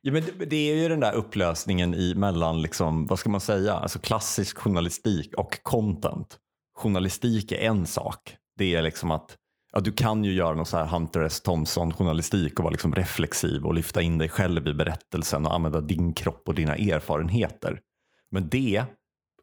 Ja, 0.00 0.12
men 0.12 0.24
det, 0.24 0.44
det 0.44 0.56
är 0.56 0.74
ju 0.74 0.88
den 0.88 1.00
där 1.00 1.14
upplösningen 1.14 1.94
i 1.94 2.14
mellan, 2.14 2.62
liksom, 2.62 3.06
vad 3.06 3.18
ska 3.18 3.30
man 3.30 3.40
säga, 3.40 3.72
alltså 3.72 3.98
klassisk 3.98 4.58
journalistik 4.58 5.34
och 5.34 5.62
content. 5.62 6.38
Journalistik 6.74 7.52
är 7.52 7.56
en 7.56 7.86
sak. 7.86 8.36
Det 8.58 8.74
är 8.74 8.82
liksom 8.82 9.10
att 9.10 9.36
ja, 9.76 9.80
du 9.80 9.92
kan 9.92 10.24
ju 10.24 10.32
göra 10.32 10.54
någon 10.54 10.66
så 10.66 10.76
här 10.76 10.86
Hunter 10.86 11.20
S. 11.20 11.40
Thompson 11.40 11.92
journalistik 11.92 12.58
och 12.58 12.64
vara 12.64 12.72
liksom 12.72 12.94
reflexiv 12.94 13.66
och 13.66 13.74
lyfta 13.74 14.02
in 14.02 14.18
dig 14.18 14.28
själv 14.28 14.68
i 14.68 14.74
berättelsen 14.74 15.46
och 15.46 15.54
använda 15.54 15.80
din 15.80 16.12
kropp 16.14 16.48
och 16.48 16.54
dina 16.54 16.76
erfarenheter. 16.76 17.80
Men 18.30 18.48
det 18.48 18.84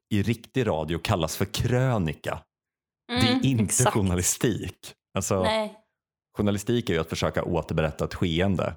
i 0.09 0.21
riktig 0.23 0.67
radio 0.67 0.99
kallas 0.99 1.37
för 1.37 1.45
krönika. 1.45 2.39
det 3.07 3.27
Mm, 3.27 3.39
är 3.39 3.45
inte 3.45 3.63
exakt. 3.63 3.93
journalistik. 3.93 4.93
Alltså, 5.13 5.43
Nej. 5.43 5.73
journalistik 6.37 6.89
är 6.89 6.93
ju 6.93 6.99
att 6.99 7.09
försöka 7.09 7.43
återberätta 7.43 8.05
ett 8.05 8.13
skeende. 8.13 8.75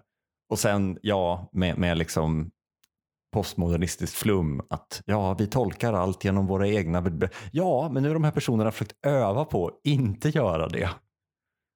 Och 0.51 0.59
sen, 0.59 0.99
ja, 1.03 1.49
med, 1.53 1.79
med 1.79 1.99
liksom 1.99 2.51
postmodernistiskt 3.33 4.17
flum 4.17 4.63
att 4.71 5.03
ja, 5.05 5.35
vi 5.35 5.47
tolkar 5.47 5.93
allt 5.93 6.25
genom 6.25 6.47
våra 6.47 6.69
egna... 6.69 7.05
Ja, 7.53 7.89
men 7.93 8.03
nu 8.03 8.09
har 8.09 8.15
de 8.15 8.25
här 8.25 8.31
personerna 8.31 8.71
försökt 8.71 9.07
öva 9.07 9.45
på 9.45 9.67
att 9.67 9.81
inte 9.85 10.29
göra 10.29 10.69
det. 10.69 10.91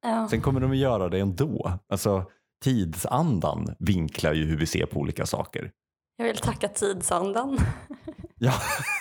Ja. 0.03 0.28
Sen 0.30 0.40
kommer 0.40 0.61
de 0.61 0.70
att 0.70 0.76
göra 0.76 1.09
det 1.09 1.18
ändå. 1.20 1.78
Alltså, 1.88 2.24
tidsandan 2.64 3.74
vinklar 3.78 4.32
ju 4.32 4.44
hur 4.44 4.57
vi 4.57 4.66
ser 4.66 4.86
på 4.86 5.01
olika 5.01 5.26
saker. 5.26 5.70
Jag 6.16 6.24
vill 6.24 6.36
tacka 6.36 6.68
tidsandan. 6.68 7.59
Ja, 8.42 8.53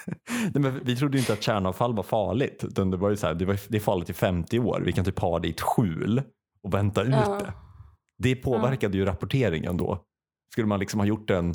Nej, 0.29 0.51
men 0.53 0.79
vi 0.83 0.95
trodde 0.95 1.17
ju 1.17 1.19
inte 1.21 1.33
att 1.33 1.41
kärnavfall 1.43 1.95
var 1.95 2.03
farligt. 2.03 2.63
Utan 2.63 2.91
det, 2.91 2.97
var 2.97 3.09
ju 3.09 3.17
så 3.17 3.27
här, 3.27 3.33
det, 3.33 3.45
var, 3.45 3.59
det 3.67 3.77
är 3.77 3.81
farligt 3.81 4.09
i 4.09 4.13
50 4.13 4.59
år. 4.59 4.81
Vi 4.85 4.91
kan 4.91 5.05
typ 5.05 5.19
ha 5.19 5.39
det 5.39 5.47
i 5.47 5.51
ett 5.51 5.61
skjul 5.61 6.21
och 6.63 6.73
vänta 6.73 7.03
ut 7.03 7.09
Ja. 7.11 7.39
det. 7.39 7.53
Det 8.17 8.35
påverkade 8.35 8.97
ju 8.97 9.05
rapporteringen 9.05 9.77
då. 9.77 10.03
Skulle 10.51 10.67
man 10.67 10.79
liksom 10.79 10.99
ha 10.99 11.07
gjort 11.07 11.29
en, 11.29 11.53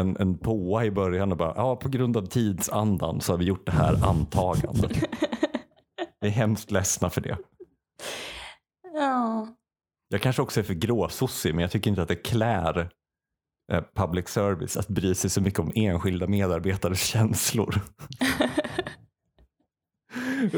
en, 0.00 0.16
en 0.16 0.38
påa 0.38 0.84
i 0.84 0.90
början 0.90 1.32
och 1.32 1.38
bara, 1.38 1.52
ja 1.56 1.76
på 1.76 1.88
grund 1.88 2.16
av 2.16 2.26
tidsandan 2.26 3.20
så 3.20 3.32
har 3.32 3.38
vi 3.38 3.44
gjort 3.44 3.66
det 3.66 3.72
här 3.72 4.08
antagandet. 4.08 4.92
Vi 6.20 6.28
är 6.28 6.32
hemskt 6.32 6.70
ledsna 6.70 7.10
för 7.10 7.20
det. 7.20 7.36
Ja. 8.94 9.48
Jag 10.08 10.22
kanske 10.22 10.42
också 10.42 10.60
är 10.60 10.64
för 10.64 10.74
gråsossig 10.74 11.54
men 11.54 11.62
jag 11.62 11.70
tycker 11.70 11.90
inte 11.90 12.02
att 12.02 12.08
det 12.08 12.16
klär 12.16 12.90
eh, 13.72 13.82
public 13.94 14.28
service 14.28 14.76
att 14.76 14.88
bry 14.88 15.14
sig 15.14 15.30
så 15.30 15.40
mycket 15.40 15.58
om 15.60 15.72
enskilda 15.74 16.26
medarbetares 16.26 17.02
känslor. 17.06 17.80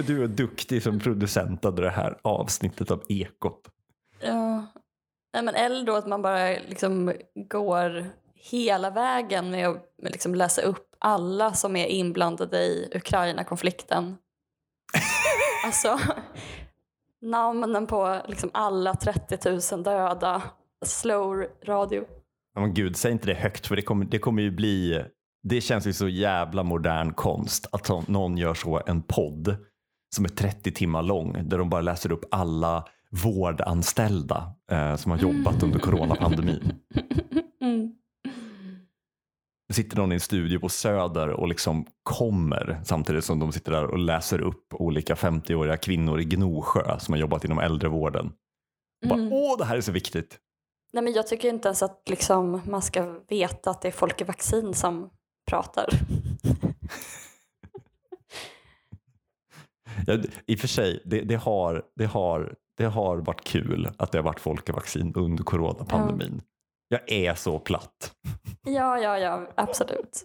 Du 0.06 0.24
är 0.24 0.28
duktig 0.28 0.82
som 0.82 1.00
producent 1.00 1.64
av 1.64 1.74
det 1.74 1.90
här 1.90 2.18
avsnittet 2.22 2.90
av 2.90 3.02
Ekot. 3.08 3.60
ja. 4.20 4.66
Nej, 5.32 5.42
men 5.42 5.54
eller 5.54 5.86
då 5.86 5.96
att 5.96 6.06
man 6.06 6.22
bara 6.22 6.48
liksom 6.48 7.12
går 7.34 8.10
hela 8.34 8.90
vägen 8.90 9.50
med 9.50 9.68
att 9.68 9.84
liksom 9.98 10.34
läsa 10.34 10.62
upp 10.62 10.94
alla 10.98 11.52
som 11.52 11.76
är 11.76 11.86
inblandade 11.86 12.58
i 12.58 12.90
Ukraina-konflikten. 12.94 14.16
alltså, 15.64 16.00
namnen 17.24 17.86
på 17.86 18.20
liksom 18.28 18.50
alla 18.54 18.94
30 18.94 19.74
000 19.74 19.82
döda. 19.82 20.42
Slow 20.84 21.44
radio. 21.64 22.04
Ja, 22.54 22.60
Men 22.60 22.74
gud, 22.74 22.96
säg 22.96 23.12
inte 23.12 23.26
det 23.26 23.34
högt 23.34 23.66
för 23.66 23.76
det 23.76 23.82
kommer, 23.82 24.04
det 24.04 24.18
kommer 24.18 24.42
ju 24.42 24.50
bli, 24.50 25.04
det 25.42 25.60
känns 25.60 25.86
ju 25.86 25.92
så 25.92 26.08
jävla 26.08 26.62
modern 26.62 27.12
konst 27.14 27.66
att 27.72 28.08
någon 28.08 28.38
gör 28.38 28.54
så 28.54 28.82
en 28.86 29.02
podd 29.02 29.56
som 30.14 30.24
är 30.24 30.28
30 30.28 30.72
timmar 30.72 31.02
lång 31.02 31.48
där 31.48 31.58
de 31.58 31.70
bara 31.70 31.80
läser 31.80 32.12
upp 32.12 32.24
alla 32.30 32.84
vårdanställda 33.24 34.54
eh, 34.70 34.96
som 34.96 35.10
har 35.10 35.18
jobbat 35.18 35.62
under 35.62 35.78
coronapandemin. 35.78 36.72
Mm. 37.60 37.92
Sitter 39.72 39.96
någon 39.96 40.12
i 40.12 40.14
en 40.14 40.20
studio 40.20 40.58
på 40.58 40.68
Söder 40.68 41.28
och 41.28 41.48
liksom 41.48 41.86
kommer 42.02 42.80
samtidigt 42.84 43.24
som 43.24 43.38
de 43.38 43.52
sitter 43.52 43.72
där 43.72 43.84
och 43.84 43.98
läser 43.98 44.40
upp 44.40 44.74
olika 44.74 45.14
50-åriga 45.14 45.76
kvinnor 45.76 46.20
i 46.20 46.24
Gnosjö 46.24 46.98
som 46.98 47.12
har 47.12 47.18
jobbat 47.18 47.44
inom 47.44 47.58
äldrevården. 47.58 48.32
Bara, 49.08 49.18
Mm. 49.18 49.32
Åh, 49.32 49.58
det 49.58 49.64
här 49.64 49.76
är 49.76 49.80
så 49.80 49.92
viktigt. 49.92 50.38
Nej, 50.92 51.04
men 51.04 51.12
jag 51.12 51.26
tycker 51.26 51.48
inte 51.48 51.68
ens 51.68 51.82
att 51.82 52.02
liksom, 52.10 52.60
man 52.66 52.82
ska 52.82 53.20
veta 53.28 53.70
att 53.70 53.82
det 53.82 53.88
är 53.88 53.92
folk 53.92 54.20
i 54.20 54.24
vaccin 54.24 54.74
som 54.74 55.10
pratar. 55.50 55.88
Ja, 60.06 60.18
I 60.46 60.54
och 60.54 60.58
för 60.58 60.68
sig, 60.68 61.02
det, 61.04 61.20
det, 61.20 61.34
har, 61.34 61.82
det, 61.96 62.06
har, 62.06 62.54
det 62.76 62.84
har 62.84 63.16
varit 63.16 63.44
kul 63.44 63.90
att 63.98 64.12
det 64.12 64.18
har 64.18 64.22
varit 64.22 64.40
folkevaccin 64.40 65.12
under 65.14 65.44
coronapandemin. 65.44 66.42
Jag 66.88 67.12
är 67.12 67.34
så 67.34 67.58
platt. 67.58 68.14
Ja, 68.64 68.98
ja, 68.98 69.18
ja, 69.18 69.48
absolut. 69.54 70.24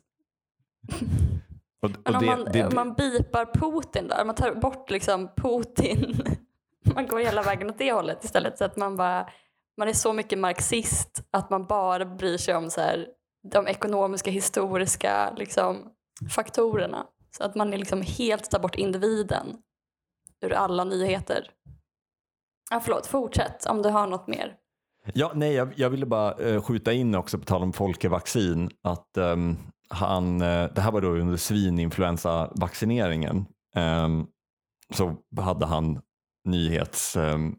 Och, 1.81 1.89
Men 1.89 2.15
och 2.15 2.15
om, 2.15 2.19
det, 2.21 2.25
man, 2.25 2.45
det, 2.53 2.65
om 2.65 2.75
man 2.75 2.93
bipar 2.93 3.45
Putin 3.45 4.07
där, 4.07 4.25
man 4.25 4.35
tar 4.35 4.55
bort 4.55 4.89
liksom 4.89 5.29
Putin, 5.35 6.23
man 6.93 7.07
går 7.07 7.19
hela 7.19 7.41
vägen 7.41 7.69
åt 7.69 7.77
det 7.77 7.91
hållet 7.91 8.23
istället. 8.23 8.57
Så 8.57 8.65
att 8.65 8.77
man 8.77 8.95
bara, 8.95 9.29
man 9.77 9.87
är 9.87 9.93
så 9.93 10.13
mycket 10.13 10.39
marxist 10.39 11.23
att 11.31 11.49
man 11.49 11.65
bara 11.65 12.05
bryr 12.05 12.37
sig 12.37 12.55
om 12.55 12.69
så 12.69 12.81
här, 12.81 13.07
de 13.51 13.67
ekonomiska, 13.67 14.31
historiska 14.31 15.33
liksom, 15.37 15.91
faktorerna. 16.35 17.05
Så 17.37 17.43
att 17.43 17.55
man 17.55 17.73
är 17.73 17.77
liksom 17.77 18.01
helt 18.01 18.51
tar 18.51 18.59
bort 18.59 18.75
individen 18.75 19.57
ur 20.41 20.53
alla 20.53 20.83
nyheter. 20.83 21.51
Ja, 22.71 22.79
förlåt, 22.79 23.07
fortsätt 23.07 23.65
om 23.65 23.81
du 23.81 23.89
har 23.89 24.07
något 24.07 24.27
mer 24.27 24.55
ja, 25.13 25.31
nej, 25.35 25.53
jag, 25.53 25.73
jag 25.75 25.89
ville 25.89 26.05
bara 26.05 26.33
eh, 26.33 26.61
skjuta 26.61 26.93
in 26.93 27.15
också 27.15 27.39
på 27.39 27.45
tal 27.45 27.63
om 27.63 27.73
folkevaccin 27.73 28.69
att 28.83 29.17
ehm, 29.17 29.57
han, 29.89 30.41
eh, 30.41 30.69
det 30.75 30.81
här 30.81 30.91
var 30.91 31.01
då 31.01 31.07
under 31.07 31.37
svininfluensavaccineringen. 31.37 33.45
Um, 33.75 34.27
så 34.93 35.15
hade 35.41 35.65
han 35.65 36.01
nyhets, 36.45 37.15
um, 37.15 37.55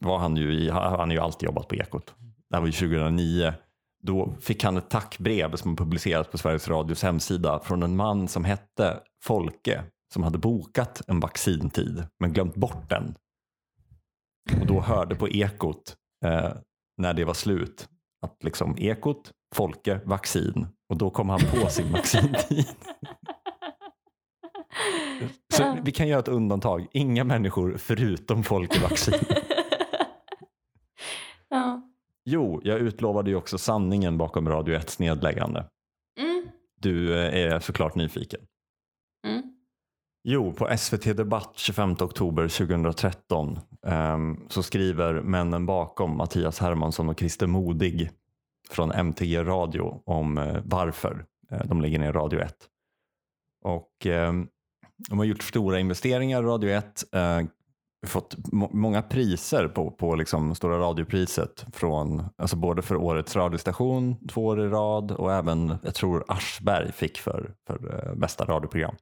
var 0.00 0.18
han 0.18 0.36
ju 0.36 0.54
i, 0.54 0.70
han 0.70 0.98
har 0.98 1.12
ju 1.12 1.18
alltid 1.18 1.46
jobbat 1.46 1.68
på 1.68 1.74
Ekot. 1.74 2.14
Det 2.50 2.56
här 2.56 2.60
var 2.60 2.66
ju 2.66 2.72
2009. 2.72 3.54
Då 4.02 4.34
fick 4.40 4.64
han 4.64 4.76
ett 4.76 4.90
tackbrev 4.90 5.56
som 5.56 5.76
publicerats 5.76 6.30
på 6.30 6.38
Sveriges 6.38 6.68
Radios 6.68 7.02
hemsida 7.02 7.60
från 7.60 7.82
en 7.82 7.96
man 7.96 8.28
som 8.28 8.44
hette 8.44 9.00
Folke 9.22 9.84
som 10.12 10.22
hade 10.22 10.38
bokat 10.38 11.02
en 11.08 11.20
vaccintid 11.20 12.04
men 12.20 12.32
glömt 12.32 12.54
bort 12.54 12.88
den. 12.88 13.14
Och 14.60 14.66
då 14.66 14.80
hörde 14.80 15.14
på 15.14 15.28
Ekot 15.28 15.96
eh, 16.24 16.52
när 16.96 17.14
det 17.14 17.24
var 17.24 17.34
slut 17.34 17.88
att 18.22 18.44
liksom 18.44 18.78
Ekot, 18.78 19.32
Folke, 19.54 20.00
vaccin 20.04 20.66
och 20.88 20.96
då 20.96 21.10
kom 21.10 21.28
han 21.28 21.40
på 21.40 21.68
sin 21.68 21.92
vaccintid. 21.92 22.66
Så 25.52 25.78
vi 25.82 25.92
kan 25.92 26.08
göra 26.08 26.20
ett 26.20 26.28
undantag. 26.28 26.86
Inga 26.92 27.24
människor 27.24 27.76
förutom 27.76 28.44
Folke 28.44 28.80
vaccin. 28.80 29.14
ja. 31.48 31.82
Jo, 32.24 32.60
jag 32.64 32.78
utlovade 32.78 33.30
ju 33.30 33.36
också 33.36 33.58
sanningen 33.58 34.18
bakom 34.18 34.48
Radio 34.48 34.78
1s 34.78 35.00
nedläggande. 35.00 35.66
Mm. 36.20 36.48
Du 36.80 37.18
eh, 37.18 37.52
är 37.52 37.60
såklart 37.60 37.94
nyfiken. 37.94 38.40
Jo, 40.28 40.52
på 40.52 40.76
SVT 40.76 41.16
Debatt 41.16 41.52
25 41.56 41.96
oktober 42.00 42.48
2013 42.48 43.48
um, 43.48 43.58
ehm, 43.92 44.40
så 44.48 44.62
skriver 44.62 45.14
männen 45.20 45.66
bakom 45.66 46.16
Mattias 46.16 46.58
Hermansson 46.58 47.08
och 47.08 47.18
Christer 47.18 47.46
Modig 47.46 48.10
från 48.70 48.92
MTG 48.92 49.42
Radio 49.42 50.02
om 50.04 50.38
uh, 50.38 50.58
varför 50.64 51.24
uh, 51.52 51.60
de 51.64 51.80
lägger 51.80 51.98
ner 51.98 52.12
Radio 52.12 52.40
1. 52.40 52.54
Och 53.64 54.06
um, 54.06 54.48
de 55.08 55.18
har 55.18 55.24
gjort 55.24 55.42
stora 55.42 55.80
investeringar 55.80 56.42
i 56.42 56.46
Radio 56.46 56.70
1, 56.70 57.04
uh, 57.16 57.20
eh, 57.20 57.46
fått 58.06 58.36
må- 58.52 58.70
många 58.72 59.02
priser 59.02 59.68
på, 59.68 59.90
på 59.90 60.14
liksom 60.14 60.54
Stora 60.54 60.78
radiopriset 60.78 61.66
från, 61.72 62.22
alltså 62.36 62.56
både 62.56 62.82
för 62.82 62.96
årets 62.96 63.36
radiostation 63.36 64.28
två 64.28 64.46
år 64.46 64.60
i 64.60 64.68
rad 64.68 65.12
och 65.12 65.32
även, 65.32 65.78
jag 65.82 65.94
tror 65.94 66.24
Aschberg 66.28 66.92
fick 66.92 67.18
för, 67.18 67.54
för 67.66 68.14
bästa 68.16 68.44
radioprogram. 68.44 68.96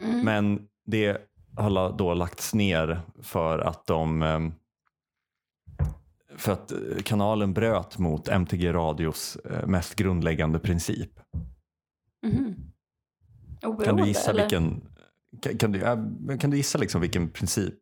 Mm. 0.00 0.24
Men 0.24 0.68
det 0.86 1.30
har 1.56 1.96
då 1.98 2.14
lagts 2.14 2.54
ner 2.54 3.00
för 3.22 3.58
att 3.58 3.86
de 3.86 4.22
ehm, 4.22 4.52
för 6.36 6.52
att 6.52 6.72
eh, 6.72 6.78
kanalen 7.04 7.54
bröt 7.54 7.98
mot 7.98 8.28
MTG 8.28 8.72
Radios 8.72 9.36
eh, 9.36 9.66
mest 9.66 9.94
grundläggande 9.94 10.58
princip. 10.58 11.10
Mhm. 12.26 12.54
Kan 13.60 13.70
Oberoende, 13.70 14.02
du 14.02 14.08
gissa 14.08 14.30
eller? 14.30 14.42
vilken 14.42 14.88
kan, 15.42 15.58
kan, 15.58 15.72
du, 15.72 15.80
kan 16.38 16.50
du 16.50 16.56
gissa 16.56 16.78
liksom 16.78 17.00
vilken 17.00 17.30
princip? 17.30 17.78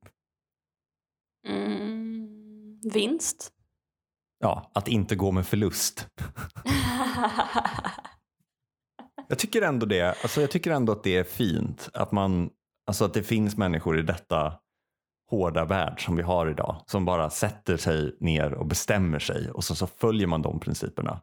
Mm, 1.48 2.80
vinst? 2.94 3.52
Ja, 4.38 4.70
att 4.74 4.88
inte 4.88 5.16
gå 5.16 5.30
med 5.30 5.46
förlust. 5.46 6.08
Jag 9.28 9.38
tycker 9.38 9.62
ändå 9.62 9.86
det. 9.86 10.02
Alltså 10.22 10.40
jag 10.40 10.50
tycker 10.50 10.70
ändå 10.70 10.92
att 10.92 11.02
det 11.02 11.16
är 11.16 11.24
fint 11.24 11.88
att 11.94 12.12
man, 12.12 12.50
alltså 12.86 13.04
att 13.04 13.14
det 13.14 13.22
finns 13.22 13.56
människor 13.56 13.98
i 13.98 14.02
detta 14.02 14.54
hårda 15.30 15.64
värld 15.64 16.04
som 16.04 16.16
vi 16.16 16.22
har 16.22 16.50
idag 16.50 16.82
som 16.86 17.04
bara 17.04 17.30
sätter 17.30 17.76
sig 17.76 18.16
ner 18.20 18.54
och 18.54 18.66
bestämmer 18.66 19.18
sig 19.18 19.50
och 19.50 19.64
så, 19.64 19.74
så 19.74 19.86
följer 19.86 20.26
man 20.26 20.42
de 20.42 20.60
principerna. 20.60 21.20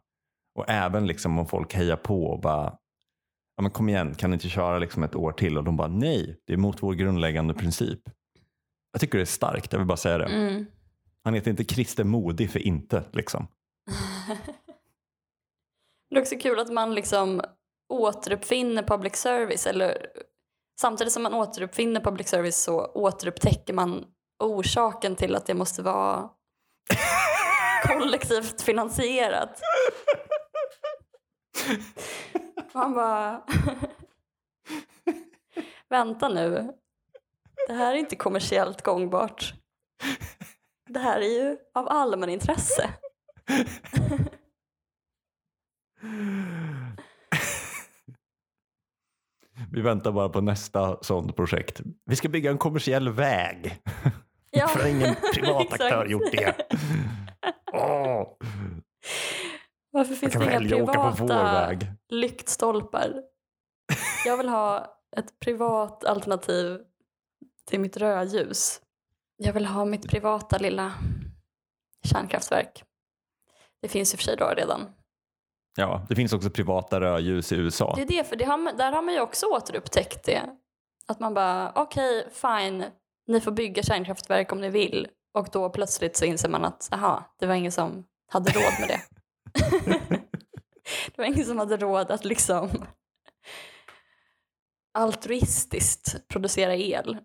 Och 0.54 0.64
även 0.68 1.06
liksom 1.06 1.38
om 1.38 1.46
folk 1.46 1.74
hejar 1.74 1.96
på 1.96 2.26
och 2.26 2.40
bara, 2.40 2.78
ja 3.56 3.62
men 3.62 3.70
kom 3.70 3.88
igen, 3.88 4.14
kan 4.14 4.30
ni 4.30 4.34
inte 4.34 4.48
köra 4.48 4.78
liksom 4.78 5.02
ett 5.02 5.14
år 5.14 5.32
till? 5.32 5.58
Och 5.58 5.64
de 5.64 5.76
bara, 5.76 5.88
nej, 5.88 6.40
det 6.46 6.52
är 6.52 6.56
mot 6.56 6.82
vår 6.82 6.94
grundläggande 6.94 7.54
princip. 7.54 8.00
Jag 8.92 9.00
tycker 9.00 9.18
det 9.18 9.24
är 9.24 9.26
starkt, 9.26 9.72
jag 9.72 9.78
vill 9.78 9.88
bara 9.88 9.96
säga 9.96 10.18
det. 10.18 10.24
mm. 10.24 10.66
Han 11.24 11.34
heter 11.34 11.50
inte 11.50 11.64
Christer 11.64 12.04
Modig 12.04 12.50
för 12.50 12.58
inte 12.58 13.04
liksom. 13.12 13.46
Det 16.10 16.16
är 16.16 16.20
också 16.20 16.36
kul 16.38 16.58
att 16.58 16.72
man 16.72 16.94
liksom 16.94 17.42
återuppfinner 17.88 18.82
public 18.82 19.16
service 19.16 19.66
eller 19.66 20.06
samtidigt 20.80 21.12
som 21.12 21.22
man 21.22 21.34
återuppfinner 21.34 22.00
public 22.00 22.28
service 22.28 22.62
så 22.62 22.86
återupptäcker 22.86 23.74
man 23.74 24.04
orsaken 24.44 25.16
till 25.16 25.34
att 25.34 25.46
det 25.46 25.54
måste 25.54 25.82
vara 25.82 26.30
kollektivt 27.82 28.62
finansierat. 28.62 29.60
Man 32.72 32.94
bara 32.94 33.42
vänta 35.88 36.28
nu. 36.28 36.72
Det 37.66 37.74
här 37.74 37.94
är 37.94 37.98
inte 37.98 38.16
kommersiellt 38.16 38.82
gångbart. 38.82 39.54
Det 40.88 40.98
här 40.98 41.20
är 41.20 41.42
ju 41.42 41.58
av 41.74 41.88
allmänintresse. 41.88 42.90
Vi 49.72 49.80
väntar 49.80 50.12
bara 50.12 50.28
på 50.28 50.40
nästa 50.40 51.02
sånt 51.02 51.36
projekt. 51.36 51.80
Vi 52.04 52.16
ska 52.16 52.28
bygga 52.28 52.50
en 52.50 52.58
kommersiell 52.58 53.08
väg. 53.08 53.82
Ja, 54.50 54.68
För 54.76 54.86
ingen 54.86 55.14
privat 55.34 55.72
aktör 55.72 56.06
gjort 56.06 56.32
det. 56.32 56.54
Åh, 57.72 58.28
Varför 59.90 60.14
finns 60.14 60.32
det 60.32 60.44
inga 60.44 60.58
privata 60.58 61.78
lyktstolpar? 62.08 63.22
Jag 64.26 64.36
vill 64.36 64.48
ha 64.48 64.96
ett 65.16 65.40
privat 65.40 66.04
alternativ 66.04 66.80
till 67.68 67.80
mitt 67.80 67.96
rödljus. 67.96 68.80
Jag 69.36 69.52
vill 69.52 69.66
ha 69.66 69.84
mitt 69.84 70.08
privata 70.08 70.58
lilla 70.58 70.92
kärnkraftverk. 72.04 72.84
Det 73.82 73.88
finns 73.88 74.14
i 74.14 74.16
och 74.16 74.18
för 74.18 74.24
sig 74.24 74.36
då 74.36 74.48
redan. 74.56 74.88
Ja, 75.76 76.06
det 76.08 76.14
finns 76.14 76.32
också 76.32 76.50
privata 76.50 77.00
rödljus 77.00 77.52
i 77.52 77.56
USA. 77.56 77.92
Det 77.96 78.02
är 78.02 78.06
det, 78.06 78.24
för 78.24 78.36
det 78.36 78.44
har, 78.44 78.72
där 78.72 78.92
har 78.92 79.02
man 79.02 79.14
ju 79.14 79.20
också 79.20 79.46
återupptäckt 79.46 80.24
det. 80.24 80.42
Att 81.06 81.20
man 81.20 81.34
bara, 81.34 81.72
okej, 81.74 82.28
fine, 82.32 82.84
ni 83.26 83.40
får 83.40 83.50
bygga 83.50 83.82
kärnkraftverk 83.82 84.52
om 84.52 84.60
ni 84.60 84.70
vill. 84.70 85.08
Och 85.34 85.48
då 85.52 85.70
plötsligt 85.70 86.16
så 86.16 86.24
inser 86.24 86.48
man 86.48 86.64
att, 86.64 86.88
aha, 86.92 87.34
det 87.38 87.46
var 87.46 87.54
ingen 87.54 87.72
som 87.72 88.04
hade 88.32 88.50
råd 88.50 88.72
med 88.80 88.88
det. 88.88 89.00
det 91.06 91.18
var 91.18 91.24
ingen 91.24 91.44
som 91.44 91.58
hade 91.58 91.76
råd 91.76 92.10
att 92.10 92.24
liksom 92.24 92.70
altruistiskt 94.94 96.28
producera 96.28 96.74
el. 96.74 97.18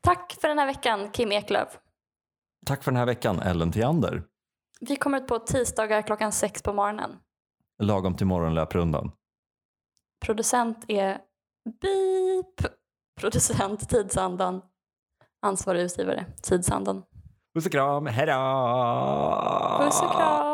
Tack 0.00 0.36
för 0.40 0.48
den 0.48 0.58
här 0.58 0.66
veckan 0.66 1.10
Kim 1.10 1.32
Eklöf. 1.32 1.68
Tack 2.66 2.84
för 2.84 2.90
den 2.90 2.98
här 2.98 3.06
veckan 3.06 3.40
Ellen 3.40 3.72
Theander. 3.72 4.22
Vi 4.80 4.96
kommer 4.96 5.18
ut 5.20 5.26
på 5.26 5.38
tisdagar 5.38 6.02
klockan 6.02 6.32
sex 6.32 6.62
på 6.62 6.72
morgonen. 6.72 7.10
Lagom 7.82 8.14
till 8.14 8.26
morgonlöprundan. 8.26 9.12
Producent 10.24 10.84
är 10.88 11.18
BIP. 11.80 12.66
Producent 13.20 13.88
Tidsandan. 13.88 14.62
Ansvarig 15.42 15.82
utgivare 15.82 16.26
Tidsandan. 16.42 17.02
Puss 17.54 17.66
och 17.66 17.72
kram, 17.72 18.06
hejdå! 18.06 18.32
Puss 19.80 20.02
och 20.02 20.12
kram. 20.12 20.49